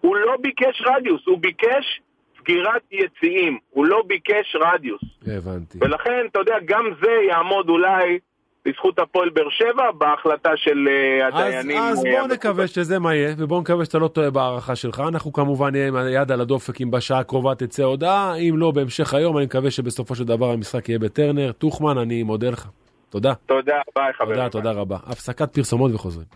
הוא 0.00 0.16
לא 0.16 0.37
ביקש 0.40 0.82
רדיוס, 0.87 1.26
הוא 1.26 1.38
ביקש 1.38 2.00
סגירת 2.42 2.83
יציאים. 2.92 3.59
הוא 3.70 3.87
לא 3.87 4.02
ביקש 4.07 4.57
רדיוס. 4.61 5.00
הבנתי. 5.26 5.78
ולכן, 5.81 6.26
אתה 6.31 6.38
יודע, 6.38 6.55
גם 6.64 6.85
זה 7.02 7.11
יעמוד 7.28 7.68
אולי 7.68 8.18
לזכות 8.66 8.98
הפועל 8.98 9.31
באר 9.31 9.50
שבע 9.50 9.90
בהחלטה 9.98 10.50
של 10.57 10.88
אה, 10.88 11.28
אז, 11.28 11.35
הדיינים. 11.35 11.83
אז 11.83 12.07
אה, 12.07 12.12
בואו 12.12 12.26
נקווה 12.26 12.66
שזה 12.66 12.98
מה 12.98 13.14
יהיה, 13.14 13.35
ובואו 13.38 13.61
נקווה 13.61 13.85
שאתה 13.85 13.98
לא 13.98 14.09
טועה 14.09 14.31
בהערכה 14.31 14.76
שלך. 14.76 15.02
אנחנו 15.09 15.33
כמובן 15.33 15.70
נהיה 15.70 15.88
עם 15.88 15.96
היד 15.96 16.33
על 16.33 16.40
הדופק 16.40 16.81
אם 16.81 16.90
בשעה 16.90 17.18
הקרובה 17.18 17.55
תצא 17.55 17.83
הודעה, 17.83 18.35
אם 18.35 18.55
לא 18.59 18.70
בהמשך 18.70 19.14
היום, 19.14 19.37
אני 19.37 19.44
מקווה 19.46 19.70
שבסופו 19.70 20.14
של 20.14 20.24
דבר 20.24 20.50
המשחק 20.50 20.88
יהיה 20.88 20.98
בטרנר. 20.98 21.52
טוחמן, 21.52 21.98
אני 21.98 22.22
מודה 22.22 22.50
לך. 22.50 22.68
תודה. 23.11 23.33
תודה, 23.46 23.76
ביי 23.96 24.12
חברים. 24.12 24.35
תודה, 24.35 24.48
תודה 24.48 24.70
רבה. 24.72 24.96
הפסקת 25.07 25.55
פרסומות 25.55 25.94
וחוזרים. 25.94 26.26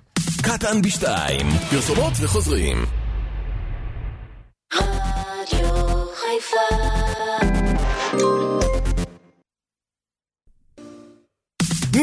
קטן 0.43 0.83
בשתיים, 0.83 1.47
פרסומות 1.71 2.13
וחוזרים. 2.23 3.06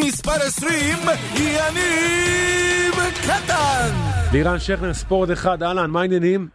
מספר 0.06 0.32
20, 0.32 0.98
יניב 1.38 2.96
קטן! 3.24 3.90
לירן 4.34 4.60
שכנר, 4.60 4.94
ספורט 4.94 5.32
אחד, 5.32 5.64
אהלן, 5.64 5.90
מה 5.90 6.02
העניינים? 6.02 6.48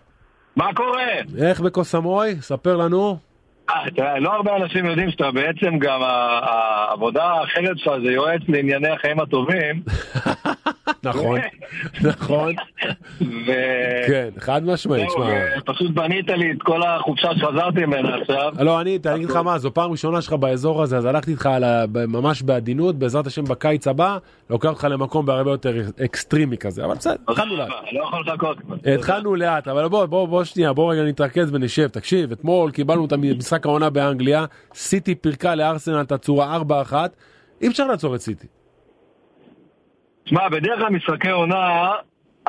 מה 0.56 0.74
קורה? 0.74 1.06
איך 1.38 1.60
בקוסמוי? 1.60 2.36
ספר 2.40 2.76
לנו. 2.76 3.18
אה, 3.70 3.90
תראה, 3.96 4.18
לא 4.18 4.32
הרבה 4.32 4.56
אנשים 4.56 4.86
יודעים 4.86 5.10
שאתה 5.10 5.30
בעצם 5.30 5.78
גם, 5.78 6.00
העבודה 6.02 7.24
האחרת 7.24 7.78
שלך 7.78 7.92
זה 8.04 8.12
יועץ 8.12 8.40
לענייני 8.48 8.88
החיים 8.88 9.20
הטובים. 9.20 9.82
נכון, 11.02 11.40
נכון. 12.00 12.54
ו... 13.20 13.52
כן, 14.06 14.28
חד 14.38 14.64
משמעית, 14.64 15.10
שמע. 15.10 15.26
ופשוט 15.58 15.90
בנית 15.90 16.28
לי 16.28 16.52
את 16.52 16.62
כל 16.62 16.82
החופשה 16.82 17.28
שחזרתי 17.36 17.86
ממנה 17.86 18.16
עכשיו. 18.16 18.52
לא, 18.58 18.80
אני 18.80 18.98
אגיד 19.14 19.30
לך 19.30 19.36
מה, 19.36 19.58
זו 19.58 19.74
פעם 19.74 19.90
ראשונה 19.90 20.22
שלך 20.22 20.32
באזור 20.32 20.82
הזה, 20.82 20.96
אז 20.96 21.04
הלכתי 21.04 21.30
איתך 21.30 21.48
ממש 21.94 22.42
בעדינות, 22.42 22.96
בעזרת 22.96 23.26
השם 23.26 23.44
בקיץ 23.44 23.86
הבא, 23.86 24.18
לוקח 24.50 24.68
אותך 24.68 24.86
למקום 24.90 25.26
בהרבה 25.26 25.50
יותר 25.50 25.74
אקסטרימי 26.04 26.56
כזה, 26.56 26.84
אבל 26.84 26.94
בסדר, 26.94 27.16
התחלנו 27.28 27.56
לאט. 27.56 27.68
לא 27.92 28.04
יכול 28.04 28.24
לחכות. 28.26 28.58
התחלנו 28.94 29.34
לאט, 29.34 29.68
אבל 29.68 29.88
בוא, 29.88 30.06
בוא, 30.06 30.28
בוא 30.28 30.44
שנייה, 30.44 30.72
בוא 30.72 30.92
רגע 30.92 31.02
נתרכז 31.02 31.54
ונשב. 31.54 31.88
תקשיב, 31.88 32.32
אתמול 32.32 32.70
קיבלנו 32.70 33.04
את 33.04 33.12
משחק 33.12 33.66
העונה 33.66 33.90
באנגליה, 33.90 34.44
סיטי 34.74 35.14
פירקה 35.14 35.54
לארסנל 35.54 36.00
את 36.00 36.12
הצורה 36.12 36.58
4-1, 36.90 36.94
אי 37.62 37.68
אפשר 37.68 37.86
לעצור 37.86 38.14
את 38.14 38.20
סיטי. 38.20 38.46
תשמע, 40.28 40.48
בדרך 40.48 40.78
כלל 40.78 40.88
משחקי 40.88 41.30
עונה, 41.30 41.92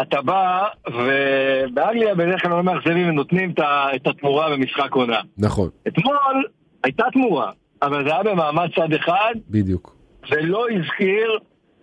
אתה 0.01 0.21
בא, 0.21 0.67
ובאנגליה 0.87 2.15
בדרך 2.15 2.41
כלל 2.41 2.51
לא 2.51 2.63
מאכזבים 2.63 3.09
ונותנים 3.09 3.53
את 3.95 4.07
התמורה 4.07 4.49
במשחק 4.49 4.93
עונה. 4.93 5.19
נכון, 5.37 5.69
אתמול 5.87 6.43
הייתה 6.83 7.03
תמורה, 7.13 7.51
אבל 7.81 8.07
זה 8.07 8.13
היה 8.13 8.23
במעמד 8.23 8.69
צד 8.75 8.93
אחד, 8.93 9.33
בדיוק. 9.49 9.95
זה 10.29 10.41
לא 10.41 10.65
הזכיר 10.69 11.37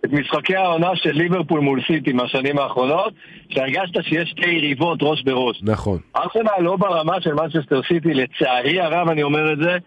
את 0.05 0.11
משחקי 0.11 0.55
העונה 0.55 0.95
של 0.95 1.11
ליברפול 1.11 1.59
מול 1.59 1.81
סיטי 1.87 2.13
מהשנים 2.13 2.59
האחרונות, 2.59 3.13
שהרגשת 3.49 4.03
שיש 4.03 4.29
שתי 4.29 4.49
יריבות 4.49 4.99
ראש 5.01 5.23
בראש. 5.23 5.59
נכון. 5.63 5.99
ארסנל 6.15 6.61
לא 6.63 6.75
ברמה 6.75 7.21
של 7.21 7.33
מנצ'סטר 7.33 7.81
סיטי, 7.87 8.13
לצערי 8.13 8.81
הרב 8.81 9.09
אני 9.09 9.23
אומר 9.23 9.53
את 9.53 9.57
זה, 9.57 9.77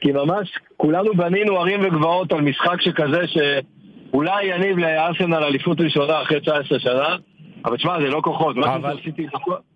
כי 0.00 0.12
ממש 0.12 0.48
כולנו 0.76 1.14
בנינו 1.14 1.58
ערים 1.58 1.80
וגבעות 1.84 2.32
על 2.32 2.40
משחק 2.40 2.80
שכזה 2.80 3.26
שאולי 4.14 4.44
יניב 4.44 4.78
לארסנל 4.78 5.44
אליפות 5.44 5.80
ראשונה 5.80 6.22
אחרי 6.22 6.40
19 6.40 6.78
שנה, 6.78 7.16
אבל 7.64 7.76
תשמע, 7.76 8.00
זה 8.00 8.06
לא 8.06 8.20
כוחות. 8.24 8.56
אבל-. 8.56 8.98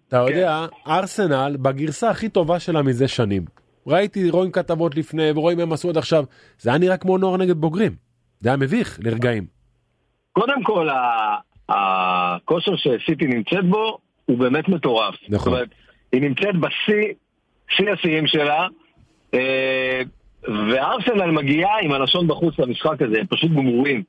אתה 0.09 0.16
יודע, 0.16 0.66
ארסנל 0.87 1.57
בגרסה 1.62 2.11
הכי 2.11 2.29
טובה 2.29 2.61
שלה 2.61 2.83
מזה 2.83 3.09
שנים. 3.09 3.44
ראיתי, 3.87 4.31
רואים 4.31 4.51
כתבות 4.51 4.96
לפני 4.96 5.31
ורואים 5.35 5.61
הם 5.61 5.72
עשו 5.72 5.88
עד 5.88 5.96
עכשיו, 5.96 6.24
זה 6.59 6.70
היה 6.70 6.79
נראה 6.79 6.96
כמו 6.96 7.18
נוער 7.18 7.37
נגד 7.37 7.57
בוגרים. 7.57 7.92
זה 8.40 8.48
היה 8.48 8.57
מביך 8.57 8.98
לרגעים. 9.03 9.44
קודם 10.33 10.62
כל, 10.62 10.88
הכושר 11.68 12.72
שסיטי 12.77 13.27
נמצאת 13.27 13.64
בו 13.64 13.98
הוא 14.27 14.38
באמת 14.38 14.68
מטורף. 14.68 15.14
נכון. 15.29 15.38
זאת 15.38 15.46
אומרת, 15.46 15.68
היא 16.12 16.22
נמצאת 16.22 16.57
בשיא, 16.57 17.12
שיא 17.77 17.90
השיאים 17.92 18.27
שלה, 18.27 18.66
אה, 19.35 20.03
וארסנל 20.48 21.31
מגיעה 21.31 21.81
עם 21.83 21.92
הלשון 21.92 22.29
בחוץ 22.29 22.59
למשחק 22.59 23.03
הזה, 23.03 23.18
הם 23.20 23.27
פשוט 23.27 23.51
גמורים. 23.51 24.03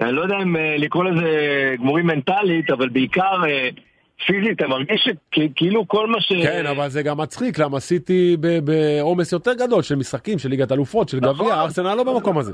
אני 0.00 0.12
לא 0.12 0.22
יודע 0.22 0.36
אם 0.42 0.56
אה, 0.56 0.76
לקרוא 0.78 1.04
לזה 1.04 1.28
גמורים 1.78 2.06
מנטלית, 2.06 2.70
אבל 2.70 2.88
בעיקר 2.88 3.44
אה, 3.48 3.68
פיזית, 4.26 4.56
אתה 4.56 4.68
מרגיש 4.68 5.08
שכאילו 5.34 5.88
כל 5.88 6.06
מה 6.06 6.20
ש... 6.20 6.32
כן, 6.42 6.66
אבל 6.66 6.88
זה 6.88 7.02
גם 7.02 7.20
מצחיק, 7.20 7.58
למה 7.58 7.80
סיטי 7.80 8.36
בעומס 8.64 9.32
יותר 9.32 9.52
גדול 9.54 9.82
של 9.82 9.94
משחקים, 9.94 10.38
של 10.38 10.48
ליגת 10.48 10.72
אלופות, 10.72 11.08
של 11.08 11.18
נכון. 11.20 11.46
גביע, 11.46 11.60
ארסנל 11.60 11.94
לא 11.94 12.04
במקום 12.04 12.38
הזה. 12.38 12.52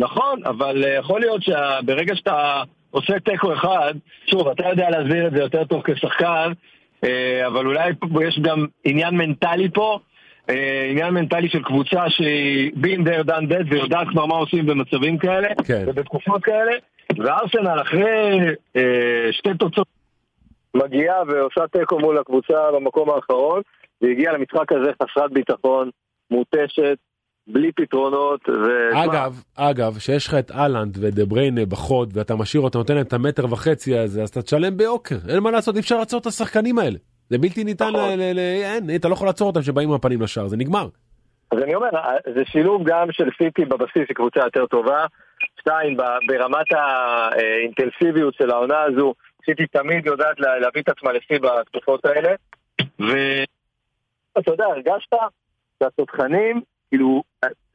נכון, 0.00 0.40
אבל 0.46 0.84
אה, 0.84 0.94
יכול 0.94 1.20
להיות 1.20 1.42
שברגע 1.42 2.16
שאתה 2.16 2.62
עושה 2.90 3.20
תיקו 3.20 3.52
אחד, 3.52 3.94
שוב, 4.30 4.48
אתה 4.48 4.68
יודע 4.68 4.90
להסביר 4.90 5.26
את 5.26 5.32
זה 5.32 5.38
יותר 5.38 5.64
טוב 5.64 5.82
כשחקן, 5.84 6.52
אבל 7.46 7.66
אולי 7.66 7.90
יש 8.28 8.38
גם 8.42 8.66
עניין 8.84 9.14
מנטלי 9.14 9.68
פה, 9.74 9.98
עניין 10.90 11.14
מנטלי 11.14 11.48
של 11.48 11.62
קבוצה 11.62 12.10
שהיא 12.10 12.72
been 12.72 13.06
there 13.06 13.28
done 13.28 13.50
that 13.50 13.70
ויודעת 13.70 14.06
כבר 14.08 14.26
מה 14.26 14.34
עושים 14.34 14.66
במצבים 14.66 15.18
כאלה, 15.18 15.48
כן. 15.64 15.84
ובתקופות 15.86 16.44
כאלה, 16.44 16.72
וארסנל 17.18 17.80
אחרי 17.82 18.38
אה, 18.76 19.32
שתי 19.32 19.54
תוצאות 19.58 19.86
מגיעה 20.74 21.22
ועושה 21.28 21.60
תיקו 21.72 21.98
מול 21.98 22.18
הקבוצה 22.18 22.72
במקום 22.74 23.10
האחרון, 23.10 23.62
והגיעה 24.02 24.32
למשחק 24.32 24.72
הזה 24.72 24.90
חסרת 25.02 25.32
ביטחון, 25.32 25.90
מותשת, 26.30 26.98
בלי 27.46 27.72
פתרונות, 27.72 28.40
ו... 28.48 28.98
אגב, 29.04 29.42
אגב, 29.56 29.98
שיש 29.98 30.26
לך 30.26 30.34
את 30.34 30.50
אהלנד 30.50 30.98
ודה 31.00 31.24
בריינה 31.24 31.66
בחוד 31.66 32.10
ואתה 32.14 32.36
משאיר 32.36 32.62
אותם, 32.62 32.78
נותן 32.78 32.94
להם 32.94 33.04
את 33.06 33.12
המטר 33.12 33.44
וחצי 33.44 33.98
הזה, 33.98 34.22
אז 34.22 34.28
אתה 34.28 34.42
תשלם 34.42 34.76
ביוקר. 34.76 35.16
אין 35.28 35.38
מה 35.38 35.50
לעשות, 35.50 35.74
אי 35.74 35.80
אפשר 35.80 35.98
לעצור 35.98 36.20
את 36.20 36.26
השחקנים 36.26 36.78
האלה. 36.78 36.98
זה 37.30 37.38
בלתי 37.38 37.64
ניתן, 37.64 37.88
נכון. 37.88 38.20
אין, 38.20 38.90
אתה 38.96 39.08
לא 39.08 39.12
יכול 39.12 39.26
לעצור 39.28 39.48
אותם 39.48 39.62
שבאים 39.62 39.88
עם 39.88 39.94
הפנים 39.94 40.22
לשער, 40.22 40.48
זה 40.48 40.56
נגמר. 40.56 40.88
אז 41.50 41.58
אני 41.62 41.74
אומר, 41.74 41.88
זה 42.34 42.42
שילוב 42.44 42.82
גם 42.84 43.12
של 43.12 43.28
סיטי 43.38 43.64
בבסיס 43.64 44.04
היא 44.08 44.14
קבוצה 44.16 44.40
יותר 44.40 44.66
טובה, 44.66 45.04
שתיים, 45.60 45.96
ברמת 46.28 46.66
האינטנסיביות 46.72 48.34
של 48.34 48.50
העונה 48.50 48.82
הזו, 48.82 49.14
סיטי 49.44 49.66
תמיד 49.66 50.06
יודעת 50.06 50.40
לה- 50.40 50.58
להביא 50.58 50.82
את 50.82 50.88
עצמה 50.88 51.12
לשיא 51.12 51.38
בתקופות 51.38 52.04
האלה, 52.04 52.34
ואתה 52.98 54.50
יודע, 54.50 54.64
הרגשת 54.64 55.12
שהתותחנים, 55.82 56.60
כאילו, 56.88 57.22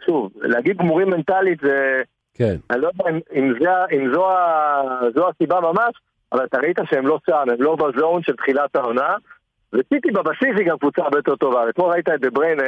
שוב, 0.05 0.31
להגיד 0.41 0.77
גמורים 0.77 1.09
מנטלית 1.09 1.59
זה, 1.61 2.01
כן. 2.33 2.55
אני 2.69 2.81
לא 2.81 2.87
יודע 2.87 3.09
אם, 3.35 3.53
זה, 3.59 3.69
אם 3.97 4.13
זו, 4.13 4.27
זו 5.15 5.29
הסיבה 5.29 5.59
ממש, 5.59 5.93
אבל 6.31 6.45
אתה 6.45 6.57
ראית 6.57 6.77
שהם 6.89 7.07
לא 7.07 7.19
שם, 7.29 7.49
הם 7.51 7.61
לא 7.61 7.75
בזון 7.75 8.23
של 8.23 8.35
תחילת 8.35 8.75
העונה, 8.75 9.15
וסיטי 9.73 10.11
בבסיס 10.11 10.57
היא 10.57 10.67
גם 10.67 10.77
קבוצה 10.77 11.01
הרבה 11.01 11.17
יותר 11.17 11.35
טובה, 11.35 11.69
אתמול 11.69 11.91
ראית 11.91 12.09
את 12.09 12.21
דה 12.21 12.29
בריינה, 12.29 12.63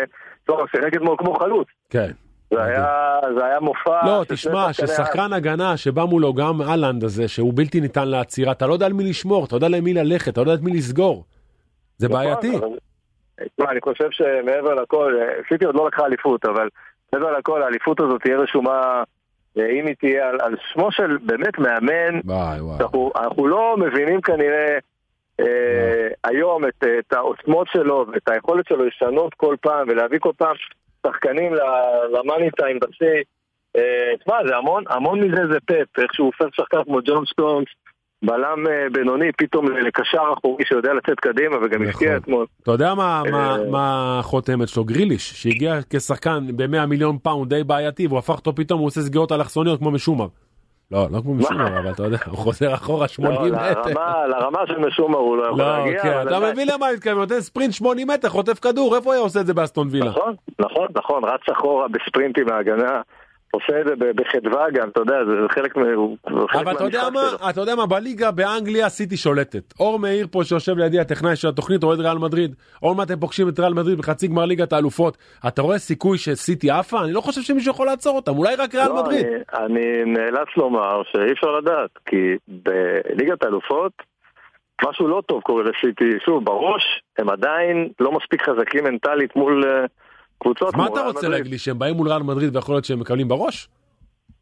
טוב, 0.45 0.59
שיחק 0.71 0.95
אתמול 0.95 1.15
כמו 1.17 1.33
חלוץ. 1.33 1.67
כן. 1.89 2.11
זה 2.53 2.63
היה, 2.63 3.19
זה 3.37 3.45
היה 3.45 3.59
מופע... 3.59 4.05
לא, 4.05 4.23
תשמע, 4.27 4.73
ששחקן 4.73 5.33
הגנה 5.33 5.77
שבא 5.77 6.03
מולו 6.03 6.33
גם 6.33 6.61
אהלנד 6.61 7.03
הזה, 7.03 7.27
שהוא 7.27 7.53
בלתי 7.55 7.81
ניתן 7.81 8.07
לעצירה, 8.07 8.51
אתה 8.51 8.67
לא 8.67 8.73
יודע 8.73 8.85
על 8.85 8.93
מי 8.93 9.03
לשמור, 9.03 9.45
אתה 9.45 9.55
יודע 9.55 9.69
למי 9.69 9.93
ללכת, 9.93 10.33
אתה 10.33 10.41
לא 10.41 10.45
יודע 10.45 10.53
את 10.53 10.65
מי 10.65 10.77
לסגור. 10.77 11.25
זה 11.97 12.07
נכון, 12.07 12.19
בעייתי. 12.19 12.51
תשמע, 13.55 13.71
אני 13.71 13.81
חושב 13.81 14.07
שמעבר 14.11 14.73
לכל, 14.73 15.15
סיטי 15.49 15.65
עוד 15.65 15.75
לא 15.75 15.87
לקחה 15.87 16.05
אליפות, 16.05 16.45
אבל 16.45 16.69
מעבר 17.13 17.37
לכל, 17.37 17.63
האליפות 17.63 17.99
הזאת 17.99 18.21
תהיה 18.21 18.37
רשומה, 18.37 19.03
אה, 19.57 19.65
אם 19.65 19.87
היא 19.87 19.95
תהיה 19.99 20.29
על, 20.29 20.37
על 20.41 20.55
שמו 20.73 20.91
של 20.91 21.17
באמת 21.25 21.59
מאמן, 21.59 22.19
וואי 22.25 22.61
וואי. 22.61 22.77
אנחנו, 22.81 23.11
אנחנו 23.15 23.47
לא 23.47 23.75
מבינים 23.77 24.21
כנראה 24.21 24.67
אה, 24.67 24.77
היום 26.23 26.65
את, 26.65 26.83
את 26.99 27.13
העוצמות 27.13 27.67
שלו 27.73 28.05
ואת 28.13 28.29
היכולת 28.29 28.67
שלו 28.67 28.85
לשנות 28.85 29.33
כל 29.33 29.55
פעם 29.61 29.87
ולהביא 29.89 30.19
כל 30.19 30.31
פעם 30.37 30.55
שחקנים 31.07 31.53
ל 32.13 32.20
money 32.20 32.51
time 32.51 32.79
בשיא. 32.79 33.23
אה, 33.77 34.17
תשמע, 34.19 34.35
זה 34.47 34.55
המון, 34.55 34.83
המון 34.89 35.19
מזה 35.19 35.41
זה 35.51 35.57
פפ, 35.65 35.99
איך 35.99 36.13
שהוא 36.13 36.25
הופך 36.25 36.55
שחקן 36.55 36.83
כמו 36.83 36.99
ג'ון 37.05 37.25
סטונס, 37.25 37.67
בלם 38.23 38.67
אה, 38.67 38.89
בינוני, 38.91 39.31
פתאום 39.37 39.65
לקשר 39.71 40.23
אחורי 40.37 40.65
שיודע 40.65 40.93
לצאת 40.93 41.19
קדימה 41.19 41.57
וגם 41.57 41.67
נכון. 41.67 41.87
השקיע 41.87 42.17
אתמול. 42.17 42.45
אתה 42.63 42.71
יודע 42.71 42.93
אה, 42.99 43.23
מה 43.71 44.19
החותמת 44.19 44.67
שלו? 44.67 44.83
גריליש, 44.83 45.31
שהגיע 45.31 45.79
כשחקן 45.89 46.47
ב-100 46.55 46.85
מיליון 46.85 47.17
פאונד 47.17 47.49
די 47.49 47.63
בעייתי, 47.63 48.07
והוא 48.07 48.19
הפך 48.19 48.35
אותו 48.35 48.55
פתאום, 48.55 48.79
הוא 48.79 48.87
עושה 48.87 49.01
סגירות 49.01 49.31
אלכסוניות 49.31 49.79
כמו 49.79 49.91
משומר. 49.91 50.27
לא, 50.91 51.07
לא 51.11 51.21
כמו 51.21 51.33
משומר, 51.33 51.79
אבל 51.79 51.91
אתה 51.91 52.03
יודע, 52.03 52.17
הוא 52.25 52.37
חוזר 52.37 52.73
אחורה 52.73 53.07
80 53.07 53.41
לא, 53.41 53.45
מטר. 53.45 53.93
לרמה, 54.27 54.59
של 54.67 54.79
משומר 54.79 55.17
הוא 55.17 55.37
לא 55.37 55.43
יכול 55.43 55.59
לא, 55.59 55.77
להגיע. 55.77 56.01
כן, 56.03 56.21
אתה. 56.27 56.39
מבין 56.39 56.67
למה 56.73 56.87
אני 56.87 56.95
מתכוון, 56.95 57.17
נותן 57.17 57.41
ספרינט 57.41 57.73
80 57.73 58.07
מטר, 58.07 58.29
חוטף 58.29 58.59
כדור, 58.59 58.95
איפה 58.95 59.05
הוא 59.05 59.13
היה 59.13 59.21
עושה 59.21 59.39
את 59.39 59.45
זה 59.45 59.53
באסטון 59.53 59.87
וילה? 59.91 60.05
נכון, 60.05 60.35
נכון, 60.59 60.87
נכון, 60.95 61.23
רץ 61.23 61.41
אחורה 61.51 61.87
בספרינטים 61.87 62.45
מההגנה, 62.45 63.01
עושה 63.55 63.81
את 63.81 63.85
זה 63.85 64.13
בחדווה 64.15 64.65
גם, 64.71 64.89
אתה 64.89 64.99
יודע, 65.01 65.15
זה 65.25 65.31
חלק 65.49 65.75
מה- 65.77 65.93
הוא- 65.95 66.17
הוא 66.29 66.47
חלק 66.49 66.61
אבל 66.61 66.75
אתה 66.75 66.83
יודע 66.83 67.09
מהמשחק 67.09 67.41
מה. 67.43 67.49
אתה 67.49 67.61
יודע 67.61 67.75
מה, 67.75 67.85
בליגה 67.85 68.31
באנגליה 68.31 68.89
סיטי 68.89 69.17
שולטת. 69.17 69.73
אור 69.79 69.99
מאיר 69.99 70.27
פה 70.31 70.43
שיושב 70.43 70.77
לידי 70.77 70.99
הטכנאי 70.99 71.35
של 71.35 71.47
התוכנית 71.47 71.83
אוהד 71.83 71.99
ריאל 71.99 72.17
מדריד. 72.17 72.55
עוד 72.79 72.97
מעט 72.97 73.11
הם 73.11 73.19
פוגשים 73.19 73.49
את 73.49 73.59
ריאל 73.59 73.73
מדריד 73.73 73.97
בחצי 73.97 74.27
גמר 74.27 74.45
ליגת 74.45 74.73
האלופות. 74.73 75.17
אתה 75.47 75.61
רואה 75.61 75.77
סיכוי 75.77 76.17
שסיטי 76.17 76.71
עפה? 76.71 77.03
אני 77.03 77.13
לא 77.13 77.21
חושב 77.21 77.41
שמישהו 77.41 77.71
יכול 77.71 77.85
לעצור 77.87 78.15
אותם, 78.15 78.31
אולי 78.37 78.55
רק 78.55 78.75
ריאל 78.75 78.87
לא, 78.89 79.03
מדריד. 79.03 79.25
אני- 79.25 79.65
אני 79.65 80.03
נאלץ 80.05 80.47
לומר 80.57 81.01
שאי 81.11 81.31
אפשר 81.31 81.51
לדעת, 81.51 81.89
כי 82.05 82.35
בליגת 82.47 83.43
האלופות 83.43 83.91
משהו 84.89 85.07
לא 85.07 85.21
טוב 85.27 85.41
קורה 85.41 85.63
לסיטי, 85.63 86.09
שוב, 86.25 86.45
בראש 86.45 86.83
הם 87.19 87.29
עדיין 87.29 87.89
לא 87.99 88.11
מספיק 88.11 88.41
חזקים 88.49 88.83
מנטלית 88.83 89.35
מול 89.35 89.63
אה, 89.65 89.85
קבוצות 90.43 90.75
מה 90.75 90.87
אתה 90.87 91.01
רוצה. 91.01 91.29
להגיד 91.29 91.51
לי, 91.51 91.57
שהם 91.57 91.79
באים 91.79 91.95
מול 91.95 92.07
ריאל 92.07 92.23
מדריד 92.23 92.55
ויכול 92.55 92.75
להיות 92.75 92.85
שהם 92.85 92.99
מקבלים 92.99 93.27
בראש? 93.27 93.69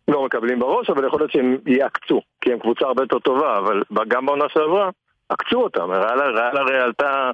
לא 0.08 0.26
מקבלים 0.26 0.60
בראש, 0.60 0.90
אבל 0.90 1.08
יכול 1.08 1.20
להיות 1.20 1.32
שהם 1.32 1.58
יעקצו, 1.66 2.22
כי 2.42 2.54
הם 2.54 2.60
קבוצה 2.60 2.86
הרבה 2.86 3.04
יותר 3.04 3.20
טובה, 3.20 3.58
אבל 3.58 3.84
גם 4.08 4.26
בעונה 4.26 4.46
שעברה, 4.54 4.90
עקצו 5.30 5.64
אותם. 5.64 5.92
ריאל 5.92 6.58
הרי 6.58 6.80
עלתה, 6.80 7.32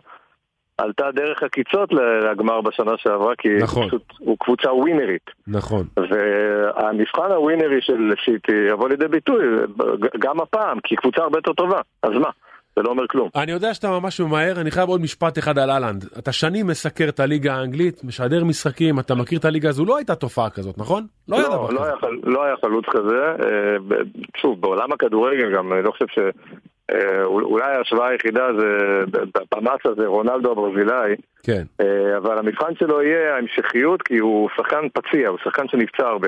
עלתה 0.77 1.11
דרך 1.11 1.43
עקיצות 1.43 1.89
לגמר 2.31 2.61
בשנה 2.61 2.91
שעברה, 2.97 3.33
כי 3.37 3.49
נכון. 3.61 3.87
פשוט, 3.87 4.03
הוא 4.19 4.37
קבוצה 4.39 4.73
ווינרית. 4.73 5.29
נכון. 5.47 5.85
והמבחן 5.97 7.31
הווינרי 7.31 7.81
של 7.81 8.13
סיטי 8.25 8.67
יבוא 8.69 8.89
לידי 8.89 9.07
ביטוי 9.07 9.45
גם 10.19 10.41
הפעם, 10.41 10.79
כי 10.79 10.93
היא 10.93 10.97
קבוצה 10.97 11.21
הרבה 11.21 11.37
יותר 11.37 11.53
טובה. 11.53 11.79
אז 12.03 12.11
מה? 12.11 12.29
זה 12.77 12.83
לא 12.83 12.89
אומר 12.89 13.07
כלום. 13.07 13.29
אני 13.35 13.51
יודע 13.51 13.73
שאתה 13.73 13.89
ממש 13.89 14.19
ממהר, 14.21 14.61
אני 14.61 14.71
חייב 14.71 14.89
עוד 14.89 15.01
משפט 15.01 15.37
אחד 15.37 15.57
על 15.59 15.69
אהלנד. 15.69 16.05
אתה 16.19 16.31
שנים 16.31 16.67
מסקר 16.67 17.09
את 17.09 17.19
הליגה 17.19 17.53
האנגלית, 17.53 18.03
משדר 18.03 18.43
משחקים, 18.43 18.99
אתה 18.99 19.15
מכיר 19.15 19.39
את 19.39 19.45
הליגה 19.45 19.69
הזו, 19.69 19.85
לא 19.85 19.97
הייתה 19.97 20.15
תופעה 20.15 20.49
כזאת, 20.49 20.77
נכון? 20.77 21.05
לא 21.27 21.37
היה 21.37 21.47
דבר 21.47 21.67
לא, 21.69 21.73
לא, 21.73 21.79
כזה. 21.79 21.87
היה, 21.87 22.09
לא 22.23 22.43
היה 22.43 22.55
חלוץ 22.61 22.85
כזה. 22.89 23.21
אה, 23.25 23.97
שוב, 24.37 24.61
בעולם 24.61 24.91
הכדורגל 24.91 25.55
גם, 25.55 25.73
אני 25.73 25.83
לא 25.83 25.91
חושב 25.91 26.05
ש... 26.07 26.19
אה, 26.91 27.23
אולי 27.23 27.71
ההשוואה 27.71 28.09
היחידה 28.09 28.47
זה 28.59 28.67
במאץ 29.55 29.79
הזה, 29.85 30.07
רונלדו 30.07 30.51
הברזילאי, 30.51 31.15
כן. 31.43 31.63
אה, 31.81 32.17
אבל 32.17 32.37
המבחן 32.37 32.75
שלו 32.79 33.01
יהיה 33.01 33.35
ההמשכיות, 33.35 34.01
כי 34.01 34.17
הוא 34.17 34.49
שחקן 34.57 34.87
פציע, 34.93 35.29
הוא 35.29 35.37
שחקן 35.43 35.67
שנפצע 35.67 36.07
הרבה. 36.07 36.27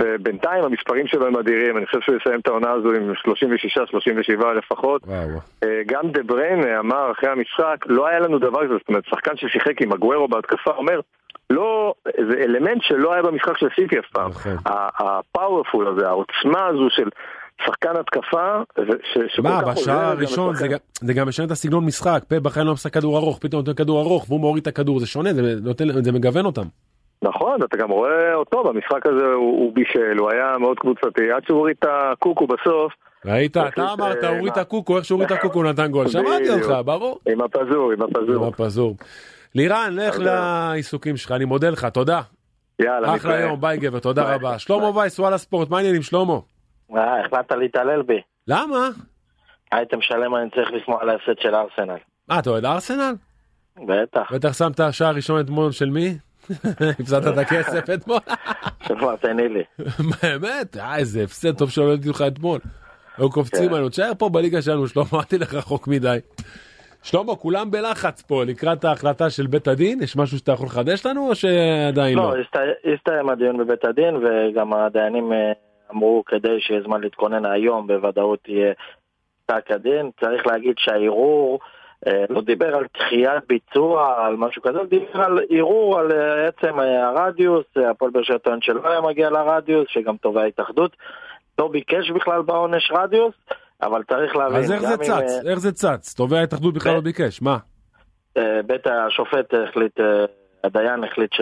ובינתיים 0.00 0.64
המספרים 0.64 1.06
שלו 1.06 1.26
הם 1.26 1.36
אדירים, 1.36 1.76
אני 1.76 1.86
חושב 1.86 1.98
שהוא 2.00 2.16
יסיים 2.16 2.40
את 2.40 2.46
העונה 2.46 2.70
הזו 2.70 2.88
עם 2.92 3.12
36-37 4.40 4.52
לפחות. 4.58 5.02
וואו. 5.06 5.28
אה, 5.64 5.80
גם 5.86 6.10
דה 6.12 6.22
בריינה 6.22 6.78
אמר 6.78 7.12
אחרי 7.12 7.30
המשחק, 7.30 7.76
לא 7.86 8.06
היה 8.06 8.20
לנו 8.20 8.38
דבר 8.38 8.64
כזה, 8.64 8.74
זאת 8.78 8.88
אומרת, 8.88 9.04
שחקן 9.04 9.36
ששיחק 9.36 9.82
עם 9.82 9.92
הגוורו 9.92 10.28
בהתקפה 10.28 10.70
אומר, 10.70 11.00
לא, 11.50 11.94
זה 12.30 12.36
אלמנט 12.44 12.82
שלא 12.82 13.12
היה 13.12 13.22
במשחק 13.22 13.58
של 13.58 13.66
סיטי 13.76 13.98
אף 13.98 14.04
פעם. 14.12 14.30
נכון. 14.30 14.56
הפאורפול 14.98 15.88
הזה, 15.88 16.08
העוצמה 16.08 16.66
הזו 16.66 16.86
של 16.90 17.08
שחקן 17.66 17.96
התקפה, 18.00 18.56
ש- 19.28 19.38
מה, 19.40 19.60
בשער 19.72 19.96
גם 20.12 20.18
הראשון 20.18 20.54
זה 20.54 20.66
זה 21.00 21.14
גם 21.14 21.28
משנה 21.28 21.46
את 21.46 21.50
הסגנון 21.50 21.84
משחק, 21.86 22.22
פה 22.28 22.40
בחיים 22.40 22.66
לא 22.66 22.72
משחק 22.72 22.94
כדור 22.94 23.18
ארוך, 23.18 23.38
פתאום 23.38 23.62
נותן 23.66 23.84
כדור 23.84 24.00
ארוך 24.00 24.26
והוא 24.28 24.40
מוריד 24.40 24.62
את 24.62 24.66
הכדור, 24.66 25.00
זה 25.00 25.06
שונה, 25.06 25.34
זה 25.34 25.42
נותן- 25.62 26.02
זה 26.04 26.12
מגוון 26.12 26.44
אותם. 26.46 26.62
נכון, 27.22 27.62
אתה 27.62 27.76
גם 27.76 27.90
רואה 27.90 28.34
אותו 28.34 28.64
במשחק 28.64 29.06
הזה, 29.06 29.24
הוא, 29.26 29.58
הוא 29.58 29.72
בישל, 29.74 30.16
הוא 30.18 30.30
היה 30.30 30.58
מאוד 30.58 30.78
קבוצתי, 30.78 31.32
עד 31.36 31.44
שהוא 31.46 31.58
הוריד 31.58 31.76
את 31.78 31.84
הקוקו 31.88 32.46
בסוף, 32.46 32.92
ראית? 33.24 33.56
אתה 33.56 33.92
אמרת, 33.92 34.24
אה, 34.24 34.28
הוריד 34.28 34.52
את? 34.52 34.58
הקוקו, 34.58 34.96
איך 34.96 35.04
שהוריד 35.04 35.32
את 35.32 35.38
הקוקו 35.38 35.58
הוא 35.58 35.64
נתן 35.64 35.90
גול, 35.90 36.08
שמעתי. 36.08 36.50
אותך, 36.50 36.74
ברור. 36.84 37.18
עם 37.28 37.40
הפזור, 37.40 37.92
עם 37.92 38.02
עם 38.02 38.08
הפזור. 38.10 38.46
הפזור. 38.46 38.96
לירן, 39.54 39.96
לך. 39.96 40.18
לעיסוקים 40.18 41.16
שלך, 41.16 41.32
אני 41.32 41.44
מודה 41.44 41.70
לך, 41.70 41.84
תודה. 41.84 42.20
יאללה, 42.78 43.16
אחלה. 43.16 43.40
יום, 43.40 43.60
ביי 43.60 43.78
גבר, 43.78 43.98
תודה 43.98 44.24
ביי. 44.24 44.34
רבה. 44.34 44.58
שלמה 44.58 44.98
וייס, 44.98 45.18
וואלה 45.18 45.38
ספורט, 45.38 45.70
מה 45.70 45.76
העניינים 45.76 46.02
שלמה? 46.02 46.38
אה, 46.96 47.20
החלטת 47.20 47.52
להתעלל 47.52 48.02
בי. 48.02 48.20
למה? 48.48 48.88
הייתם 49.72 50.00
שלם 50.00 50.34
אני 50.34 50.50
צריך 50.50 50.72
לשמוע 50.72 51.02
על 51.02 51.08
ההפסד 51.10 51.38
של 51.38 51.54
ארסנל. 51.54 51.96
מה, 52.28 52.38
אתה 52.38 52.50
אוהד 52.50 52.64
ארסנל? 52.64 53.14
בטח. 53.86 54.32
בטח 54.32 54.52
שמת 54.52 54.80
שער 54.90 55.14
ראשון 55.14 55.40
אתמול 55.40 55.72
של 55.72 55.90
מי? 55.90 56.14
הפסדת 57.00 57.32
את 57.32 57.38
הכסף 57.38 57.90
אתמול? 57.94 58.18
כבר 58.84 59.16
תהני 59.16 59.48
לי. 59.48 59.62
באמת? 60.22 60.76
אה, 60.76 60.96
איזה 60.98 61.22
הפסד 61.22 61.58
טוב 61.58 61.70
שלא 61.70 61.84
ראיתי 61.84 62.08
אותך 62.08 62.24
אתמול. 62.26 62.60
היו 63.18 63.30
קופצים 63.30 63.68
כן. 63.68 63.74
עלינו, 63.74 63.88
תשאר 63.88 64.12
פה 64.18 64.28
בליגה 64.28 64.62
שלנו, 64.62 64.86
שלמה, 64.88 65.06
אל 65.14 65.22
תלך 65.22 65.54
רחוק 65.54 65.88
מדי. 65.88 66.18
שלמה, 67.02 67.36
כולם 67.36 67.70
בלחץ 67.70 68.22
פה 68.22 68.44
לקראת 68.44 68.84
ההחלטה 68.84 69.30
של 69.30 69.46
בית 69.46 69.68
הדין, 69.68 70.02
יש 70.02 70.16
משהו 70.16 70.38
שאתה 70.38 70.52
יכול 70.52 70.66
לחדש 70.66 71.06
לנו 71.06 71.28
או 71.28 71.34
שעדיין 71.34 72.18
לא? 72.18 72.22
לא, 72.22 72.36
הסתי- 72.40 72.92
הסתיים 72.94 73.28
הדיון 73.28 73.58
בבית 73.58 73.84
הדין 73.84 74.16
וגם 74.16 74.72
הדיינים 74.74 75.32
אה, 75.32 75.52
אמרו 75.92 76.22
כדי 76.26 76.60
שיהיה 76.60 76.80
זמן 76.82 77.00
להתכונן 77.00 77.46
היום 77.46 77.86
בוודאות 77.86 78.48
יהיה 78.48 78.72
פסק 79.46 79.70
הדין. 79.70 80.10
צריך 80.20 80.46
להגיד 80.46 80.74
שהערעור 80.78 81.58
לא 82.30 82.40
דיבר 82.40 82.76
על 82.76 82.84
דחיית 82.98 83.44
ביצוע, 83.48 84.26
על 84.26 84.36
משהו 84.36 84.62
כזה, 84.62 84.78
דיבר 84.88 85.22
על 85.22 85.38
ערעור 85.50 85.98
על 85.98 86.12
אה, 86.12 86.46
עצם 86.48 86.80
אה, 86.80 87.08
הרדיוס, 87.08 87.64
אה, 87.76 87.90
הפועל 87.90 88.10
באר 88.10 88.22
שבע 88.22 88.38
טוען 88.38 88.58
שלא 88.62 88.90
היה 88.90 89.00
מגיע 89.00 89.30
לרדיוס, 89.30 89.86
שגם 89.88 90.16
תובע 90.16 90.42
ההתאחדות. 90.42 90.96
לא 91.58 91.68
ביקש 91.68 92.10
בכלל 92.10 92.42
בעונש 92.42 92.92
רדיוס, 92.94 93.34
אבל 93.82 94.02
צריך 94.02 94.36
להבין. 94.36 94.58
אז 94.58 94.72
איך 94.72 94.82
זה 94.82 94.96
צץ? 94.96 95.10
אה, 95.10 95.50
איך 95.50 95.58
זה 95.58 95.72
צץ? 95.72 96.14
תובע 96.14 96.38
ההתאחדות 96.38 96.74
בכלל 96.74 96.94
לא 96.94 97.00
ביקש, 97.00 97.42
מה? 97.42 97.56
אה, 98.36 98.60
בית 98.66 98.86
השופט 98.86 99.54
החליט, 99.68 100.00
אה, 100.00 100.24
הדיין 100.64 101.04
החליט 101.04 101.32
ש... 101.32 101.40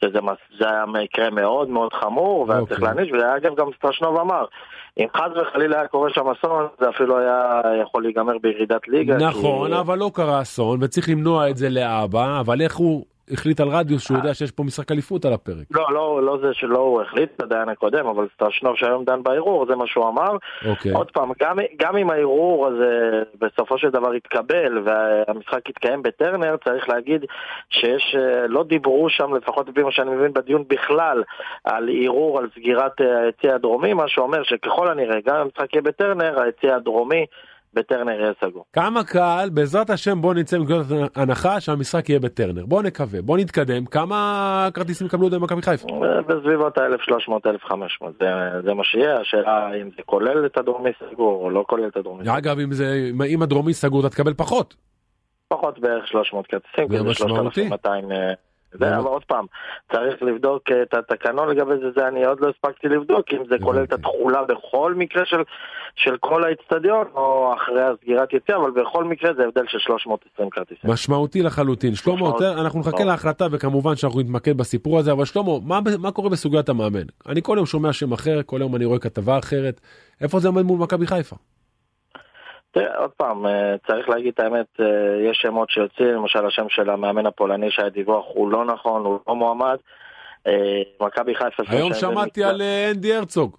שזה 0.00 0.20
מס- 0.20 0.60
היה 0.60 0.84
מקרה 0.86 1.30
מאוד 1.30 1.68
מאוד 1.68 1.92
חמור 1.92 2.46
והיה 2.48 2.60
אוקיי. 2.60 2.76
צריך 2.76 2.82
להעניש, 2.82 3.12
ואגב 3.12 3.54
גם 3.56 3.66
סטרשנוב 3.76 4.18
אמר, 4.18 4.44
אם 4.98 5.06
חס 5.16 5.30
וחלילה 5.36 5.78
היה 5.78 5.88
קורה 5.88 6.10
שם 6.10 6.28
אסון, 6.28 6.66
זה 6.80 6.88
אפילו 6.88 7.18
היה 7.18 7.60
יכול 7.82 8.02
להיגמר 8.02 8.38
בירידת 8.42 8.88
ליגה. 8.88 9.16
נכון, 9.16 9.70
כי... 9.70 9.80
אבל 9.80 9.98
לא 9.98 10.10
קרה 10.14 10.42
אסון, 10.42 10.82
וצריך 10.82 11.08
למנוע 11.08 11.50
את 11.50 11.56
זה 11.56 11.70
לאבא, 11.70 12.40
אבל 12.40 12.60
איך 12.60 12.76
הוא 12.76 13.04
החליט 13.30 13.60
על 13.60 13.68
רדיוס 13.68 14.02
שהוא 14.02 14.16
יודע 14.16 14.34
שיש 14.34 14.50
פה 14.50 14.62
משחק 14.62 14.92
אליפות 14.92 15.24
על 15.24 15.32
הפרק? 15.32 15.66
לא, 15.70 15.92
לא, 15.92 16.22
לא 16.22 16.38
זה 16.42 16.54
שלא 16.54 16.78
הוא 16.78 17.02
החליט, 17.02 17.42
הדיין 17.42 17.68
הקודם, 17.68 18.06
אבל 18.06 18.26
סטרשנוב 18.34 18.76
שהיום 18.76 19.04
דן 19.04 19.22
בערעור, 19.22 19.66
זה 19.66 19.76
מה 19.76 19.86
שהוא 19.86 20.08
אמר. 20.08 20.36
אוקיי. 20.66 20.92
עוד 20.92 21.10
פעם, 21.10 21.30
גם, 21.40 21.58
גם 21.76 21.96
אם 21.96 22.10
הערעור 22.10 22.66
הזה 22.66 23.22
בסופו 23.40 23.78
של 23.78 23.90
דבר 23.90 24.14
יתקבל 24.14 24.82
והמשחק 24.84 25.68
יתקיים 25.68 26.02
בטרנר, 26.02 26.56
צריך 26.64 26.88
להגיד 26.88 27.24
שיש, 27.70 28.16
אה, 28.18 28.46
לא 28.46 28.64
דיברו 28.64 29.10
שם, 29.10 29.34
לפחות 29.34 29.68
לפי 29.68 29.82
מה 29.82 29.92
שאני 29.92 30.10
מבין 30.10 30.32
בדיון 30.32 30.64
בכלל, 30.68 31.22
על 31.64 31.88
ערעור 32.02 32.38
על 32.38 32.48
סגירת 32.54 33.00
אה, 33.00 33.20
היציא 33.20 33.52
הדרומי, 33.52 33.94
מה 33.94 34.08
שאומר 34.08 34.42
שככל 34.42 34.88
הנראה, 34.90 35.20
גם 35.26 35.36
אם 35.36 35.40
המשחק 35.40 35.74
יהיה 35.74 35.82
בטרנר, 35.82 36.40
היציא 36.40 36.72
הדרומי 36.72 37.26
בטרנר 37.74 38.20
יהיה 38.20 38.32
סגור. 38.40 38.64
כמה 38.72 39.04
קהל, 39.04 39.50
בעזרת 39.50 39.90
השם 39.90 40.20
בוא 40.20 40.34
נצא 40.34 40.58
מנקודת 40.58 40.86
הנחה 41.16 41.60
שהמשחק 41.60 42.08
יהיה 42.08 42.20
בטרנר. 42.20 42.66
בוא 42.66 42.82
נקווה, 42.82 43.22
בוא 43.22 43.38
נתקדם. 43.38 43.86
כמה 43.86 44.68
כרטיסים 44.74 45.06
יקבלו 45.06 45.30
זה 45.30 45.38
במכבי 45.38 45.62
חיפה? 45.62 45.88
אה, 45.88 46.22
בסביבות 46.22 46.78
ה-1300-1500, 46.78 48.04
זה, 48.20 48.26
זה 48.64 48.74
מה 48.74 48.84
שיהיה, 48.84 49.20
השאלה 49.20 49.70
אם 49.82 49.90
זה 49.96 50.02
כולל 50.06 50.46
את 50.46 50.58
הדרומי 50.58 50.90
סגור 51.10 51.44
או 51.44 51.50
לא 51.50 51.64
כולל 51.68 51.88
את 51.88 51.96
הדרומי 51.96 52.24
סגור. 52.24 52.38
אגב, 52.38 52.58
אם, 52.58 52.72
זה, 52.72 53.10
אם 53.28 53.42
הדרומי 53.42 53.74
סגור 53.74 54.00
אתה 54.00 54.10
תקבל 54.10 54.34
פחות. 54.34 54.74
פחות 55.48 55.78
בערך 55.78 56.06
300 56.06 56.46
כרטיסים, 56.46 56.88
כי 56.88 56.96
זה 56.96 57.02
משמעותי. 57.02 57.68
3200. 57.68 58.08
אה, 58.82 58.88
זה 58.88 58.96
אבל 58.96 59.06
עוד 59.06 59.24
פעם, 59.24 59.46
צריך 59.92 60.22
לבדוק 60.22 60.62
את 60.82 60.94
התקנון 60.94 61.48
לגבי 61.48 61.74
זה, 61.82 61.90
זה 61.96 62.08
אני 62.08 62.24
עוד 62.24 62.40
לא 62.40 62.48
הספקתי 62.48 62.88
לבדוק, 62.88 63.26
אם 63.32 63.42
זה 63.50 63.56
כולל 63.62 63.84
את 63.84 63.92
הבנתי. 63.92 64.08
התכולה 64.08 64.42
בכל 64.44 64.94
מקרה 64.94 65.24
של, 65.26 65.42
של 65.96 66.16
כל 66.20 66.44
האיצטדיון, 66.44 67.06
או 67.14 67.54
אחרי 67.54 67.82
הסגירת 67.82 68.32
יציאה, 68.32 68.58
אבל 68.58 68.70
בכל 68.70 69.04
מקרה 69.04 69.34
זה 69.34 69.42
הבדל 69.44 69.66
של 69.68 69.78
320 69.78 70.50
כרטיסים. 70.50 70.90
משמעותי 70.90 71.42
לחלוטין. 71.42 71.94
שלמה, 71.94 72.30
אנחנו 72.60 72.80
נחכה. 72.80 73.04
להחלטה 73.04 73.46
וכמובן 73.50 73.96
שאנחנו 73.96 74.20
נתמקד 74.20 74.56
בסיפור 74.56 74.98
הזה, 74.98 75.12
אבל 75.12 75.24
שלמה, 75.24 75.52
מה, 75.64 75.80
מה 75.98 76.10
קורה 76.10 76.30
בסוגיית 76.30 76.68
המאמן? 76.68 77.06
אני 77.28 77.40
כל 77.42 77.54
יום 77.56 77.66
שומע 77.66 77.92
שם 77.92 78.12
אחר, 78.12 78.40
כל 78.46 78.60
יום 78.60 78.76
אני 78.76 78.84
רואה 78.84 78.98
כתבה 78.98 79.38
אחרת. 79.38 79.80
איפה 80.20 80.38
זה 80.38 80.48
עומד 80.48 80.62
מול 80.62 80.78
מכבי 80.78 81.06
חיפה? 81.06 81.36
תראה, 82.74 82.96
עוד 82.96 83.10
פעם, 83.10 83.46
אה, 83.46 83.74
צריך 83.86 84.08
להגיד 84.08 84.32
את 84.34 84.40
האמת, 84.40 84.66
אה, 84.80 84.86
יש 85.30 85.38
שמות 85.42 85.70
שיוצאים, 85.70 86.08
למשל 86.08 86.46
השם 86.46 86.68
של 86.68 86.90
המאמן 86.90 87.26
הפולני 87.26 87.70
שהיה 87.70 87.88
דיווח 87.88 88.24
הוא 88.28 88.50
לא 88.50 88.64
נכון, 88.64 89.04
הוא 89.04 89.18
לא 89.28 89.34
מועמד. 89.34 89.76
אה, 90.46 90.82
מכבי 91.00 91.34
חיפה... 91.34 91.62
היום 91.68 91.94
שמעתי 91.94 92.44
על 92.44 92.62
אנדי 92.94 93.14
הרצוג. 93.14 93.56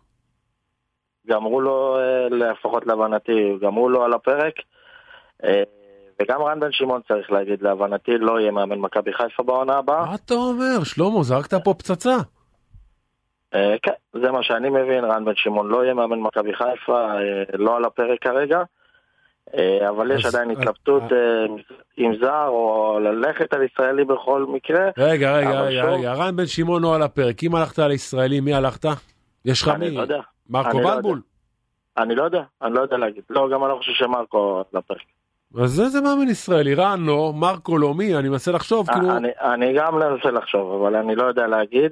גמרו 1.27 1.61
לו, 1.61 1.97
אה, 1.97 2.27
לפחות 2.29 2.87
להבנתי, 2.87 3.57
גמרו 3.61 3.89
לו 3.89 4.03
על 4.03 4.13
הפרק. 4.13 4.53
וגם 6.21 6.41
רן 6.41 6.59
בן 6.59 6.71
שמעון 6.71 7.01
צריך 7.07 7.31
להגיד, 7.31 7.61
להבנתי 7.61 8.17
לא 8.17 8.39
יהיה 8.39 8.51
מאמן 8.51 8.79
מכבי 8.79 9.13
חיפה 9.13 9.43
בעונה 9.43 9.77
הבאה. 9.77 10.05
מה 10.05 10.15
אתה 10.15 10.33
אומר? 10.33 10.83
שלמה, 10.83 11.23
זרקת 11.23 11.53
פה 11.53 11.73
פצצה. 11.73 12.15
כן, 13.51 13.91
זה 14.13 14.31
מה 14.31 14.43
שאני 14.43 14.69
מבין, 14.69 15.05
רן 15.05 15.25
בן 15.25 15.35
שמעון 15.35 15.67
לא 15.67 15.83
יהיה 15.83 15.93
מאמן 15.93 16.19
מכבי 16.19 16.53
חיפה, 16.53 17.07
לא 17.53 17.77
על 17.77 17.85
הפרק 17.85 18.21
כרגע. 18.21 18.63
אה, 19.53 19.89
אבל 19.89 20.11
יש 20.11 20.25
עדיין 20.25 20.51
אז- 20.51 20.57
התלבטות 20.57 21.03
אה, 21.11 21.45
עם 21.97 22.15
זר 22.21 22.47
או 22.47 22.99
ללכת 22.99 23.53
על 23.53 23.63
ישראלי 23.63 24.05
בכל 24.05 24.45
מקרה. 24.49 24.89
רגע, 24.97 25.37
רגע, 25.37 25.61
רגע, 25.61 26.13
רן 26.13 26.35
בן 26.35 26.45
שמעון 26.45 26.81
לא 26.81 26.95
על 26.95 27.01
הפרק. 27.01 27.43
אם 27.43 27.55
הלכת 27.55 27.79
על 27.79 27.91
ישראלי, 27.91 28.39
מי 28.39 28.53
הלכת? 28.53 28.85
יש 29.45 29.61
לך 29.61 29.67
אני 29.67 29.89
מי? 29.89 29.95
לא 29.95 30.01
יודע. 30.01 30.19
מרקו 30.49 30.69
אני 30.77 30.83
לא 30.83 30.95
בלבול? 30.95 31.21
אני 31.97 32.15
לא 32.15 32.23
יודע, 32.23 32.41
אני 32.61 32.73
לא 32.73 32.81
יודע 32.81 32.97
להגיד. 32.97 33.23
לא, 33.29 33.49
גם 33.53 33.63
אני 33.63 33.71
לא 33.71 33.77
חושב 33.77 33.91
שמרקו 33.93 34.63
על 34.73 34.79
הפרק. 34.79 35.01
אז 35.63 35.69
זה 35.71 35.89
זה 35.89 36.01
מאמן 36.01 36.29
ישראלי, 36.29 36.73
רן 36.75 37.03
לא, 37.05 37.33
מרקו 37.35 37.77
לא, 37.77 37.93
מי? 37.93 38.15
אני 38.15 38.29
מנסה 38.29 38.51
לחשוב, 38.51 38.87
כאילו... 38.91 39.17
אני, 39.17 39.29
אני 39.41 39.73
גם 39.77 39.95
מנסה 39.95 40.31
לחשוב, 40.31 40.81
אבל 40.81 40.95
אני 40.95 41.15
לא 41.15 41.23
יודע 41.23 41.47
להגיד. 41.47 41.91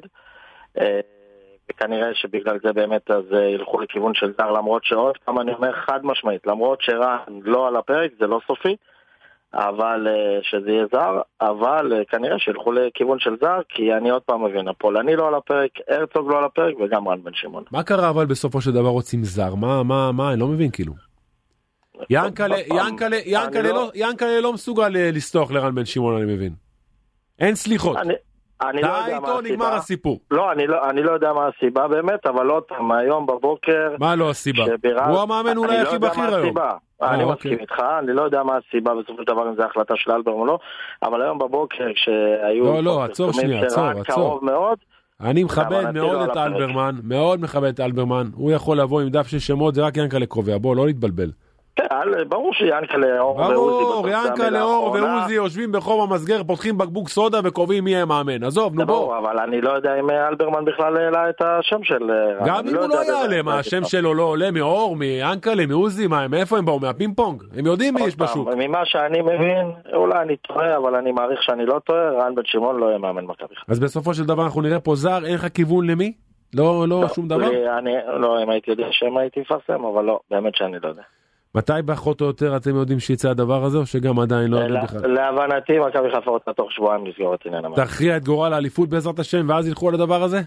אה, 1.70 1.76
וכנראה 1.76 2.14
שבגלל 2.14 2.60
זה 2.64 2.74
באמת 2.74 3.12
אז 3.12 3.24
אה, 3.34 3.50
ילכו 3.50 3.80
לכיוון 3.80 4.14
של 4.14 4.34
זר, 4.38 4.52
למרות 4.52 4.86
שעוד 4.86 5.18
פעם 5.26 5.40
אני 5.40 5.54
אומר 5.54 5.74
חד 5.74 6.00
משמעית, 6.06 6.48
למרות 6.48 6.82
שרן 6.82 7.18
לא 7.42 7.68
על 7.68 7.76
הפרק, 7.76 8.12
זה 8.20 8.28
לא 8.28 8.40
סופי, 8.48 8.76
אבל 9.54 10.08
אה, 10.08 10.40
שזה 10.42 10.72
יהיה 10.72 10.86
זר, 10.92 11.22
אבל 11.42 11.94
אה, 11.94 12.06
כנראה 12.06 12.40
שילכו 12.40 12.72
לכיוון 12.72 13.20
של 13.20 13.36
זר, 13.42 13.60
כי 13.70 13.94
אני 13.94 14.10
עוד 14.10 14.22
פעם 14.22 14.46
מבין, 14.46 14.68
הפולני 14.68 15.16
לא 15.16 15.28
על 15.28 15.36
הפרק, 15.36 15.70
הרצוג 15.90 16.32
לא 16.32 16.38
על 16.38 16.44
הפרק 16.44 16.76
וגם 16.80 17.08
רן 17.08 17.24
בן 17.24 17.32
שמעון. 17.34 17.64
מה 17.72 17.84
קרה 17.84 18.10
אבל 18.10 18.26
בסופו 18.26 18.62
של 18.62 18.72
דבר 18.72 18.90
רוצים 18.90 19.24
זר? 19.24 19.56
מה, 19.56 19.84
מה, 19.84 20.12
מה, 20.12 20.32
אני 20.32 20.40
לא 20.40 20.48
מבין 20.48 20.72
כאילו. 20.72 20.94
ינקלה, 22.10 22.56
לא, 23.64 23.92
ינקלה 23.96 24.42
לא 24.42 24.54
מסוגל 24.54 24.90
לסלוח 24.90 25.52
לרן 25.52 25.76
בן 25.76 25.86
שמעון, 25.86 26.16
אני 26.22 26.34
מבין. 26.34 26.54
אין 27.40 27.56
סליחות. 27.56 27.98
אני, 28.70 28.82
לא 28.82 28.88
די 28.88 29.12
יודע 29.12 29.20
מה 29.20 29.28
איתו, 29.28 29.42
נגמר 29.42 29.66
הסיבה. 29.66 29.78
הסיפור. 29.78 30.20
לא, 30.32 30.52
אני 30.52 30.68
לא, 30.68 30.90
אני 30.90 31.04
לא 31.04 31.12
יודע 31.12 31.34
מה 31.34 31.48
הסיבה 31.48 31.88
באמת, 31.88 32.26
אבל 32.26 32.50
עוד 32.50 32.64
פעם, 32.64 32.92
היום 32.92 33.26
בבוקר... 33.26 33.96
מה 34.00 34.16
לא 34.16 34.30
הסיבה? 34.30 34.64
הוא 35.08 35.20
המאמן 35.20 35.58
אולי 35.58 35.78
הכי 35.78 35.84
לא 35.84 35.90
יודע 35.90 36.10
בכיר 36.10 36.24
היום. 36.24 36.40
הסיבה. 36.40 36.72
אה, 37.02 37.14
אני 37.14 37.24
אוקיי. 37.24 37.36
מסכים 37.36 37.60
איתך, 37.60 37.84
אני 38.00 38.14
לא 38.14 38.22
יודע 38.22 38.44
מה 38.44 38.54
הסיבה 38.58 38.92
בסופו 38.96 39.22
של 39.22 39.34
דבר 39.34 39.50
אם 39.50 39.56
זו 39.56 39.64
החלטה 39.64 39.94
של 39.98 40.12
אלברם 40.12 40.34
או 40.34 40.46
לא, 40.46 40.60
אבל 41.04 41.22
היום 41.22 41.38
בבוקר 41.38 41.86
כשהיו... 41.96 42.64
לא, 42.64 42.84
לא, 42.84 43.04
עצור 43.04 43.34
שנייה, 43.34 43.66
עצור, 43.66 43.84
עצור. 43.86 44.40
אני 45.22 45.44
מכבד 45.44 45.92
מאוד 45.94 46.28
לא 46.28 46.34
את. 46.34 46.38
אלברמן, 46.38 46.96
מאוד 47.04 47.42
מכבד 47.42 47.74
את 47.74 47.80
אלברמן. 47.80 48.30
הוא 48.36 48.52
יכול 48.52 48.80
לבוא 48.80 49.02
עם 49.02 49.10
דף 49.10 49.28
של 49.28 49.40
שמות, 49.40 49.76
זה 49.76 49.82
רק 49.82 49.98
ינקלה 49.98 50.26
קובע, 50.26 50.58
בוא, 50.58 50.76
לא 50.76 50.86
להתבלבל. 50.86 51.32
כן, 51.76 51.86
ברור 52.30 52.54
שיענקלה 52.54 53.20
אור 53.20 53.36
ועוזי 53.38 53.54
ברור, 53.54 54.08
המילה 54.08 54.64
אור 54.64 54.96
האחרונה. 54.96 55.18
ועוזי 55.18 55.34
יושבים 55.34 55.72
בחום 55.72 56.12
המסגר, 56.12 56.44
פותחים 56.44 56.78
בקבוק 56.78 57.10
סודה 57.10 57.40
וקובעים 57.44 57.84
מי 57.84 57.92
יהיה 57.92 58.06
מאמן. 58.06 58.44
עזוב, 58.44 58.76
נו 58.76 58.86
בוא. 58.86 59.18
אבל 59.18 59.40
אני 59.40 59.62
לא 59.62 59.70
יודע 59.70 60.00
אם 60.00 60.10
אה, 60.10 60.28
אלברמן 60.28 60.66
בכלל 60.66 60.98
העלה 60.98 61.30
את 61.30 61.42
השם 61.42 61.84
של... 61.84 62.12
אה. 62.12 62.46
גם 62.48 62.60
אני 62.60 62.72
אם 62.72 62.76
הוא 62.76 62.88
לא 62.88 63.04
יעלה, 63.04 63.42
מה, 63.42 63.60
השם. 63.60 63.84
שלו 63.84 64.14
לא 64.14 64.24
עולה 64.24 64.52
מאור, 64.52 64.96
מיאנקלה, 64.96 65.66
מעוזי, 65.66 66.08
מה, 66.08 66.28
מאיפה 66.28 66.58
הם 66.58 66.66
באו? 66.66 66.80
מהפינג 66.80 67.16
פונג? 67.16 67.44
הם 67.58 67.66
יודעים 67.66 67.94
מי 67.94 68.02
יש 68.02 68.16
בשוק. 68.18 68.50
ממה 68.58 68.86
שאני 68.86 69.22
מבין, 69.22 69.72
אולי 69.94 70.22
אני 70.22 70.38
טועה, 70.38 70.78
אבל 70.78 70.96
אני 70.96 71.12
מעריך 71.12 71.44
שאני 71.44 71.66
לא 71.66 71.80
טועה, 71.80 72.10
רן 72.10 72.36
בן 72.36 72.42
שמעון 72.46 72.80
לא 72.80 72.86
יהיה 72.86 72.98
מאמן 72.98 73.26
מכבי. 73.26 73.56
אז 73.68 73.80
בסופו 73.80 74.14
של 74.14 74.26
דבר 74.26 74.44
אנחנו 74.44 74.62
נראה 74.62 74.80
פה 74.80 74.96
זר, 74.96 75.26
אין 75.26 75.34
לך 75.34 75.48
כיוון 75.54 75.90
למי? 75.90 76.14
לא, 76.54 76.86
לא, 76.88 77.08
שום 77.08 77.28
דבר? 77.28 77.50
לא, 78.18 78.44
אם 78.44 78.50
הייתי 78.50 78.72
יודע 78.72 78.88
שם 78.92 79.18
הייתי 79.18 79.40
מפרסם, 79.40 79.86
אבל 79.86 80.04
לא, 80.04 80.20
באמת 80.32 80.56
שאני 80.56 80.78
לא 80.84 80.88
יודע. 80.88 81.04
מתי 81.56 81.74
פחות 81.88 82.22
או 82.22 82.26
יותר 82.26 82.58
אתם 82.58 82.76
יודעים 82.76 83.00
שיצא 83.00 83.30
הדבר 83.30 83.64
הזה, 83.64 83.78
או 83.78 83.86
שגם 83.86 84.20
עדיין 84.20 84.52
לא 84.52 84.58
יודעים 84.58 84.84
בכלל? 84.84 85.14
להבנתי, 85.14 85.80
מכבי 85.80 86.12
חיפה 86.16 86.32
רוצה 86.32 86.54
תוך 86.54 86.72
שבועיים 86.72 87.06
לסגור 87.06 87.36
את 87.36 87.46
עניין 87.46 87.66
המאמן. 87.66 87.86
תכריע 87.86 88.18
את 88.18 88.24
גורל 88.26 88.54
האליפות 88.54 88.90
בעזרת 88.90 89.20
השם, 89.20 89.50
ואז 89.50 89.68
ילכו 89.68 89.90
על 89.90 89.96
הדבר 89.96 90.24
הזה? 90.24 90.42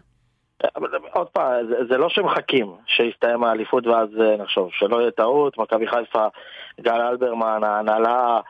עוד 1.13 1.27
פעם, 1.27 1.67
זה, 1.69 1.75
זה 1.91 1.99
לא 1.99 2.09
שמחכים 2.09 2.73
שיסתיים 2.87 3.45
האליפות 3.45 3.87
ואז 3.87 4.09
אה, 4.21 4.37
נחשוב, 4.37 4.69
שלא 4.73 5.01
יהיה 5.01 5.11
טעות, 5.11 5.59
מכבי 5.59 5.87
חיפה, 5.87 6.27
גל 6.81 7.01
אלברמן, 7.01 7.61
ההנהלה, 7.65 8.41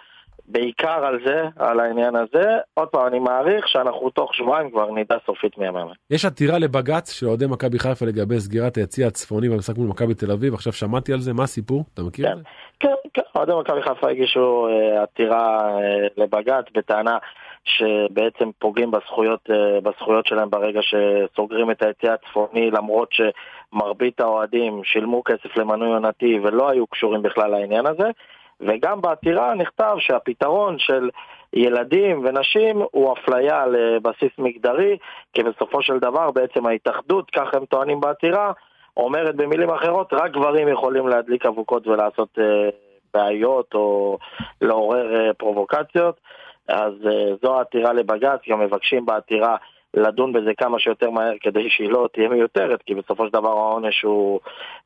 בעיקר 0.48 1.06
על 1.06 1.18
זה, 1.26 1.42
על 1.56 1.80
העניין 1.80 2.16
הזה. 2.16 2.58
עוד 2.74 2.88
פעם, 2.88 3.06
אני 3.06 3.18
מעריך 3.18 3.68
שאנחנו 3.68 4.10
תוך 4.10 4.34
שבועיים 4.34 4.70
כבר 4.70 4.90
נדע 4.90 5.16
סופית 5.26 5.58
מי 5.58 5.66
המאמן. 5.66 5.92
יש 6.10 6.24
עתירה 6.24 6.58
לבג"ץ 6.58 7.12
של 7.12 7.26
אוהדי 7.26 7.46
מכבי 7.46 7.78
חיפה 7.78 8.06
לגבי 8.06 8.40
סגירת 8.40 8.76
היציא 8.76 9.06
הצפוני 9.06 9.48
במשחק 9.48 9.78
מול 9.78 9.88
מכבי 9.88 10.14
תל 10.14 10.30
אביב, 10.30 10.54
עכשיו 10.54 10.72
שמעתי 10.72 11.12
על 11.12 11.20
זה, 11.20 11.32
מה 11.32 11.42
הסיפור? 11.42 11.84
אתה 11.94 12.02
מכיר 12.02 12.32
את 12.32 12.36
זה? 12.36 12.42
כן, 12.80 12.94
כן, 13.14 13.22
אוהדי 13.36 13.52
מכבי 13.60 13.82
חיפה 13.82 14.10
הגישו 14.10 14.68
אה, 14.68 15.02
עתירה 15.02 15.68
אה, 15.78 16.06
לבג"ץ 16.16 16.64
בטענה 16.74 17.18
שבעצם 17.64 18.50
פוגעים 18.58 18.90
בזכויות, 18.90 19.50
אה, 19.50 19.80
בזכויות 19.80 20.26
שלהם 20.26 20.50
ברגע 20.50 20.80
שסוגרים 20.82 21.70
את 21.70 21.82
היציע 21.82 22.12
הצפוני 22.12 22.70
למרות 22.70 23.08
שמרבית 23.12 24.20
האוהדים 24.20 24.80
שילמו 24.84 25.22
כסף 25.24 25.56
למנוי 25.56 25.88
עונתי 25.88 26.38
ולא 26.42 26.70
היו 26.70 26.86
קשורים 26.86 27.22
בכלל 27.22 27.50
לעניין 27.50 27.86
הזה 27.86 28.10
וגם 28.60 29.00
בעתירה 29.00 29.54
נכתב 29.54 29.96
שהפתרון 29.98 30.78
של 30.78 31.10
ילדים 31.52 32.24
ונשים 32.24 32.82
הוא 32.90 33.12
אפליה 33.12 33.66
לבסיס 33.66 34.32
מגדרי 34.38 34.98
כי 35.32 35.42
בסופו 35.42 35.82
של 35.82 35.98
דבר 35.98 36.30
בעצם 36.30 36.66
ההתאחדות, 36.66 37.30
כך 37.30 37.54
הם 37.54 37.64
טוענים 37.64 38.00
בעתירה, 38.00 38.52
אומרת 38.96 39.36
במילים 39.36 39.70
אחרות, 39.70 40.12
רק 40.12 40.32
גברים 40.32 40.68
יכולים 40.68 41.08
להדליק 41.08 41.46
אבוקות 41.46 41.86
ולעשות 41.86 42.38
אה, 42.38 42.68
בעיות 43.14 43.74
או 43.74 44.18
לעורר 44.60 45.14
אה, 45.14 45.34
פרובוקציות. 45.34 46.20
אז 46.68 46.92
אה, 47.06 47.34
זו 47.42 47.58
העתירה 47.58 47.92
לבג"ץ, 47.92 48.40
גם 48.48 48.60
מבקשים 48.60 49.06
בעתירה 49.06 49.56
לדון 49.94 50.32
בזה 50.32 50.54
כמה 50.54 50.78
שיותר 50.78 51.10
מהר 51.10 51.32
כדי 51.40 51.70
שהיא 51.70 51.90
לא 51.90 52.08
תהיה 52.12 52.28
מיותרת, 52.28 52.82
כי 52.82 52.94
בסופו 52.94 53.26
של 53.26 53.32
דבר 53.32 53.50
העונש 53.50 54.02
הוא 54.02 54.40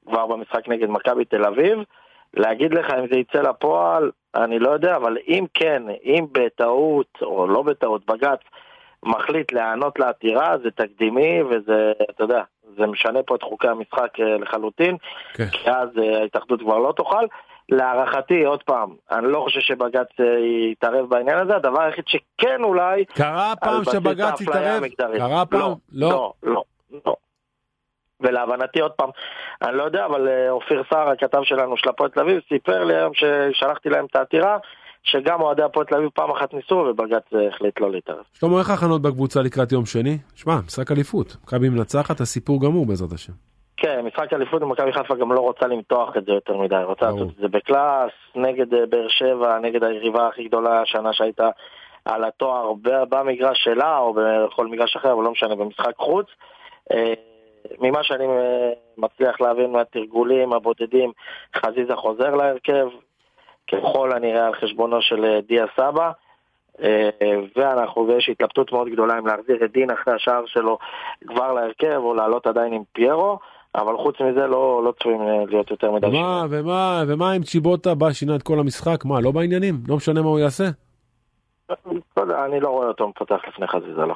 כבר 0.06 0.26
במשחק 0.26 0.68
נגד 0.68 0.88
מכבי 0.88 1.24
תל 1.24 1.44
אביב. 1.44 1.78
להגיד 2.34 2.74
לך 2.74 2.90
אם 2.90 3.06
זה 3.12 3.18
יצא 3.18 3.40
לפועל, 3.40 4.10
אני 4.34 4.58
לא 4.58 4.70
יודע, 4.70 4.96
אבל 4.96 5.16
אם 5.28 5.44
כן, 5.54 5.82
אם 6.04 6.26
בטעות, 6.32 7.18
או 7.22 7.46
לא 7.46 7.62
בטעות, 7.62 8.06
בג"ץ 8.06 8.40
מחליט 9.02 9.52
להיענות 9.52 9.98
לעתירה, 9.98 10.58
זה 10.62 10.70
תקדימי 10.70 11.42
וזה, 11.42 11.92
אתה 12.10 12.24
יודע, 12.24 12.42
זה 12.78 12.86
משנה 12.86 13.22
פה 13.22 13.34
את 13.34 13.42
חוקי 13.42 13.68
המשחק 13.68 14.20
אה, 14.20 14.36
לחלוטין, 14.38 14.96
כן. 15.34 15.46
כי 15.46 15.70
אז 15.70 15.88
אה, 15.98 16.20
ההתאחדות 16.20 16.60
כבר 16.60 16.78
לא 16.78 16.92
תוכל. 16.96 17.24
להערכתי, 17.68 18.44
עוד 18.44 18.62
פעם, 18.62 18.90
אני 19.10 19.26
לא 19.26 19.40
חושב 19.40 19.60
שבג"ץ 19.60 20.20
אה, 20.20 20.24
יתערב 20.72 21.08
בעניין 21.08 21.38
הזה, 21.38 21.56
הדבר 21.56 21.82
היחיד 21.82 22.04
שכן 22.06 22.62
אולי... 22.62 23.04
קרה 23.04 23.52
פעם 23.60 23.84
שבג"ץ 23.84 24.40
התערב? 24.40 24.82
המגדרית. 24.82 25.18
קרה 25.18 25.46
פעם? 25.46 25.60
לא, 25.60 25.76
לא. 25.92 26.10
לא, 26.10 26.32
לא, 26.42 26.62
לא. 27.06 27.14
ולהבנתי 28.20 28.80
עוד 28.80 28.92
פעם, 28.92 29.10
אני 29.62 29.76
לא 29.76 29.82
יודע, 29.82 30.06
אבל 30.06 30.28
אה, 30.28 30.50
אופיר 30.50 30.82
סער, 30.90 31.10
הכתב 31.10 31.40
שלנו 31.42 31.76
של 31.76 31.88
הפועל 31.88 32.10
תל 32.10 32.20
אביב, 32.20 32.40
סיפר 32.48 32.84
לי 32.84 32.94
היום 32.94 33.12
ששלחתי 33.14 33.88
להם 33.88 34.04
את 34.10 34.16
העתירה, 34.16 34.58
שגם 35.02 35.40
אוהדי 35.42 35.62
הפועל 35.62 35.86
תל 35.86 35.94
אביב 35.94 36.08
פעם 36.14 36.30
אחת 36.30 36.54
ניסו 36.54 36.74
ובג"ץ 36.74 37.34
אה, 37.34 37.48
החליט 37.48 37.80
לא 37.80 37.90
להתערב. 37.90 38.24
שלמה, 38.32 38.58
איך 38.58 38.70
ההכנות 38.70 39.02
בקבוצה 39.02 39.42
לקראת 39.42 39.72
יום 39.72 39.86
שני? 39.86 40.18
שמע, 40.34 40.54
משחק 40.66 40.92
אליפות. 40.92 41.36
מכבי 41.44 41.68
מנצחת, 41.68 42.20
הסיפור 42.20 42.60
גמור 42.62 42.86
בעזרת 42.86 43.12
השם. 43.12 43.32
כן, 43.76 44.00
משחק 44.04 44.32
אליפות 44.32 44.62
ומכבי 44.62 44.92
חיפה 44.92 45.14
גם 45.14 45.32
לא 45.32 45.40
רוצה 45.40 45.66
למתוח 45.66 46.16
את 46.16 46.24
זה 46.24 46.32
יותר 46.32 46.56
מדי, 46.56 46.74
רוצה. 46.84 47.06
לעשות 47.06 47.28
את 47.28 47.36
זה 47.40 47.48
בקלאס, 47.48 48.10
נגד 48.34 48.74
אה, 48.74 48.86
באר 48.86 49.08
שבע, 49.08 49.58
נגד 49.58 49.84
היריבה 49.84 50.28
הכי 50.28 50.44
גדולה 50.44 50.82
השנה 50.82 51.12
שהייתה 51.12 51.48
על 52.04 52.24
התואר 52.24 52.72
במגרש 52.82 53.64
שלה 53.64 53.98
או 53.98 54.14
בכל 54.14 54.66
מגרש 54.66 54.96
אחר, 54.96 55.12
אבל 55.12 55.22
לא 55.22 55.30
משנה, 55.30 55.54
במשחק 55.56 55.96
חוץ. 55.96 56.26
ממה 57.80 58.04
שאני 58.04 58.24
אה, 58.24 58.70
מצליח 58.98 59.40
להבין 59.40 59.72
מהתרגולים 59.72 60.52
הבודדים, 60.52 61.12
חזיזה 61.56 61.96
חוזר 61.96 62.34
להרכב, 62.34 62.88
ככל 63.72 64.12
הנראה 64.12 64.46
על 64.46 64.54
חשבונו 64.54 65.02
של 65.02 65.24
אה, 65.24 65.40
דיה 65.48 65.66
סבא. 65.76 66.10
אה, 66.82 67.10
ואנחנו, 67.56 68.08
ויש 68.08 68.28
התלבטות 68.28 68.72
מאוד 68.72 68.88
גדולה 68.88 69.18
אם 69.18 69.26
להחזיר 69.26 69.64
את 69.64 69.72
דין 69.72 69.90
אחרי 69.90 70.14
השער 70.14 70.42
שלו 70.46 70.78
כבר 71.26 71.52
להרכב 71.52 71.96
או 71.96 72.14
לעלות 72.14 72.46
עדיין 72.46 72.72
עם 72.72 72.82
פיירו, 72.92 73.38
אבל 73.74 73.96
חוץ 73.96 74.20
מזה 74.20 74.46
לא, 74.46 74.82
לא 74.84 74.92
צפויים 74.98 75.20
להיות 75.48 75.70
יותר 75.70 75.90
מדי. 75.90 76.06
ומה, 76.06 76.44
ומה, 76.50 77.02
ומה 77.08 77.36
אם 77.36 77.42
צ'יבוטה 77.42 77.94
בא, 77.94 78.12
שינה 78.12 78.36
את 78.36 78.42
כל 78.42 78.58
המשחק? 78.58 79.04
מה, 79.04 79.20
לא 79.20 79.30
בעניינים? 79.30 79.74
לא 79.88 79.96
משנה 79.96 80.22
מה 80.22 80.28
הוא 80.28 80.38
יעשה? 80.38 80.64
לא 82.16 82.44
אני 82.44 82.60
לא 82.60 82.68
רואה 82.68 82.88
אותו 82.88 83.08
מפתח 83.08 83.40
לפני 83.48 83.66
חזיזה, 83.66 84.06
לא. 84.06 84.14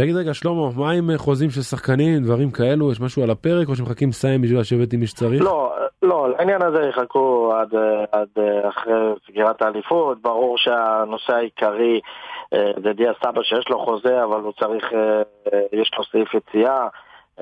תגיד 0.00 0.16
רגע, 0.16 0.34
שלמה, 0.34 0.68
מה 0.76 0.90
עם 0.90 1.10
חוזים 1.16 1.50
של 1.50 1.62
שחקנים, 1.62 2.22
דברים 2.22 2.50
כאלו? 2.50 2.92
יש 2.92 3.00
משהו 3.00 3.22
על 3.22 3.30
הפרק, 3.30 3.68
או 3.68 3.76
שמחכים 3.76 4.08
לסיים 4.08 4.42
בשביל 4.42 4.60
לשבת 4.60 4.92
עם 4.92 5.00
מי 5.00 5.06
שצריך? 5.06 5.42
לא, 5.42 5.74
לא, 6.02 6.30
לעניין 6.30 6.62
הזה 6.62 6.82
יחכו 6.88 7.52
עד, 7.54 7.68
עד 8.12 8.28
אחרי 8.68 8.94
סגירת 9.26 9.62
האליפות. 9.62 10.22
ברור 10.22 10.58
שהנושא 10.58 11.32
העיקרי 11.32 12.00
אה, 12.54 12.70
זה 12.84 12.92
דיה 12.92 13.12
סבא 13.22 13.42
שיש 13.42 13.68
לו 13.68 13.84
חוזה, 13.84 14.24
אבל 14.24 14.40
הוא 14.40 14.52
צריך, 14.60 14.84
אה, 14.92 15.22
אה, 15.52 15.60
יש 15.72 15.90
לו 15.98 16.04
סעיף 16.04 16.34
יציאה, 16.34 16.88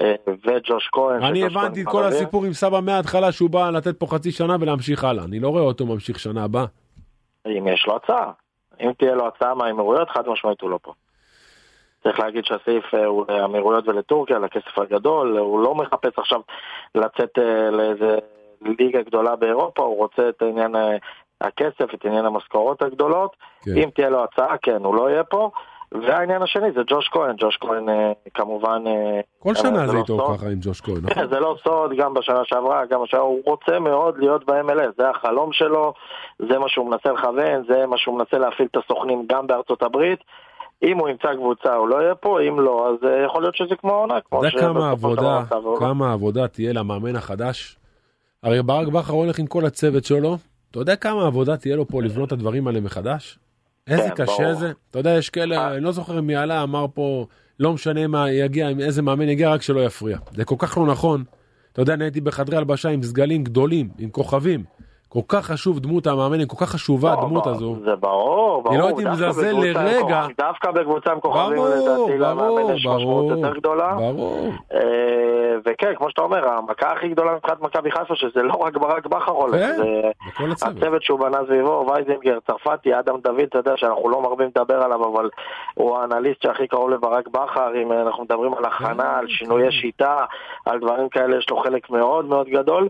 אה, 0.01 0.15
וג'וש 0.27 0.89
כהן. 0.93 1.23
אני 1.23 1.45
הבנתי 1.45 1.83
את 1.83 1.87
כל. 1.87 2.05
הסיפור 2.05 2.45
עם 2.45 2.53
סבא 2.53 2.81
מההתחלה 2.81 3.33
שהוא 3.33 3.51
בא 3.51 3.71
לתת 3.71 3.99
פה 3.99 4.07
חצי 4.07 4.31
שנה 4.31 4.57
ולהמשיך 4.61 5.05
הלאה. 5.05 5.25
אני 5.25 5.41
לא 5.41 5.49
רואה 5.49 5.63
אותו 5.63 5.87
ממשיך 5.87 6.19
שנה 6.19 6.45
הבאה. 6.45 6.67
אם 7.47 7.69
יש 7.69 7.87
לו 7.87 7.97
הצעה. 7.97 8.31
אם 8.81 8.93
תהיה 8.99 9.15
לו 9.15 9.27
הצעה 9.27 9.55
מהאמירויות, 9.55 10.11
חד 10.11 10.29
משמעית 10.29 10.61
הוא 10.61 10.71
לא 10.71 10.79
פה. 10.83 10.93
צריך 12.07 12.21
להגיד 12.21 12.45
שהסעיף 12.45 12.95
אה, 12.95 13.05
הוא 13.05 13.25
לאמירויות 13.29 13.89
ולטורקיה, 13.89 14.39
לכסף 14.39 14.79
הגדול, 14.79 15.39
הוא 15.39 15.61
לא 15.61 15.75
מחפש 15.75 16.19
עכשיו 16.19 16.41
לצאת 16.95 17.39
אה, 17.39 17.71
לאיזה 17.71 18.19
ליגה 18.63 19.03
גדולה 19.03 19.37
באירופה, 19.37 19.83
הוא 19.83 19.97
רוצה 19.97 20.29
את 20.29 20.43
עניין 20.43 20.77
אה, 20.77 20.97
הכסף, 21.41 21.95
את 21.95 22.05
עניין 22.05 22.25
המשכורות 22.25 22.83
הגדולות. 22.83 23.37
כן. 23.63 23.71
אם 23.77 23.89
תהיה 23.95 24.11
לו 24.11 24.25
הצעה, 24.25 24.57
כן, 24.63 24.85
הוא 24.85 24.95
לא 24.95 25.11
יהיה 25.11 25.25
פה. 25.25 25.51
והעניין 25.93 26.43
השני 26.43 26.73
זה 26.73 26.81
ג'וש 26.87 27.09
כהן, 27.09 27.37
ג'וש 27.39 27.57
כהן 27.61 27.87
כמובן... 28.35 28.85
כל 29.39 29.55
שנה 29.55 29.79
זה 29.79 29.87
זה 29.87 29.93
לא 29.93 29.99
איתו 29.99 30.17
סוד. 30.17 30.37
ככה 30.37 30.47
עם 30.47 30.59
ג'וש 30.61 30.81
כהן, 30.81 30.97
נכון? 31.11 31.29
זה 31.29 31.41
לא 31.41 31.57
סוד, 31.65 31.93
גם 31.97 32.15
בשנה 32.15 32.45
שעברה, 32.45 32.87
גם 32.87 33.03
בשנה, 33.03 33.21
הוא 33.21 33.41
רוצה 33.45 33.79
מאוד 33.79 34.19
להיות 34.19 34.45
ב-MLS, 34.45 34.91
זה 34.99 35.11
החלום 35.11 35.53
שלו, 35.53 35.93
זה 36.39 36.59
מה 36.59 36.69
שהוא 36.69 36.91
מנסה 36.91 37.13
לכוון, 37.13 37.65
זה 37.69 37.87
מה 37.87 37.99
שהוא 37.99 38.19
מנסה 38.19 38.39
להפעיל 38.39 38.69
את 38.71 38.77
הסוכנים 38.85 39.27
גם 39.29 39.47
בארצות 39.47 39.83
הברית. 39.83 40.21
אם 40.83 40.99
הוא 40.99 41.09
ימצא 41.09 41.35
קבוצה 41.35 41.75
הוא 41.75 41.89
לא 41.89 42.03
יהיה 42.03 42.15
פה, 42.15 42.39
אם 42.49 42.61
לא, 42.61 42.89
אז 42.89 43.09
אה, 43.09 43.25
יכול 43.25 43.43
להיות 43.43 43.57
שזה 43.57 43.75
כמו 43.81 43.93
העונה, 43.93 44.19
אתה 44.19 44.37
יודע 44.37 44.51
כמה 44.61 44.91
עבודה. 44.91 45.43
כמה 45.79 46.13
עבודה 46.13 46.49
תהיה 46.49 46.73
למאמן 46.73 47.17
החדש? 47.17 47.77
הרי 48.43 48.63
ברק 48.63 48.89
בכר 48.89 49.13
הולך 49.13 49.39
עם 49.39 49.47
כל 49.47 49.67
הצוות 49.67 50.05
שלו, 50.05 50.37
אתה 50.71 50.79
יודע 50.79 50.97
כמה 50.97 51.27
עבודה 51.27 51.57
תהיה 51.57 51.77
לו 51.77 51.89
פה 51.89 52.03
לבנות 52.03 52.29
את 52.29 52.33
הדברים 52.33 52.67
האלה 52.67 52.81
מחדש? 52.81 53.39
איזה 53.87 54.11
כן, 54.11 54.25
קשה. 54.25 54.55
זה. 54.55 54.73
אתה 54.91 54.99
יודע, 54.99 55.11
יש 55.11 55.31
כאלה, 55.31 55.75
אני 55.75 55.85
לא 55.85 55.93
זוכר 55.93 56.21
מי 56.21 56.37
עלה, 56.37 56.63
אמר 56.63 56.87
פה, 56.95 57.27
לא 57.61 57.73
משנה 57.73 58.07
מה 58.07 58.31
יגיע, 58.31 58.69
איזה 58.69 59.03
מאמן 59.03 59.29
יגיע, 59.29 59.51
רק 59.51 59.63
שלא 59.63 59.81
יפריע. 59.81 60.19
זה 60.33 60.45
כל 60.45 60.55
כך 60.59 60.79
לא 60.79 60.87
נכון. 60.87 61.25
אתה 61.73 61.83
יודע, 61.83 61.95
אני 61.95 62.05
הייתי 62.05 62.21
בחדרי 62.21 62.57
הלבשה 62.57 62.89
עם 62.89 63.03
סגלים 63.03 63.45
גדולים, 63.45 63.89
עם 63.99 64.11
כוכבים. 64.11 64.65
כל 65.09 65.21
כך 65.29 65.45
חשוב 65.47 65.81
דמות 65.81 66.07
המאמן, 66.07 66.39
היא 66.39 66.49
כל 66.49 66.57
כך 66.57 66.71
חשובה 66.71 67.11
ברור, 67.15 67.25
הדמות 67.25 67.47
הזו. 67.47 67.77
זה 67.85 67.97
ברור, 67.97 68.63
ברור. 68.63 68.75
אני 68.75 68.79
לא 68.79 68.87
הייתי 68.87 69.05
מזלזל 69.05 69.53
לרגע. 69.53 70.27
דווקא 70.39 70.71
בקבוצה 70.71 71.13
עם 71.13 71.21
כוכבים, 71.21 71.65
לדעתי, 71.65 72.19
למאמן 72.19 72.75
יש 72.75 72.87
משמעות 72.87 73.31
יותר 73.31 73.55
גדולה. 73.55 73.95
ברור. 73.95 74.49
אה, 74.75 74.81
וכן, 75.67 75.95
כמו 75.97 76.11
שאתה 76.11 76.23
אומר, 76.23 76.49
המכה 76.49 76.93
הכי 76.93 77.09
גדולה 77.09 77.35
מבחינת 77.35 77.61
מכבי 77.61 77.91
חיפה, 77.91 78.15
שזה 78.15 78.43
לא 78.43 78.55
רק 78.55 78.77
ברק 78.77 79.07
בכר 79.07 79.33
הולך, 79.33 79.61
כן, 79.61 79.77
זה 79.77 80.53
הצוות. 80.53 80.77
הצוות 80.77 81.03
שהוא 81.03 81.21
בנה 81.21 81.39
סביבו, 81.47 81.87
וייזינגר, 81.89 82.39
צרפתי, 82.47 82.99
אדם 82.99 83.21
דוד, 83.21 83.41
אתה 83.41 83.59
יודע 83.59 83.73
שאנחנו 83.77 84.09
לא 84.09 84.23
מרבים 84.23 84.49
לדבר 84.57 84.83
עליו, 84.83 85.05
אבל 85.13 85.31
הוא 85.75 85.97
האנליסט 85.97 86.43
שהכי 86.43 86.67
קרוב 86.67 86.91
לברק 86.91 87.29
בכר, 87.29 87.83
אם 87.83 87.93
אנחנו 87.93 88.25
מדברים 88.25 88.55
על 88.55 88.65
הכנה, 88.65 89.19
על 89.19 89.29
שינויי 89.29 89.73
שיטה, 89.73 90.17
על 90.67 90.79
דברים 90.81 91.09
כאלה, 91.09 91.37
יש 91.37 91.51
לו 91.51 91.57
חלק 91.57 91.91
מאוד 91.91 92.25
מאוד 92.25 92.47
גדול. 92.49 92.89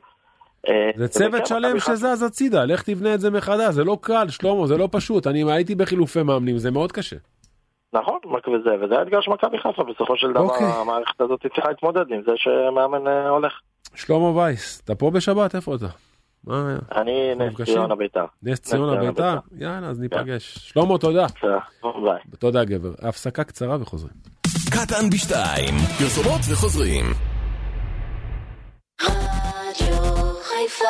אה, 0.69 0.91
זה 0.97 1.09
צוות 1.09 1.47
שלם 1.47 1.79
שזז 1.79 2.23
הצידה, 2.23 2.65
לך 2.65 2.83
תבנה 2.83 3.15
את 3.15 3.21
זה 3.21 3.31
מחדש, 3.31 3.75
זה 3.75 3.85
לא 3.85 3.99
קל, 4.01 4.29
שלמה, 4.29 4.67
זה 4.67 4.77
לא 4.77 4.89
פשוט. 4.93 5.27
אני 5.27 5.53
הייתי 5.53 5.75
בחילופי 5.75 6.23
מאמנים, 6.23 6.59
זה 6.59 6.71
מאוד 6.71 6.93
קשה. 6.93 7.17
נכון, 7.93 8.19
וזה, 8.27 8.85
וזה 8.85 8.99
האתגר 8.99 9.21
של 9.21 9.31
מכבי 9.31 9.59
חיפה, 9.59 9.85
בסופו 9.85 10.17
של 10.17 10.31
דבר 10.31 10.41
אוקיי. 10.41 10.67
המערכת 10.67 11.21
הזאת 11.21 11.41
צריכה 11.55 11.69
להתמודד 11.69 12.05
עם 12.11 12.23
זה 12.27 12.33
שמאמן 12.37 13.07
אה, 13.07 13.29
הולך. 13.29 13.53
שלמה 13.95 14.37
וייס, 14.37 14.81
אתה 14.85 14.95
פה 14.95 15.11
בשבת? 15.11 15.55
איפה 15.55 15.75
אתה? 15.75 15.87
אני 16.97 17.35
נס? 17.35 17.61
ציונה 17.63 17.95
בית"ר. 17.95 18.25
נס 18.43 18.61
ציונה 18.61 19.01
ביתר? 19.01 19.37
יאללה, 19.59 19.87
אז 19.87 20.01
ניפגש. 20.01 20.59
שלמה, 20.59 20.99
תודה. 20.99 21.27
תודה 22.39 22.65
גבר. 22.65 22.93
הפסקה 23.03 23.45
קצרה 23.45 23.77
וחוזרים. 23.81 24.15
קטן 24.71 25.11
בשתיים, 25.11 25.75
פרסומות 25.99 26.41
וחוזרים. 26.53 27.05
חיפה 30.67 30.85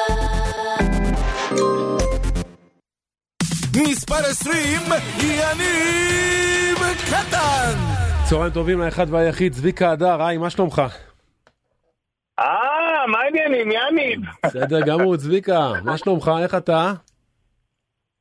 מספר 3.82 4.14
20, 4.14 4.80
יניב 5.20 6.78
קטן! 7.10 7.74
צהריים 8.28 8.52
טובים 8.52 8.80
לאחד 8.80 9.06
והיחיד, 9.10 9.52
צביקה 9.52 9.90
הדר, 9.90 10.22
היי, 10.22 10.38
מה 10.38 10.50
שלומך? 10.50 10.82
אה, 12.38 13.06
מה 13.08 13.18
העניינים, 13.18 13.70
יניב? 13.72 14.20
בסדר 14.46 14.80
גמור, 14.80 15.16
צביקה, 15.16 15.72
מה 15.84 15.98
שלומך? 15.98 16.30
איך 16.42 16.54
אתה? 16.54 16.92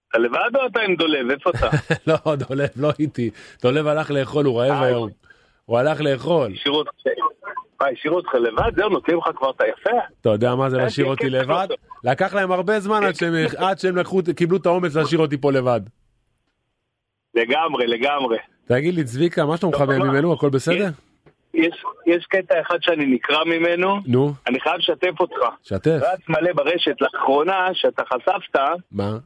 אתה 0.10 0.18
לבד 0.18 0.56
או 0.56 0.68
אתה 0.68 0.82
עם 0.82 0.96
דולב? 0.96 1.32
איפה 1.32 1.50
אתה? 1.50 1.70
לא, 2.08 2.36
דולב 2.36 2.70
לא 2.76 2.92
איתי. 3.00 3.30
דולב 3.62 3.88
הלך 3.88 4.12
לאכול, 4.12 4.46
הוא 4.46 4.62
רעב 4.62 4.72
אה, 4.72 4.86
היום. 4.86 5.10
הוא 5.66 5.78
הלך 5.80 6.02
לאכול. 6.02 6.52
השאירו 6.54 6.78
אותך... 6.78 6.92
מה, 7.82 7.88
השאירו 7.88 8.18
אותך 8.18 8.36
לבד? 8.36 8.72
זהו, 8.76 8.90
נותנים 8.90 9.18
לך 9.18 9.30
כבר 9.36 9.50
את 9.50 9.62
היפה? 9.62 9.90
אתה 10.22 10.30
יודע 10.30 10.56
מה 10.56 10.70
זה 10.70 10.78
אה, 10.78 10.84
להשאיר 10.84 11.06
כן, 11.06 11.12
אותי 11.12 11.24
כן, 11.24 11.30
לבד? 11.32 11.68
כן. 11.70 12.10
לקח 12.10 12.34
להם 12.34 12.52
הרבה 12.52 12.80
זמן 12.80 13.04
עד 13.04 13.16
שהם- 13.16 13.34
עד 13.58 13.80
שהם 13.80 13.96
קיבלו 14.36 14.58
את 14.58 14.66
האומץ 14.66 14.96
להשאיר 14.96 15.20
אותי 15.20 15.38
פה 15.38 15.52
לבד. 15.52 15.82
לגמרי, 17.36 17.88
לגמרי. 17.88 18.38
תגיד 18.68 18.94
לי, 18.94 19.04
צביקה, 19.04 19.46
מה 19.46 19.58
שלומך 19.58 19.80
לא, 19.80 19.86
בימים 19.86 20.24
לא. 20.24 20.34
הכל 20.34 20.50
בסדר? 20.50 20.88
יש, 21.54 21.84
יש 22.08 22.26
קטע 22.26 22.62
אחד 22.62 22.78
שאני 22.82 23.06
נקרע 23.06 23.44
ממנו, 23.46 24.00
נו, 24.06 24.34
אני 24.48 24.60
חייב 24.60 24.76
לשתף 24.76 25.20
אותך. 25.20 25.36
שתף. 25.64 26.00
רץ 26.02 26.20
מלא 26.30 26.54
ברשת 26.54 26.96
לאחרונה 27.02 27.68
שאתה 27.74 28.04
חשפת 28.14 28.60
מה? 28.92 29.18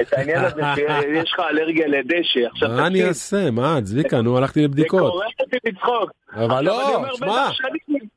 את 0.00 0.12
העניין 0.12 0.44
הזה 0.44 0.62
שיש 0.76 1.32
לך 1.32 1.40
אלרגיה 1.50 1.86
לדשא. 1.88 2.40
עכשיו 2.52 2.68
מה 2.68 2.86
אני 2.86 3.04
אעשה? 3.04 3.50
מה, 3.50 3.78
צביקה, 3.84 4.20
נו, 4.20 4.38
הלכתי 4.38 4.60
זה 4.60 4.64
לבדיקות. 4.64 5.12
קורע 5.12 5.26
אותי 5.40 5.56
מצחוק. 5.68 6.10
אבל 6.32 6.64
לא, 6.64 7.04
שמע. 7.14 7.48
שנים- 7.52 8.08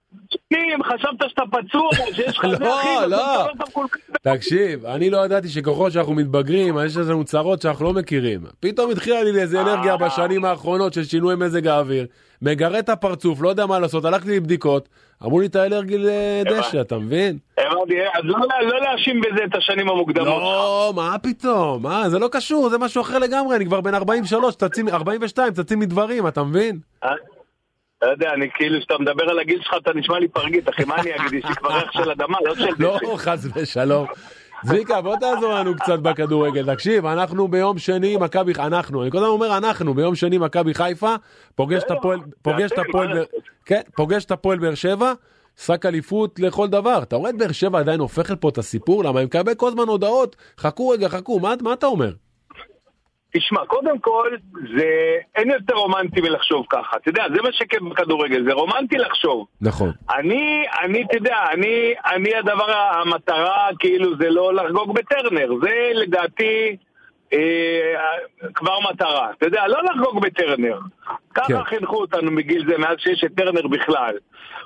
חשבת 0.84 1.30
שאתה 1.30 1.42
פצוע, 1.52 1.90
שיש 2.16 2.38
לך 2.38 2.44
לא, 2.46 2.56
זה, 2.58 2.66
אחי, 2.76 3.10
לא. 3.10 3.48
מקולקל. 3.60 4.00
תקשיב, 4.22 4.86
אני 4.86 5.10
לא 5.10 5.26
ידעתי 5.26 5.50
שככל 5.50 5.90
שאנחנו 5.90 6.14
מתבגרים, 6.14 6.76
יש 6.86 6.98
לנו 6.98 7.24
צרות 7.26 7.62
שאנחנו 7.62 7.86
לא 7.86 7.94
מכירים. 7.94 8.42
פתאום 8.60 8.92
התחילה 8.92 9.24
לי 9.24 9.42
איזה 9.42 9.62
אנרגיה 9.62 9.98
בשנים 9.98 10.46
האחרונות 10.46 10.94
של 10.94 11.04
שינוי 11.04 11.36
מזג 11.36 11.68
האוויר, 11.68 12.06
מגרד 12.42 12.76
את 12.76 12.89
הפרצוף, 12.89 13.42
לא 13.42 13.50
יודע 13.50 13.66
מה 13.66 13.80
לעשות, 13.80 14.06
הלכתי 14.06 14.36
לבדיקות, 14.38 14.89
אמרו 15.24 15.39
לי 15.39 15.46
אתה 15.46 15.66
אלרגי 15.66 15.98
לדשא, 15.98 16.82
אתה 16.82 16.98
מבין? 16.98 17.38
הבנתי, 17.58 18.02
אז 18.14 18.22
לא- 18.24 18.38
לא 18.62 18.82
להאשים 18.82 19.22
בזה 19.22 19.44
את 19.44 19.56
השנים 19.56 19.89
המוקדמות. 19.89 20.28
לא, 20.28 20.94
מה 20.96 21.16
פתאום, 21.24 21.84
מה, 21.84 22.10
זה 22.10 22.20
לא 22.20 22.30
קשור, 22.32 22.70
זה 22.70 22.78
משהו 22.78 23.02
אחר 23.02 23.20
לגמרי, 23.20 23.56
אני 23.56 23.66
כבר 23.66 23.82
בן 23.82 23.96
43, 23.96 24.56
צצים, 24.56 24.89
42, 24.89 25.54
צצים 25.54 25.80
מדברים, 25.80 26.28
אתה 26.28 26.44
מבין? 26.44 26.80
אה? 27.04 27.10
לא 28.02 28.08
יודע, 28.08 28.30
אני 28.34 28.48
כאילו, 28.54 28.80
כשאתה 28.80 28.94
מדבר 29.00 29.30
על 29.30 29.39
הגיל 29.39 29.62
שלך, 29.62 29.74
אתה 29.82 29.92
נשמע 29.96 30.20
לי 30.20 30.28
פרגית, 30.28 30.70
אחי, 30.70 30.84
מה 30.86 30.96
אני 30.96 31.16
אגיד? 31.16 31.34
יש 31.34 31.46
לי 31.50 31.56
כבר 31.56 31.74
ריח 31.74 31.92
של 31.92 32.12
אדמה, 32.12 32.38
לא 32.46 32.56
של 32.56 32.68
לא, 32.80 32.98
דשא. 33.04 33.16
חס 33.18 33.48
ושלום. 33.56 34.08
צביקה, 34.66 35.01
בוא 35.01 35.16
תעזור 35.16 35.53
לנו 35.53 35.76
קצת 35.76 35.99
בכדורגל. 35.99 36.74
תקשיב, 36.74 37.05
אנחנו 37.05 37.47
ביום 37.47 37.78
שני, 37.78 38.18
מכבי, 38.18 38.53
אנחנו, 38.59 39.03
אני 39.03 39.12
כל 39.12 39.18
הזמן 39.18 39.30
אומר 39.30 39.57
אנחנו, 39.57 39.93
ביום 39.93 40.16
שני 40.16 40.38
מכבי 40.38 40.74
חיפה, 40.74 41.16
פוגש 41.55 41.84
את 41.84 41.91
הפועל, 41.91 42.20
פוגש 42.41 42.72
את 42.72 42.78
הפועל, 42.78 43.26
כן, 43.66 43.82
פוגש 43.95 44.26
את 44.26 44.32
הפועל 44.32 44.59
באר 44.59 44.76
שבע, 44.76 45.14
שק 45.57 45.86
אליפות 45.86 46.39
לכל 46.39 46.68
דבר. 46.68 46.99
אתה 47.03 47.16
רואה 47.16 47.30
את 47.30 47.38
באר 47.38 47.51
שבע 47.51 47.80
עדיין 47.80 47.99
הופכת 47.99 48.41
פה 48.41 48.49
את 48.49 48.57
הסיפור? 48.57 49.03
למה 49.03 49.20
אני 49.20 49.26
מקבל 49.26 49.53
כל 49.55 49.68
הזמן 49.68 49.88
הודעות, 49.88 50.36
חכו 50.57 50.89
רגע, 50.89 51.09
חכו, 51.09 51.39
מה, 51.39 51.53
מה 51.62 51.74
אתה 51.74 51.86
אומר? 51.86 52.12
תשמע, 53.34 53.66
קודם 53.66 54.00
כל, 54.00 54.30
זה 54.78 55.18
אין 55.36 55.52
יותר 55.52 55.74
רומנטי 55.74 56.22
מלחשוב 56.22 56.66
ככה. 56.70 56.98
אתה 56.98 57.10
יודע, 57.10 57.24
זה 57.36 57.42
מה 57.42 57.50
שכיף 57.52 57.82
בכדורגל, 57.82 58.44
זה 58.44 58.54
רומנטי 58.54 58.98
לחשוב. 58.98 59.48
נכון. 59.62 59.92
אני, 60.16 60.66
אני, 60.84 61.04
אתה 61.04 61.18
יודע, 61.18 61.38
אני, 61.52 61.94
אני 62.06 62.36
הדבר, 62.36 62.72
המטרה, 62.72 63.68
כאילו, 63.80 64.18
זה 64.18 64.30
לא 64.30 64.54
לחגוג 64.54 64.94
בטרנר. 64.94 65.50
זה 65.62 65.92
לדעתי 65.94 66.78
כבר 68.54 68.80
מטרה. 68.92 69.32
אתה 69.38 69.46
יודע, 69.46 69.68
לא 69.68 69.84
לחגוג 69.84 70.22
בטרנר. 70.22 70.80
ככה 71.36 71.48
כן. 71.48 71.64
חינכו 71.64 71.96
אותנו 71.96 72.32
מגיל 72.32 72.66
זה, 72.70 72.78
מאז 72.78 72.98
שיש 73.00 73.24
את 73.24 73.32
טרנר 73.36 73.68
בכלל. 73.68 74.16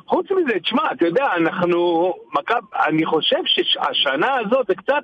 חוץ 0.08 0.32
מזה, 0.32 0.60
תשמע, 0.60 0.92
אתה 0.92 1.06
יודע, 1.06 1.26
אנחנו, 1.38 2.14
מכב, 2.34 2.62
אני 2.88 3.06
חושב 3.06 3.42
שהשנה 3.46 4.36
הזאת 4.40 4.68
זה 4.68 4.76
קצת, 4.76 5.04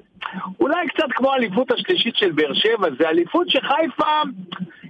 אולי 0.60 0.88
קצת 0.88 1.08
כמו 1.16 1.32
האליפות 1.32 1.72
השלישית 1.72 2.16
של 2.16 2.32
באר 2.32 2.54
שבע, 2.54 2.88
זה 3.00 3.10
אליפות 3.10 3.50
שחיפה 3.50 4.22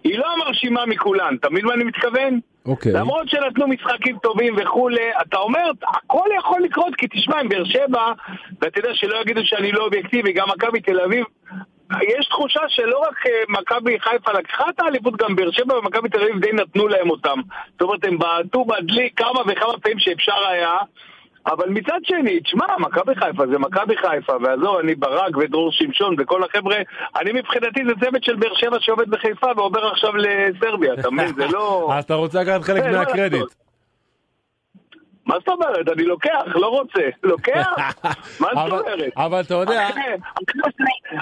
היא 0.03 0.19
לא 0.19 0.26
המרשימה 0.34 0.86
מכולן, 0.86 1.36
אתה 1.39 1.49
מבין 1.49 1.65
מה 1.65 1.74
אני 1.74 1.84
מתכוון? 1.84 2.39
אוקיי. 2.65 2.93
למרות 2.93 3.30
שנתנו 3.30 3.67
משחקים 3.67 4.17
טובים 4.17 4.55
וכולי, 4.57 5.09
אתה 5.22 5.38
אומר, 5.38 5.72
הכל 5.88 6.28
יכול 6.38 6.61
לקרות, 6.61 6.95
כי 6.95 7.07
תשמע, 7.07 7.39
עם 7.39 7.49
באר 7.49 7.63
שבע, 7.63 8.11
ואתה 8.61 8.80
יודע 8.80 8.89
שלא 8.93 9.22
יגידו 9.22 9.41
שאני 9.45 9.72
לא 9.72 9.84
אובייקטיבי, 9.84 10.34
גם 10.34 10.47
מכבי 10.49 10.82
תל 10.82 10.99
אביב, 10.99 11.26
יש 12.01 12.25
תחושה 12.25 12.59
שלא 12.67 12.99
רק 12.99 13.27
אה, 13.27 13.31
מכבי 13.49 13.99
חיפה 13.99 14.31
לקחה 14.31 14.63
את 14.69 14.79
האליפות, 14.79 15.15
גם 15.17 15.35
באר 15.35 15.51
שבע 15.51 15.79
ומכבי 15.79 16.09
תל 16.09 16.21
אביב 16.21 16.39
די 16.39 16.51
נתנו 16.53 16.87
להם 16.87 17.09
אותם. 17.09 17.39
זאת 17.71 17.81
אומרת, 17.81 18.05
הם 18.05 18.17
בעטו 18.17 18.65
בדלי 18.65 19.09
כמה 19.15 19.41
וכמה 19.47 19.77
פעמים 19.81 19.99
שאפשר 19.99 20.47
היה. 20.49 20.77
אבל 21.45 21.69
מצד 21.69 21.99
שני, 22.03 22.39
תשמע, 22.39 22.65
מכבי 22.79 23.15
חיפה 23.15 23.47
זה 23.47 23.57
מכבי 23.59 23.97
חיפה, 23.97 24.33
ועזוב, 24.41 24.77
אני 24.77 24.95
ברק 24.95 25.37
ודרור 25.37 25.71
שמשון 25.71 26.15
וכל 26.19 26.43
החבר'ה, 26.43 26.77
אני 27.21 27.31
מבחינתי 27.33 27.79
זה 27.85 28.05
צוות 28.05 28.23
של 28.23 28.35
באר 28.35 28.53
שבע 28.55 28.77
שעובד 28.79 29.09
בחיפה 29.09 29.47
ועובר 29.55 29.87
עכשיו 29.87 30.11
לסרביה, 30.15 30.93
אתה 30.93 31.11
מבין? 31.11 31.33
זה 31.35 31.47
לא... 31.47 31.87
אז 31.93 32.03
אתה 32.03 32.13
רוצה 32.13 32.41
לקחת 32.41 32.61
חלק 32.61 32.83
לא 32.85 32.91
מהקרדיט. 32.91 33.41
מה 35.26 35.36
זאת 35.39 35.47
אומרת? 35.49 35.89
אני 35.93 36.03
לוקח, 36.03 36.30
לא 36.45 36.67
רוצה. 36.67 37.01
לוקח? 37.24 37.67
מה 38.41 38.47
זאת 38.55 38.72
אומרת? 38.72 39.11
אבל 39.17 39.41
אתה 39.41 39.53
יודע, 39.53 39.88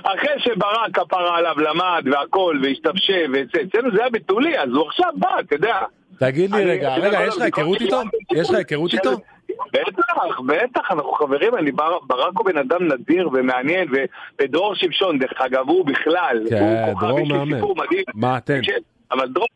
אחרי- 0.03 0.39
שברק 0.39 0.91
כפרה 0.99 1.37
עליו 1.37 1.55
למד 1.59 2.03
והכל 2.11 2.59
והשתפשף, 2.63 3.25
ואצלנו 3.33 3.91
זה 3.95 4.01
היה 4.01 4.09
בתולי, 4.09 4.59
אז 4.59 4.69
הוא 4.69 4.87
עכשיו 4.87 5.09
בא, 5.15 5.39
אתה 5.39 5.55
יודע. 5.55 5.77
תגיד 6.19 6.51
לי 6.55 6.65
רגע, 6.65 6.95
רגע, 6.95 7.19
יש 7.27 7.35
לך 7.37 7.41
היכרות 7.41 7.81
איתו? 7.81 8.01
יש 8.35 8.49
לך 8.49 8.55
היכרות 8.55 8.93
איתו? 8.93 9.11
בטח, 9.73 10.39
בטח, 10.47 10.91
אנחנו 10.91 11.11
חברים, 11.11 11.55
אני 11.55 11.71
בר- 11.71 11.99
ברק 12.03 12.33
הוא 12.37 12.45
בן 12.45 12.57
אדם 12.57 12.87
נדיר 12.87 13.29
ומעניין, 13.33 13.87
ודרור 14.41 14.75
שמשון, 14.75 15.19
דרך 15.19 15.41
אגב, 15.41 15.69
הוא 15.69 15.85
בכלל, 15.85 16.43
כן, 16.49 16.83
הוא 16.87 16.93
כוכב, 16.93 17.05
דרור 17.07 17.19
יש 17.19 17.27
לי 17.31 17.37
מאמן. 17.37 17.55
סיפור 17.55 17.75
מדהים. 17.75 18.03
מה. 18.13 18.39
תקשיב, 18.39 18.75
אבל 19.11 19.27
דרור, 19.27 19.47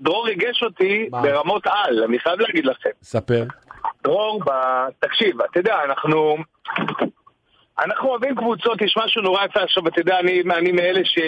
דרור 0.00 0.26
ריגש 0.26 0.62
אותי 0.62 1.08
מה? 1.10 1.22
ברמות 1.22 1.66
על, 1.66 2.04
אני 2.04 2.18
חייב 2.18 2.40
להגיד 2.40 2.66
לכם. 2.66 2.90
ספר. 3.02 3.44
דרור, 4.08 4.40
ב... 4.44 4.50
תקשיב, 5.00 5.42
אתה 5.42 5.60
יודע, 5.60 5.76
אנחנו... 5.84 6.36
אנחנו 7.84 8.08
אוהבים 8.08 8.34
קבוצות, 8.34 8.82
יש 8.82 8.94
משהו 9.04 9.22
נורא 9.22 9.44
יפה 9.44 9.60
עכשיו, 9.60 9.88
אתה 9.88 10.00
יודע, 10.00 10.18
אני, 10.20 10.42
אני 10.56 10.72
מאלה 10.72 11.00
ש... 11.04 11.18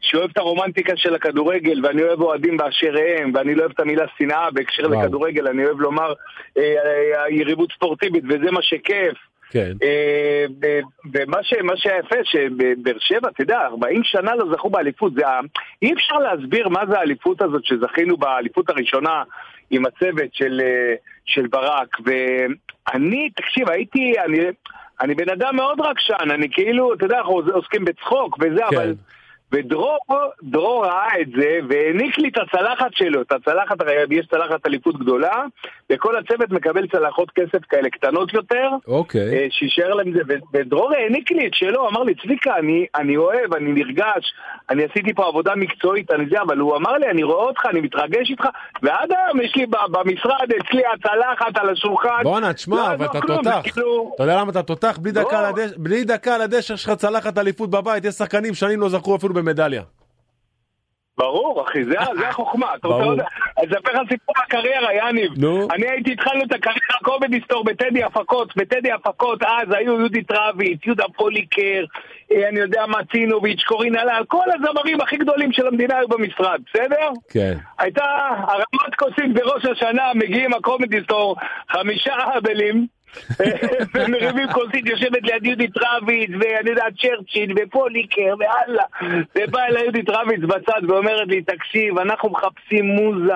שאוהב 0.00 0.30
את 0.32 0.38
הרומנטיקה 0.38 0.92
של 0.96 1.14
הכדורגל, 1.14 1.86
ואני 1.86 2.02
אוהב 2.02 2.20
אוהדים 2.20 2.56
באשר 2.56 2.94
הם, 3.18 3.32
ואני 3.34 3.54
לא 3.54 3.60
אוהב 3.60 3.72
את 3.72 3.80
המילה 3.80 4.04
שנאה 4.18 4.50
בהקשר 4.50 4.82
וואו. 4.82 5.02
לכדורגל, 5.02 5.48
אני 5.48 5.64
אוהב 5.64 5.80
לומר 5.80 6.12
אה, 6.58 6.62
אה, 6.62 7.30
יריבות 7.30 7.72
ספורטיבית, 7.72 8.24
וזה 8.24 8.50
מה 8.50 8.62
שכיף. 8.62 9.18
כן. 9.50 9.72
אה, 9.82 10.44
ב- 10.58 10.80
ומה 11.14 11.42
ש- 11.42 11.54
שהיה 11.76 11.98
יפה, 11.98 12.16
שבאר 12.24 12.96
שבע, 12.98 13.28
אתה 13.28 13.42
יודע, 13.42 13.60
40 13.66 14.04
שנה 14.04 14.34
לא 14.34 14.44
זכו 14.52 14.70
באליפות. 14.70 15.12
זה 15.14 15.22
אי 15.82 15.92
אפשר 15.92 16.18
להסביר 16.18 16.68
מה 16.68 16.80
זה 16.90 16.98
האליפות 16.98 17.42
הזאת 17.42 17.64
שזכינו 17.64 18.16
באליפות 18.16 18.70
הראשונה 18.70 19.22
עם 19.70 19.86
הצוות 19.86 20.34
של, 20.34 20.60
אה, 20.64 20.94
של 21.26 21.46
ברק. 21.46 21.96
ואני, 22.04 23.30
תקשיב, 23.30 23.70
הייתי, 23.70 24.14
אני, 24.24 24.38
אני 25.00 25.14
בן 25.14 25.30
אדם 25.30 25.56
מאוד 25.56 25.80
רגשן, 25.80 26.30
אני 26.30 26.48
כאילו, 26.50 26.94
אתה 26.94 27.04
יודע, 27.04 27.18
אנחנו 27.18 27.42
עוסקים 27.54 27.84
בצחוק 27.84 28.38
וזה, 28.40 28.62
כן. 28.70 28.76
אבל... 28.76 28.94
ודרור, 29.52 29.98
דרור 30.42 30.86
ראה 30.86 31.20
את 31.20 31.26
זה 31.36 31.58
והעניק 31.68 32.18
לי 32.18 32.28
את 32.28 32.38
הצלחת 32.38 32.90
שלו, 32.94 33.22
את 33.22 33.32
הצלחת, 33.32 33.76
יש 34.10 34.26
צלחת 34.26 34.66
אליפות 34.66 34.98
גדולה, 34.98 35.44
וכל 35.92 36.16
הצוות 36.16 36.50
מקבל 36.50 36.86
צלחות 36.86 37.30
כסף 37.30 37.64
כאלה 37.68 37.90
קטנות 37.90 38.34
יותר, 38.34 38.68
אוקיי. 38.88 39.34
אה, 39.34 39.46
שישאר 39.50 39.94
להם 39.94 40.12
זה, 40.12 40.20
ודרור 40.52 40.92
העניק 40.94 41.30
לי 41.30 41.46
את 41.46 41.54
שלו, 41.54 41.88
אמר 41.88 42.02
לי, 42.02 42.14
צביקה, 42.14 42.56
אני, 42.56 42.86
אני 42.94 43.16
אוהב, 43.16 43.54
אני 43.54 43.72
נרגש, 43.72 44.32
אני 44.70 44.84
עשיתי 44.84 45.14
פה 45.14 45.26
עבודה 45.28 45.54
מקצועית, 45.56 46.10
אני 46.10 46.24
זה, 46.30 46.42
אבל 46.42 46.58
הוא 46.58 46.76
אמר 46.76 46.92
לי, 46.92 47.06
אני 47.10 47.22
רואה 47.22 47.44
אותך, 47.44 47.66
אני 47.66 47.80
מתרגש 47.80 48.30
איתך, 48.30 48.44
ועד 48.82 49.10
היום 49.12 49.40
יש 49.40 49.52
לי 49.56 49.66
במשרד, 49.90 50.48
אצלי 50.60 50.82
הצלחת 50.94 51.58
על 51.58 51.70
השולחן. 51.70 52.22
בואנה, 52.22 52.48
לא 52.48 52.52
תשמע, 52.52 52.76
אבל 52.84 53.04
יעזור 53.04 53.04
אתה 53.10 53.20
כלום, 53.20 53.36
תותח. 53.42 53.60
כאילו- 53.72 54.12
אתה 54.14 54.22
יודע 54.22 54.40
למה 54.40 54.50
אתה 54.50 54.62
תותח? 54.62 54.98
בלי 55.02 55.12
לא. 55.12 55.22
דקה 55.22 55.38
על 55.38 55.44
הדשא- 55.44 55.74
בלי 55.78 56.04
דקה 56.04 56.34
על 56.34 56.40
הדשא 56.42 56.72
יש 56.72 56.84
לך 56.84 56.90
צלחת 56.90 57.38
אליפות 57.38 57.70
בבית, 57.70 58.04
יש 58.04 58.14
שחקנים 58.14 58.54
שנים 58.54 58.80
לא 58.80 58.88
זכו 58.88 59.16
אפילו 59.16 59.34
במדליה. 59.36 59.82
ברור, 61.18 61.64
אחי, 61.68 61.84
זה, 61.84 61.94
זה 62.18 62.28
החוכמה. 62.28 62.66
אתה 62.74 62.88
רוצה 62.88 63.22
אספר 63.56 63.92
לך 63.92 64.08
סיפור 64.08 64.34
הקריירה, 64.44 64.94
יניב. 64.94 65.32
נו. 65.36 65.68
אני 65.70 65.88
הייתי, 65.88 66.12
התחלנו 66.12 66.44
את 66.44 66.52
הקריירה 66.52 66.98
קומדי 67.04 67.40
סטור 67.44 67.64
בטדי 67.64 68.02
הפקות. 68.02 68.56
בטדי 68.56 68.92
הפקות 68.92 69.42
אז 69.42 69.68
היו 69.70 69.98
יהודית 69.98 70.30
רביץ, 70.30 70.80
יהודה 70.86 71.04
פוליקר, 71.16 71.84
אה, 72.32 72.48
אני 72.48 72.60
יודע 72.60 72.86
מה, 72.86 72.98
צינוביץ', 73.12 73.62
קורין 73.62 73.96
הלל, 73.96 74.22
כל 74.28 74.44
הזמרים 74.54 75.00
הכי 75.00 75.16
גדולים 75.16 75.52
של 75.52 75.66
המדינה 75.66 75.98
היו 75.98 76.08
במשרד, 76.08 76.60
בסדר? 76.66 77.08
כן. 77.30 77.58
הייתה 77.78 78.04
הרמת 78.48 78.94
כוסים 78.98 79.34
בראש 79.34 79.64
השנה, 79.64 80.02
מגיעים 80.14 80.54
הקומדי 80.54 81.02
סטור, 81.04 81.36
חמישה 81.70 82.14
אהבלים, 82.14 82.86
ומרימים 83.94 84.48
כוסית, 84.52 84.86
יושבת 84.86 85.22
ליד 85.22 85.46
יהודית 85.46 85.74
רביץ, 85.76 86.30
ואני 86.40 86.70
יודע, 86.70 86.84
צ'רצ'יל, 87.00 87.54
ופוליקר, 87.56 88.34
ואללה. 88.38 88.84
ובאה 89.36 89.66
אליי 89.66 89.82
יהודית 89.82 90.10
רביץ 90.10 90.40
בצד 90.40 90.90
ואומרת 90.90 91.28
לי, 91.28 91.42
תקשיב, 91.42 91.98
אנחנו 91.98 92.30
מחפשים 92.30 92.84
מוזה. 92.84 93.32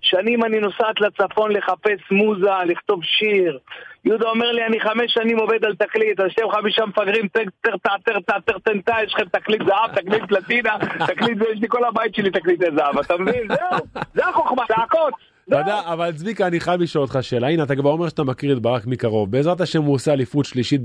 שנים 0.00 0.44
אני 0.44 0.60
נוסעת 0.60 1.00
לצפון 1.00 1.52
לחפש 1.52 2.10
מוזה, 2.10 2.50
לכתוב 2.66 3.00
שיר. 3.04 3.58
יהודה 4.04 4.28
אומר 4.28 4.52
לי, 4.52 4.66
אני 4.66 4.80
חמש 4.80 5.12
שנים 5.14 5.38
עובד 5.38 5.64
על 5.64 5.74
תקליט, 5.74 6.20
אז 6.20 6.26
אתם 6.34 6.50
חמישה 6.50 6.86
מפגרים, 6.86 7.28
טרטה, 7.60 7.92
טרטה, 8.04 8.34
טרטנטה, 8.44 8.96
יש 9.04 9.14
לכם 9.14 9.24
תקליט 9.24 9.62
זהב, 9.66 9.94
תקליט 9.94 10.22
פלטינה, 10.28 10.76
תקליט 11.06 11.38
זה, 11.38 11.44
יש 11.52 11.60
לי 11.60 11.68
כל 11.68 11.84
הבית 11.84 12.14
שלי 12.14 12.30
תקליטי 12.30 12.64
זהב, 12.76 12.98
אתה 12.98 13.16
מבין? 13.16 13.48
זהו, 13.48 14.04
זה 14.14 14.28
החוכמה, 14.28 14.62
צעקות. 14.68 15.14
אתה 15.48 15.58
יודע, 15.58 15.80
אבל 15.84 16.12
צביקה, 16.12 16.46
אני 16.46 16.60
חייב 16.60 16.80
לשאול 16.80 17.04
אותך 17.04 17.18
שאלה. 17.20 17.48
הנה, 17.48 17.62
אתה 17.62 17.76
כבר 17.76 17.90
אומר 17.90 18.08
שאתה 18.08 18.24
מכיר 18.24 18.56
את 18.56 18.62
ברק 18.62 18.86
מקרוב. 18.86 19.30
בעזרת 19.30 19.60
השם 19.60 19.82
הוא 19.82 19.94
עושה 19.94 20.12
אליפות 20.12 20.44
שלישית 20.44 20.80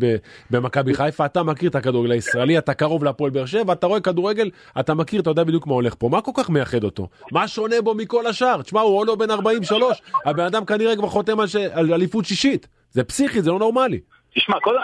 במכבי 0.51 0.93
חיפה. 0.93 1.26
אתה 1.26 1.43
מכיר 1.43 1.70
את 1.70 1.76
הכדורגל 1.76 2.11
הישראלי, 2.11 2.57
אתה 2.57 2.74
קרוב 2.74 3.03
להפועל 3.03 3.32
באר 3.32 3.45
שבע, 3.45 3.74
אתה 3.74 3.88
רואה 3.88 3.99
כדורגל, 3.99 4.49
אתה 4.80 4.93
מכיר, 4.93 5.22
אתה 5.22 5.30
יודע 5.30 5.43
בדיוק 5.43 5.68
מה 5.68 5.74
הולך 5.74 5.95
פה. 5.99 6.09
מה 6.09 6.22
כל 6.22 6.32
כך 6.36 6.49
מייחד 6.49 6.84
אותו? 6.84 7.07
מה 7.32 7.47
שונה 7.47 7.76
בו 7.84 7.95
מכל 7.95 8.28
השאר? 8.28 8.61
תשמע, 8.61 8.82
הוא 8.82 8.97
עוד 8.97 9.07
לא 9.07 9.16
בן 9.16 9.32
43, 9.32 10.01
הבן 10.26 10.43
אדם 10.45 10.66
כנראה 10.66 10.95
כבר 10.95 11.07
חותם 11.07 11.39
על 11.39 11.47
ש- 11.47 11.55
על 11.55 11.93
אליפות 11.93 12.26
שישית. 12.26 12.68
זה 12.91 13.03
פסיכי, 13.03 13.41
זה 13.41 13.51
לא 13.51 13.59
נורמלי. 13.59 13.99
תשמע, 14.36 14.55
כל. 14.64 14.76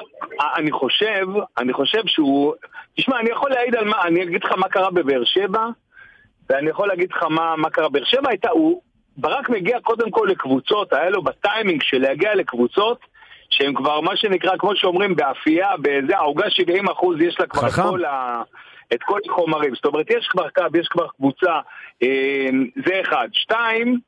אני 0.58 0.72
חושב, 0.72 1.26
אני 1.58 1.74
חושב 1.74 2.02
שהוא... 2.06 2.54
תשמע, 2.98 3.20
אני 3.20 3.30
יכול 3.30 3.50
להעיד 3.52 3.76
על 3.76 3.86
מה, 3.86 4.02
אני 4.08 4.24
אגיד 4.24 4.44
לך 4.44 4.52
מה 4.58 4.68
קרה 4.70 4.92
בבאר 4.92 5.22
שבע, 5.26 5.66
ואני 6.50 6.70
יכול 6.70 6.88
להגיד 6.88 7.10
לך 7.12 7.24
מה, 7.24 7.56
מה 7.58 7.70
קרה. 7.70 7.90
באר 7.90 8.04
שבע 8.06 8.30
הייתה, 8.30 8.50
הוא... 8.50 8.82
ברק 9.20 9.50
מגיע 9.50 9.80
קודם 9.80 10.12
כל 10.12 10.28
לקבוצות, 10.32 10.94
היה 10.94 11.10
לו 11.10 11.22
בטיימינג 11.22 11.82
של 11.84 11.98
להגיע 11.98 12.36
לקבוצות 12.36 13.00
שהם 13.50 13.74
כבר 13.74 14.02
מה 14.02 14.18
שנקרא, 14.18 14.58
כמו 14.58 14.76
שאומרים, 14.76 15.16
באפייה, 15.16 15.78
באיזה 15.78 16.18
העוגה 16.18 16.50
70 16.50 16.90
אחוז, 16.90 17.22
יש 17.22 17.40
לה 17.40 17.48
כבר 17.48 17.68
את. 17.68 17.74
כל, 17.74 18.06
ה, 18.06 18.42
את 18.94 19.04
כל 19.04 19.20
החומרים. 19.30 19.76
זאת 19.76 19.86
אומרת, 19.86 20.12
יש 20.12 20.28
כבר 20.28 20.50
קו, 20.50 20.64
יש 20.80 20.88
כבר 20.88 21.08
קבוצה, 21.08 21.60
אה, 22.04 22.50
זה 22.86 23.02
אחד. 23.02 23.28
שתיים, 23.34 24.00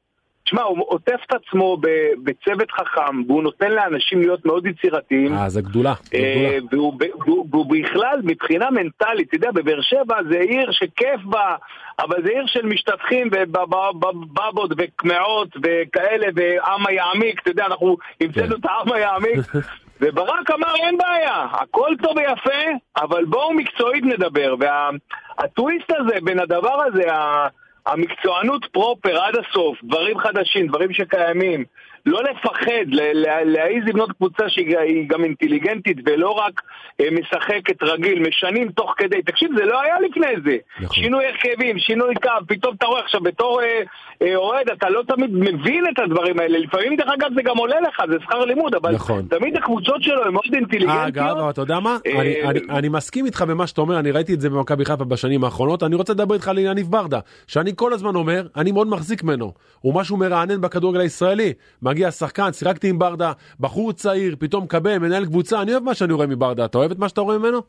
תשמע, 0.44 0.62
הוא 0.62 0.86
עוטף 0.88 1.20
את 1.28 1.34
עצמו 1.34 1.78
בצוות 2.24 2.72
חכם, 2.72 3.24
והוא 3.28 3.44
נותן 3.44 3.72
לאנשים 3.72 4.20
להיות 4.20 4.46
מאוד 4.46 4.66
יצירתיים. 4.66 5.34
אה, 5.34 5.50
זה 5.50 5.62
גדולה. 5.62 5.94
אה. 6.14 6.58
והוא, 6.72 7.66
בכלל, 7.70 8.20
מבחינה 8.24 8.72
מנטלית, 8.72 9.28
אתה 9.28 9.36
יודע, 9.36 9.52
בבאר 9.52 9.82
שבע 9.82 10.16
זה 10.30 10.40
עיר 10.40 10.72
שכיף 10.72 11.22
בה, 11.24 11.56
אבל 12.00 12.24
זה 12.24 12.30
עיר 12.30 12.46
של 12.48 12.66
משתטחים 12.66 13.30
ובבות 13.32 14.72
וקמעות 14.78 15.50
וכאלה, 15.64 16.28
ועם 16.36 16.88
היעמיק, 16.88 17.42
אתה 17.42 17.50
יודע, 17.50 17.66
אנחנו 17.66 17.98
המצאנו 18.22 18.56
את 18.56 18.66
העם 18.66 18.92
היעמיק. 18.92 19.40
וברק 20.02 20.52
אמר 20.52 20.76
אין 20.76 20.98
בעיה, 20.98 21.46
הכל 21.52 21.90
טוב 22.04 22.18
ויפה, 22.18 22.62
אבל 22.98 23.26
בואו 23.26 23.54
מקצועית 23.54 24.04
נדבר. 24.04 24.56
והטוויסט 24.60 25.92
הזה 26.00 26.16
בין 26.24 26.40
הדבר 26.40 26.84
הזה, 26.86 27.04
המקצוענות 27.86 28.66
פרופר 28.72 29.22
עד 29.24 29.34
הסוף, 29.36 29.78
דברים 29.84 30.20
חדשים, 30.20 30.68
דברים 30.68 30.94
שקיימים, 30.94 31.66
לא 32.06 32.20
לפחד, 32.24 32.86
להעיז 33.46 33.84
לבנות 33.88 34.12
קבוצה 34.12 34.44
שהיא 34.50 34.78
היא 34.78 35.10
גם 35.10 35.24
אינטליגנטית 35.24 35.98
ולא 36.06 36.30
רק 36.30 36.62
אה, 37.02 37.06
משחקת 37.12 37.84
רגיל, 37.84 38.28
משנים 38.28 38.72
תוך 38.72 38.94
כדי. 38.98 39.22
תקשיב, 39.22 39.50
זה 39.58 39.66
לא 39.66 39.82
היה 39.82 39.96
לפני 40.00 40.28
זה. 40.46 40.58
נכון. 40.82 41.04
שינוי 41.04 41.24
הרכבים, 41.26 41.80
שינוי 41.80 42.14
קו, 42.24 42.30
פתאום 42.48 42.76
אתה 42.78 42.86
רואה 42.86 43.02
עכשיו 43.02 43.22
בתור 43.22 43.62
אה, 43.62 43.82
אה, 44.22 44.36
אוהד, 44.36 44.70
אתה 44.70 44.90
לא 44.90 45.04
תמיד 45.08 45.30
מבין 45.34 45.84
את 45.94 46.00
הדברים 46.00 46.40
האלה. 46.40 46.60
לפעמים, 46.60 46.96
דרך 46.96 47.10
אגב, 47.20 47.30
זה 47.36 47.42
גם 47.42 47.58
עולה 47.58 47.76
לך, 47.82 48.02
זה 48.10 48.16
שכר 48.24 48.46
לימוד, 48.46 48.76
אבל 48.76 48.92
נכון. 48.96 49.26
תמיד 49.30 49.58
הקבוצות 49.58 50.04
שלו 50.04 50.24
הן 50.26 50.34
מאוד 50.34 50.44
אינטליגנטיות. 50.54 51.08
אגב, 51.08 51.48
אתה 51.50 51.62
יודע 51.62 51.80
מה? 51.80 51.98
אני- 52.20 52.44
אני- 52.44 52.60
אני 52.70 52.90
מסכים 52.90 53.26
איתך 53.26 53.42
במה 53.42 53.68
שאתה 53.68 53.82
אומר, 53.82 54.00
אני 54.00 54.12
ראיתי 54.12 54.34
את 54.34 54.42
זה 54.42 54.50
במכבי 54.50 54.86
חיפה 54.86 55.04
בשנים 55.06 55.44
האחרונות, 55.44 55.84
אני 55.84 55.96
רוצה 55.96 56.14
לדבר 56.14 56.36
איתך 56.36 56.48
על 56.48 56.58
יניב 56.58 56.88
ברדה, 56.92 57.20
שאני 57.48 57.72
כל 57.76 57.94
הזמן 57.94 58.16
אומר, 58.16 58.48
אני 58.56 58.72
מאוד 58.72 58.88
מחזיק 58.88 59.24
ממנו. 59.24 59.52
הוא 59.82 59.94
משהו 59.96 60.18
מרענן 60.18 60.62
בכדורגל 60.62 61.00
הישראלי. 61.00 61.54
מגיע 61.92 62.12
שחקן, 62.12 62.54
שיחקתי 62.54 62.90
עם 62.90 63.00
ברדה, 63.00 63.32
בחור 63.60 63.94
צעיר, 63.94 64.36
פתאום 64.40 64.64
מקבל, 64.64 64.98
מנהל 64.98 65.26
קבוצה, 65.26 65.62
אני 65.62 65.72
אוהב 65.72 65.84
מה 65.84 65.96
שאני 65.96 66.14
רואה 66.14 66.28
מברדה, 66.28 66.66
אתה 66.66 66.78
אוהב 66.78 66.92
את 66.92 66.98
מה 66.98 67.10
שאתה 67.10 67.22
רואה 67.22 67.38
ממנו? 67.38 67.62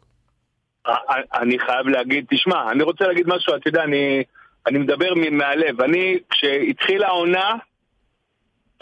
אה, 0.86 0.94
אני 1.34 1.58
חייב 1.58 1.88
להגיד, 1.88 2.24
תשמע, 2.30 2.70
אני 2.70 2.82
רוצה 2.82 3.06
להגיד 3.06 3.26
משהו, 3.28 3.56
אתה 3.56 3.68
יודע, 3.68 3.82
אני, 3.82 4.22
אני 4.66 4.78
מדבר 4.78 5.14
מהלב. 5.30 5.80
אני, 5.80 6.18
כשהתחילה 6.30 7.06
העונה, 7.06 7.54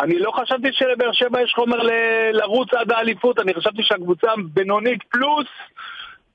אני 0.01 0.18
לא 0.18 0.30
חשבתי 0.30 0.68
שלבאר 0.72 1.12
שבע 1.12 1.43
יש 1.43 1.53
חומר 1.55 1.82
ל- 1.82 2.30
לרוץ 2.32 2.74
עד 2.74 2.93
האליפות, 2.93 3.38
אני 3.38 3.55
חשבתי 3.55 3.82
שהקבוצה 3.82 4.28
בינונית 4.53 5.03
פלוס, 5.03 5.49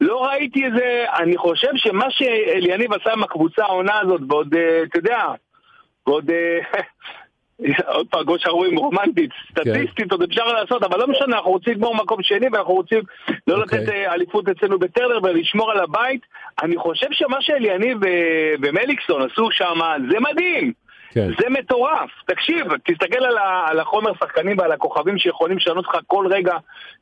לא 0.01 0.25
ראיתי 0.25 0.65
איזה, 0.65 1.05
אני 1.19 1.37
חושב 1.37 1.71
שמה 1.75 2.05
שאליניב 2.09 2.93
עשה 2.93 3.13
עם 3.13 3.23
הקבוצה 3.23 3.63
העונה 3.63 3.99
הזאת, 3.99 4.21
ועוד, 4.29 4.55
אה, 4.55 4.83
אתה 4.83 4.99
יודע, 4.99 5.25
ועוד... 6.07 6.31
אה, 7.63 7.71
עוד 7.93 8.07
פעם, 8.07 8.25
כמו 8.25 8.39
שאנחנו 8.39 8.57
רואים, 8.57 8.77
רומנטית, 8.77 9.29
סטטיסטית, 9.51 10.11
עוד 10.11 10.21
אפשר 10.23 10.45
לעשות, 10.45 10.83
אבל 10.83 10.99
לא 10.99 11.07
משנה, 11.07 11.35
אנחנו 11.35 11.51
רוצים 11.51 11.73
לגמור 11.73 11.95
מקום 11.95 12.23
שני 12.23 12.47
ואנחנו 12.51 12.73
רוצים 12.73 12.99
לא 13.47 13.61
אוקיי. 13.61 13.79
לתת 13.79 13.89
אה, 13.89 14.13
אליפות 14.13 14.49
אצלנו 14.49 14.79
בטרנר 14.79 15.19
ולשמור 15.23 15.71
על 15.71 15.79
הבית. 15.79 16.21
אני 16.63 16.77
חושב 16.77 17.07
שמה 17.11 17.37
שאליניב 17.41 17.97
ו- 18.01 18.53
ומליקסון 18.61 19.21
עשו 19.31 19.51
שם, 19.51 19.79
זה 20.11 20.17
מדהים. 20.19 20.73
כן. 21.11 21.27
זה 21.39 21.49
מטורף. 21.49 22.09
תקשיב, 22.27 22.65
תסתכל 22.85 23.25
על, 23.25 23.37
ה- 23.37 23.65
על 23.67 23.79
החומר 23.79 24.11
שחקנים 24.19 24.57
ועל 24.57 24.71
הכוכבים 24.71 25.17
שיכולים 25.17 25.57
לשנות 25.57 25.85
לך 25.85 25.97
כל 26.07 26.27
רגע 26.29 26.53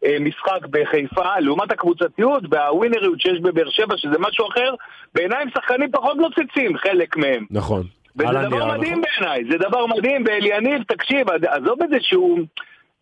אה, 0.06 0.18
משחק 0.20 0.66
בחיפה, 0.70 1.40
לעומת 1.40 1.72
הקבוצתיות 1.72 2.44
והווינריות 2.50 3.22
שיש 3.22 3.40
בבאר 3.40 3.70
שבע, 3.70 3.98
שזה 3.98 4.20
משהו 4.20 4.48
אחר, 4.48 4.74
בעיניי 5.16 5.42
הם 5.42 5.50
שחקנים 5.50 5.92
פחות 5.92 6.18
נוצצים, 6.18 6.78
חלק 6.78 7.18
מהם. 7.18 7.46
נכון. 7.52 7.84
וזה 8.16 8.48
דבר 8.48 8.78
מדהים 8.78 9.02
נכון. 9.02 9.24
בעיניי, 9.26 9.52
זה 9.52 9.58
דבר 9.58 9.86
מדהים, 9.86 10.24
ואליניב, 10.28 10.84
תקשיב, 10.84 11.28
עזוב 11.30 11.82
את 11.84 11.90
זה 11.90 11.98
שהוא... 12.02 12.40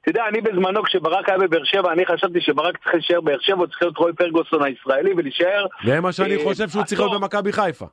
אתה 0.02 0.10
יודע, 0.10 0.24
אני 0.28 0.42
בזמנו, 0.42 0.84
כשברק 0.84 1.30
היה 1.30 1.38
בבאר 1.38 1.64
שבע, 1.64 1.92
אני 1.92 2.06
חשבתי 2.06 2.42
שברק 2.42 2.78
צריך 2.78 2.94
להישאר 2.94 3.22
באר 3.22 3.38
שבע, 3.40 3.58
הוא 3.58 3.68
צריך 3.68 3.82
להיות 3.82 3.98
רוי 3.98 4.14
פרגוסון 4.14 4.64
הישראלי 4.64 5.14
ולהישאר... 5.18 5.66
זה 5.86 6.02
מה 6.02 6.12
שאני 6.12 6.36
אה, 6.36 6.44
חושב 6.44 6.70
שהוא 6.70 6.84
צריך 6.84 7.02
להיות. 7.02 7.22
במכבי 7.22 7.54
חיפה. 7.54 7.86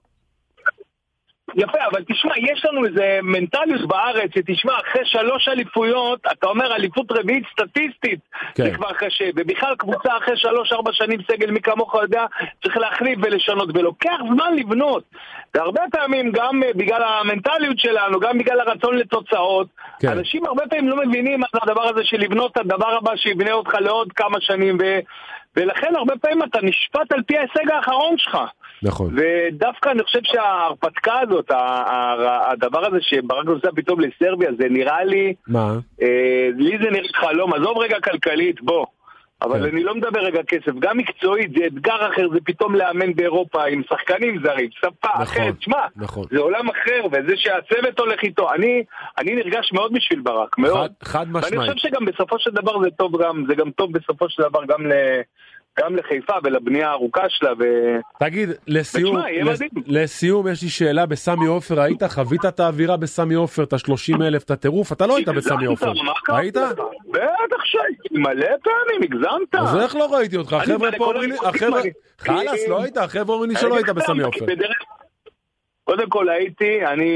יפה, 1.55 1.79
אבל 1.91 2.05
תשמע, 2.13 2.33
יש 2.39 2.65
לנו 2.65 2.87
איזה 2.87 3.19
מנטליות 3.23 3.89
בארץ, 3.89 4.31
שתשמע, 4.35 4.73
אחרי 4.81 5.03
שלוש 5.05 5.49
אליפויות, 5.49 6.21
אתה 6.33 6.47
אומר 6.47 6.75
אליפות 6.75 7.13
רביעית 7.13 7.45
סטטיסטית, 7.53 8.21
כן. 8.55 8.65
זה 8.65 8.71
כבר 8.71 8.93
קשה, 8.93 9.25
ובכלל 9.37 9.75
קבוצה 9.79 10.17
אחרי 10.17 10.37
שלוש-ארבע 10.37 10.93
שנים 10.93 11.21
סגל, 11.33 11.51
מי 11.51 11.61
כמוך 11.61 11.95
יודע, 11.95 12.27
צריך 12.63 12.77
להחליף 12.77 13.19
ולשנות, 13.23 13.69
ולוקח 13.75 14.17
זמן 14.35 14.57
לבנות. 14.57 15.05
והרבה 15.55 15.83
פעמים, 15.91 16.33
גם 16.33 16.63
אה, 16.63 16.71
בגלל 16.75 17.03
המנטליות 17.03 17.79
שלנו, 17.79 18.21
גם 18.21 18.39
בגלל 18.39 18.61
הרצון 18.61 18.97
לתוצאות, 18.97 19.67
כן. 20.01 20.09
אנשים 20.09 20.47
הרבה 20.47 20.63
פעמים 20.71 20.89
לא 20.89 20.97
מבינים 20.97 21.41
מה 21.41 21.47
זה 21.53 21.59
הדבר 21.63 21.89
הזה 21.89 22.05
של 22.05 22.17
לבנות 22.17 22.53
את 22.53 22.57
הדבר 22.57 22.97
הבא 22.97 23.17
שיבנה 23.17 23.53
אותך 23.53 23.75
לעוד 23.81 24.13
כמה 24.13 24.41
שנים, 24.41 24.79
ו... 24.81 24.99
ולכן 25.57 25.97
הרבה 25.97 26.15
פעמים 26.17 26.43
אתה 26.43 26.59
נשפט 26.63 27.13
על 27.13 27.23
פי 27.27 27.39
ההישג 27.39 27.71
האחרון 27.71 28.19
שלך. 28.19 28.39
נכון. 28.83 29.15
ודווקא 29.17 29.89
אני 29.91 30.03
חושב 30.03 30.19
שההרפתקה 30.23 31.21
הזאת, 31.21 31.51
הדבר 32.51 32.87
הזה 32.87 32.97
שברק 33.01 33.45
נוסע 33.45 33.69
פתאום 33.77 34.01
לסרביה, 34.01 34.51
זה 34.59 34.67
נראה 34.71 35.05
לי, 35.05 35.35
מה? 35.49 35.73
אה, 36.03 36.07
לי 36.57 36.79
זה 36.83 36.91
נראה 36.91 37.09
חלום, 37.15 37.55
עזוב 37.55 37.79
רגע 37.79 37.97
כלכלית, 38.01 38.63
בוא. 38.63 38.87
אבל 39.43 39.59
כן. 39.59 39.65
אני 39.75 39.83
לא 39.85 39.95
מדבר 39.95 40.21
רגע 40.21 40.43
כסף, 40.43 40.73
גם 40.79 40.97
מקצועית 40.99 41.51
זה 41.59 41.67
אתגר 41.67 42.07
אחר, 42.13 42.29
זה 42.33 42.39
פתאום 42.45 42.75
לאמן 42.75 43.15
באירופה 43.15 43.65
עם 43.65 43.83
שחקנים 43.91 44.43
זרים, 44.45 44.69
שפה 44.71 44.89
נכון, 45.09 45.23
אחרת, 45.23 45.55
שמע, 45.61 45.87
נכון. 45.97 46.25
זה 46.31 46.39
עולם 46.39 46.69
אחר, 46.69 47.01
וזה 47.13 47.33
שהצוות 47.37 47.99
הולך 48.01 48.23
איתו, 48.23 48.53
אני, 48.55 48.83
אני 49.19 49.35
נרגש 49.35 49.73
מאוד 49.73 49.93
בשביל 49.93 50.21
ברק, 50.21 50.59
מאוד. 50.59 50.91
חד- 51.03 51.09
חד 51.09 51.27
ואני 51.33 51.47
משמעית. 51.47 51.71
חושב 51.73 51.89
שגם 51.89 52.05
בסופו 52.05 52.39
של 52.39 52.51
דבר 52.51 52.81
זה 52.83 52.91
טוב 52.91 53.23
גם, 53.23 53.45
זה 53.49 53.55
גם 53.55 53.71
טוב 53.71 53.93
בסופו 53.93 54.29
של 54.29 54.43
דבר 54.43 54.65
גם, 54.65 54.87
ל, 54.87 54.93
גם 55.81 55.97
לחיפה 55.97 56.33
ולבנייה 56.45 56.89
הארוכה 56.89 57.23
שלה, 57.29 57.53
ו... 57.59 57.63
תגיד, 58.19 58.49
לסיום, 58.67 59.17
לס-. 59.45 59.61
לסיום 59.87 60.49
יש 60.49 60.63
לי 60.63 60.69
שאלה 60.69 61.07
בסמי 61.07 61.47
עופר, 61.47 61.81
היית? 61.81 62.03
חווית 62.03 62.45
את 62.45 62.61
האווירה 62.61 62.97
בסמי 62.97 63.35
עופר, 63.35 63.63
את 63.63 63.73
ה-30 63.73 64.23
אלף, 64.23 64.45
את 64.45 64.51
הטירוף? 64.51 64.93
אתה 64.93 65.07
לא 65.07 65.17
היית 65.17 65.29
בסמי 65.29 65.67
עופר. 65.67 65.93
היית? 66.29 66.57
בטח 66.57 67.65
שהייתי, 67.65 68.09
מלא 68.19 68.47
פעמים, 68.63 69.03
הגזמת. 69.03 69.55
אז 69.59 69.77
איך 69.77 69.97
לא 69.97 70.15
ראיתי 70.15 70.37
אותך? 70.37 70.53
החבר'ה 70.53 70.91
פה 70.99 71.05
אומרים 71.05 71.31
לי, 71.31 71.37
אני- 71.39 71.49
החבר'ה, 71.49 71.81
חלאס, 72.19 72.69
לא 72.69 72.83
היית, 72.83 72.97
החבר'ה 72.97 73.35
אומרים 73.35 73.51
לי 73.51 73.57
שלא 73.57 73.77
היית 73.77 73.89
בסמי 73.89 74.23
עופר. 74.23 74.45
קודם 75.85 76.09
כל 76.09 76.29
הייתי, 76.29 76.87
אני... 76.87 77.13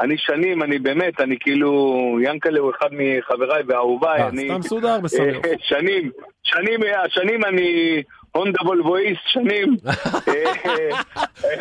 אני 0.00 0.14
שנים, 0.18 0.62
אני 0.62 0.78
באמת, 0.78 1.20
אני 1.20 1.36
כאילו, 1.40 2.18
ינקלה 2.22 2.60
הוא 2.60 2.72
אחד 2.78 2.88
מחבריי 2.92 3.62
ואהוביי, 3.66 4.22
אה, 4.22 4.28
אני... 4.28 4.48
סתם 4.48 4.62
סודר 4.62 5.00
בסמי 5.00 5.26
אה. 5.26 5.40
שנים, 5.58 6.10
שנים, 6.42 6.80
שנים 7.08 7.44
אני 7.44 8.02
הונדה 8.32 8.62
וולבואיסט, 8.62 9.20
שנים. 9.26 9.76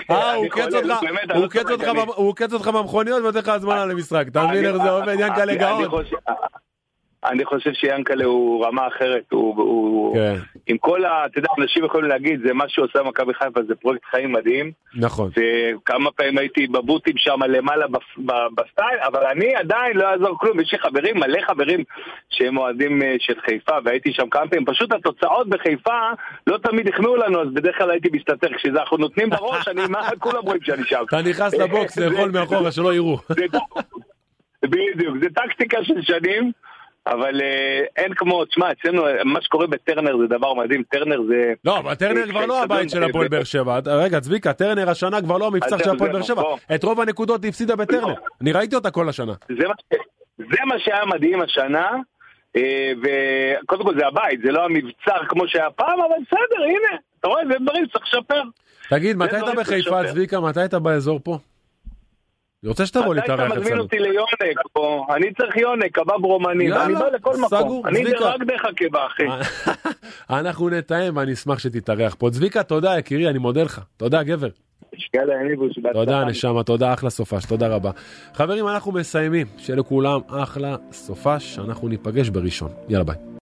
אה, 0.10 0.34
הוא 0.34 0.46
עוקץ 2.16 2.54
אותך, 2.54 2.68
במכוניות 2.68 3.22
ונותן 3.22 3.40
לך 3.40 3.48
הזמנה 3.48 3.86
למשחק. 3.86 4.26
אתה 4.28 4.48
מבין 4.48 4.66
איך 4.66 4.78
זה 4.78 4.90
עובד? 4.90 5.16
יענקל'ה 5.20 5.56
גאון. 5.56 6.04
אני 7.26 7.46
חושב- 7.46 7.74
שיענקל'ה 7.74 8.26
הוא 8.26 8.66
רמה 8.66 8.88
אחרת, 8.88 9.24
הוא, 9.32 9.56
הוא 9.58 10.16
כן, 10.16 10.36
עם 10.68 10.78
כל 10.78 11.06
ה... 11.06 11.26
אתה 11.26 11.40
יודע, 11.40 11.50
אנשים 11.60 11.86
יכולים 11.86 12.10
להגיד, 12.10 12.40
זה 12.48 12.54
מה 12.54 12.66
שעושה 12.68 13.04
מכבי 13.04 13.34
חיפה, 13.34 13.60
זה 13.68 13.76
פרויקט 13.76 14.06
חיים 14.12 14.32
מדהים. 14.32 14.72
נכון. 14.96 15.30
וכמה 15.36 16.12
פעמים 16.12 16.38
הייתי 16.38 16.68
בבוקסים 16.68 17.18
שם 17.18 17.40
למעלה 17.48 17.86
ב 18.56 18.62
style, 18.62 19.00
אבל 19.08 19.26
אני 19.26 19.56
עדיין 19.56 19.98
לא 19.98 20.04
יעזור 20.04 20.40
כלום, 20.40 20.60
יש 20.60 20.72
לי 20.72 20.80
חברים, 20.80 21.18
מלא 21.18 21.40
חברים 21.48 21.84
שהם 22.30 22.58
אוהדים 22.58 23.02
אה, 23.02 23.16
של 23.20 23.34
חיפה, 23.46 23.76
והייתי 23.86 24.14
שם 24.14 24.30
כמה 24.30 24.48
פעמים, 24.48 24.66
פשוט 24.66 24.92
התוצאות 24.94 25.50
בחיפה 25.50 26.00
לא 26.48 26.58
תמיד 26.58 26.88
החמיאו 26.88 27.16
לנו, 27.16 27.42
אז 27.42 27.48
בדרך 27.54 27.78
כלל 27.78 27.92
הייתי 27.92 28.10
מסתתר, 28.14 28.54
כשזה 28.58 28.80
אנחנו 28.80 28.98
נותנים 28.98 29.30
בראש, 29.30 29.68
אני, 29.68 29.82
מה, 29.90 30.10
כולם 30.20 30.42
רואים 30.44 30.62
שאני 30.64 30.84
שם. 30.84 31.04
אתה 31.08 31.22
נכנס 31.22 31.54
ל 31.54 31.65
box 31.65 31.98
לאכול 31.98 32.32
מאחורה 32.32 32.72
שלא 32.72 32.94
יראו. 32.94 33.18
בדיוק, 34.64 35.18
זה 35.22 35.28
טקטיקה 35.36 35.84
של 35.84 36.02
שנים, 36.02 36.52
אבל 37.08 37.42
אה, 37.42 37.82
אין 37.98 38.14
כמו, 38.14 38.46
תשמע, 38.46 38.72
אצלנו, 38.72 39.08
אה, 39.08 39.24
מה 39.24 39.42
שקורה 39.42 39.68
בטרנר 39.68 40.18
זה 40.18 40.28
דבר 40.28 40.54
מדהים, 40.54 40.84
טרנר 40.84 41.22
זה... 41.28 41.54
לא, 41.66 41.80
אבל 41.80 41.96
טרנר 41.96 42.28
כבר 42.30 42.46
לא 42.46 42.64
הבית 42.64 42.90
של 42.90 43.04
הפועל 43.04 43.28
באר 43.28 43.44
שבע. 43.44 43.80
רגע, 43.86 44.20
צביקה, 44.20 44.54
טרנר 44.54 44.90
השנה 44.90 45.22
כבר 45.22 45.38
לא 45.38 45.48
המבצר 45.48 45.76
אז 45.76 45.82
של 45.84 45.90
הפועל 45.90 46.12
באר 46.12 46.22
שבע. 46.22 46.42
בוא. 46.42 46.58
את 46.76 46.84
רוב 46.84 47.02
הנקודות 47.02 47.44
היא 47.44 47.50
הפסידה 47.50 47.76
בטרנר. 47.76 48.08
לא. 48.08 48.16
אני 48.42 48.52
ראיתי 48.52 48.76
אותה 48.76 48.92
כל 48.92 49.10
השנה. 49.10 49.34
זה 50.38 50.58
מה, 50.66 50.80
שהיה 50.80 51.06
מדהים 51.06 51.42
השנה, 51.42 51.90
אה, 52.56 52.92
וקודם 53.02 53.84
כל 53.84 54.00
זה 54.00 54.08
הבית, 54.08 54.40
זה 54.46 54.52
לא 54.52 54.66
המבצר 54.66 55.26
כמו 55.30 55.48
שהיה 55.48 55.72
פעם, 55.72 56.00
אבל 56.02 56.16
בסדר, 56.28 56.64
הנה, 56.64 57.00
אתה 57.20 57.28
רואה, 57.28 57.42
זה 57.48 57.54
דברים 57.62 57.86
שצריך 57.86 58.06
לשפר. 58.06 58.42
תגיד, 58.90 59.18
מתי 59.18 59.38
דברים 59.38 59.56
בחיפה. 59.56 60.08
צביקה? 60.08 60.40
מתי 60.40 60.60
היית 60.60 60.74
באזור 60.74 61.20
פה? 61.24 61.38
אני 62.64 62.70
רוצה 62.70 62.86
שתבוא 62.86 63.16
מתי 63.16 63.20
אתה 63.26 63.32
להתארח 63.36 63.52
מזמין 63.52 63.64
אצלנו. 63.68 63.84
אותי 63.84 64.00
ליונק 64.00 64.58
פה? 64.74 65.06
אני 65.16 65.34
צריך 65.34 65.58
יונק, 65.58 65.92
קבב 65.92 66.26
רומני, 66.26 66.72
ואני 66.72 66.94
בא 66.94 67.08
לכל 67.08 67.34
סגור, 67.34 67.60
מקום. 67.62 67.86
אני 67.86 68.04
צביקה. 68.04 68.26
רק 68.26 68.42
מחכה 68.42 68.86
בה, 68.92 69.06
אחי. 69.08 69.24
אנחנו 70.40 70.70
נתאם 70.70 71.18
ואני 71.18 71.34
אשמח 71.34 71.60
שתתארח 71.60 72.16
פה. 72.20 72.30
צביקה, 72.30 72.64
תודה 72.64 72.98
יקירי, 72.98 73.30
אני 73.30 73.38
מודה 73.38 73.64
לך. 73.64 73.82
תודה 73.98 74.24
גבר. 74.24 74.48
תודה 75.94 76.26
נשמה, 76.26 76.64
תודה 76.64 76.94
אחלה 76.94 77.10
סופש, 77.10 77.46
תודה 77.46 77.68
רבה. 77.68 77.92
חברים, 78.34 78.68
אנחנו 78.68 78.92
מסיימים. 78.92 79.48
שיהיה 79.58 79.78
לכולם 79.80 80.20
אחלה 80.28 80.76
סופש, 80.92 81.60
אנחנו 81.60 81.88
ניפגש 81.88 82.30
בראשון. 82.30 82.72
יאללה 82.90 83.04
ביי. 83.04 83.16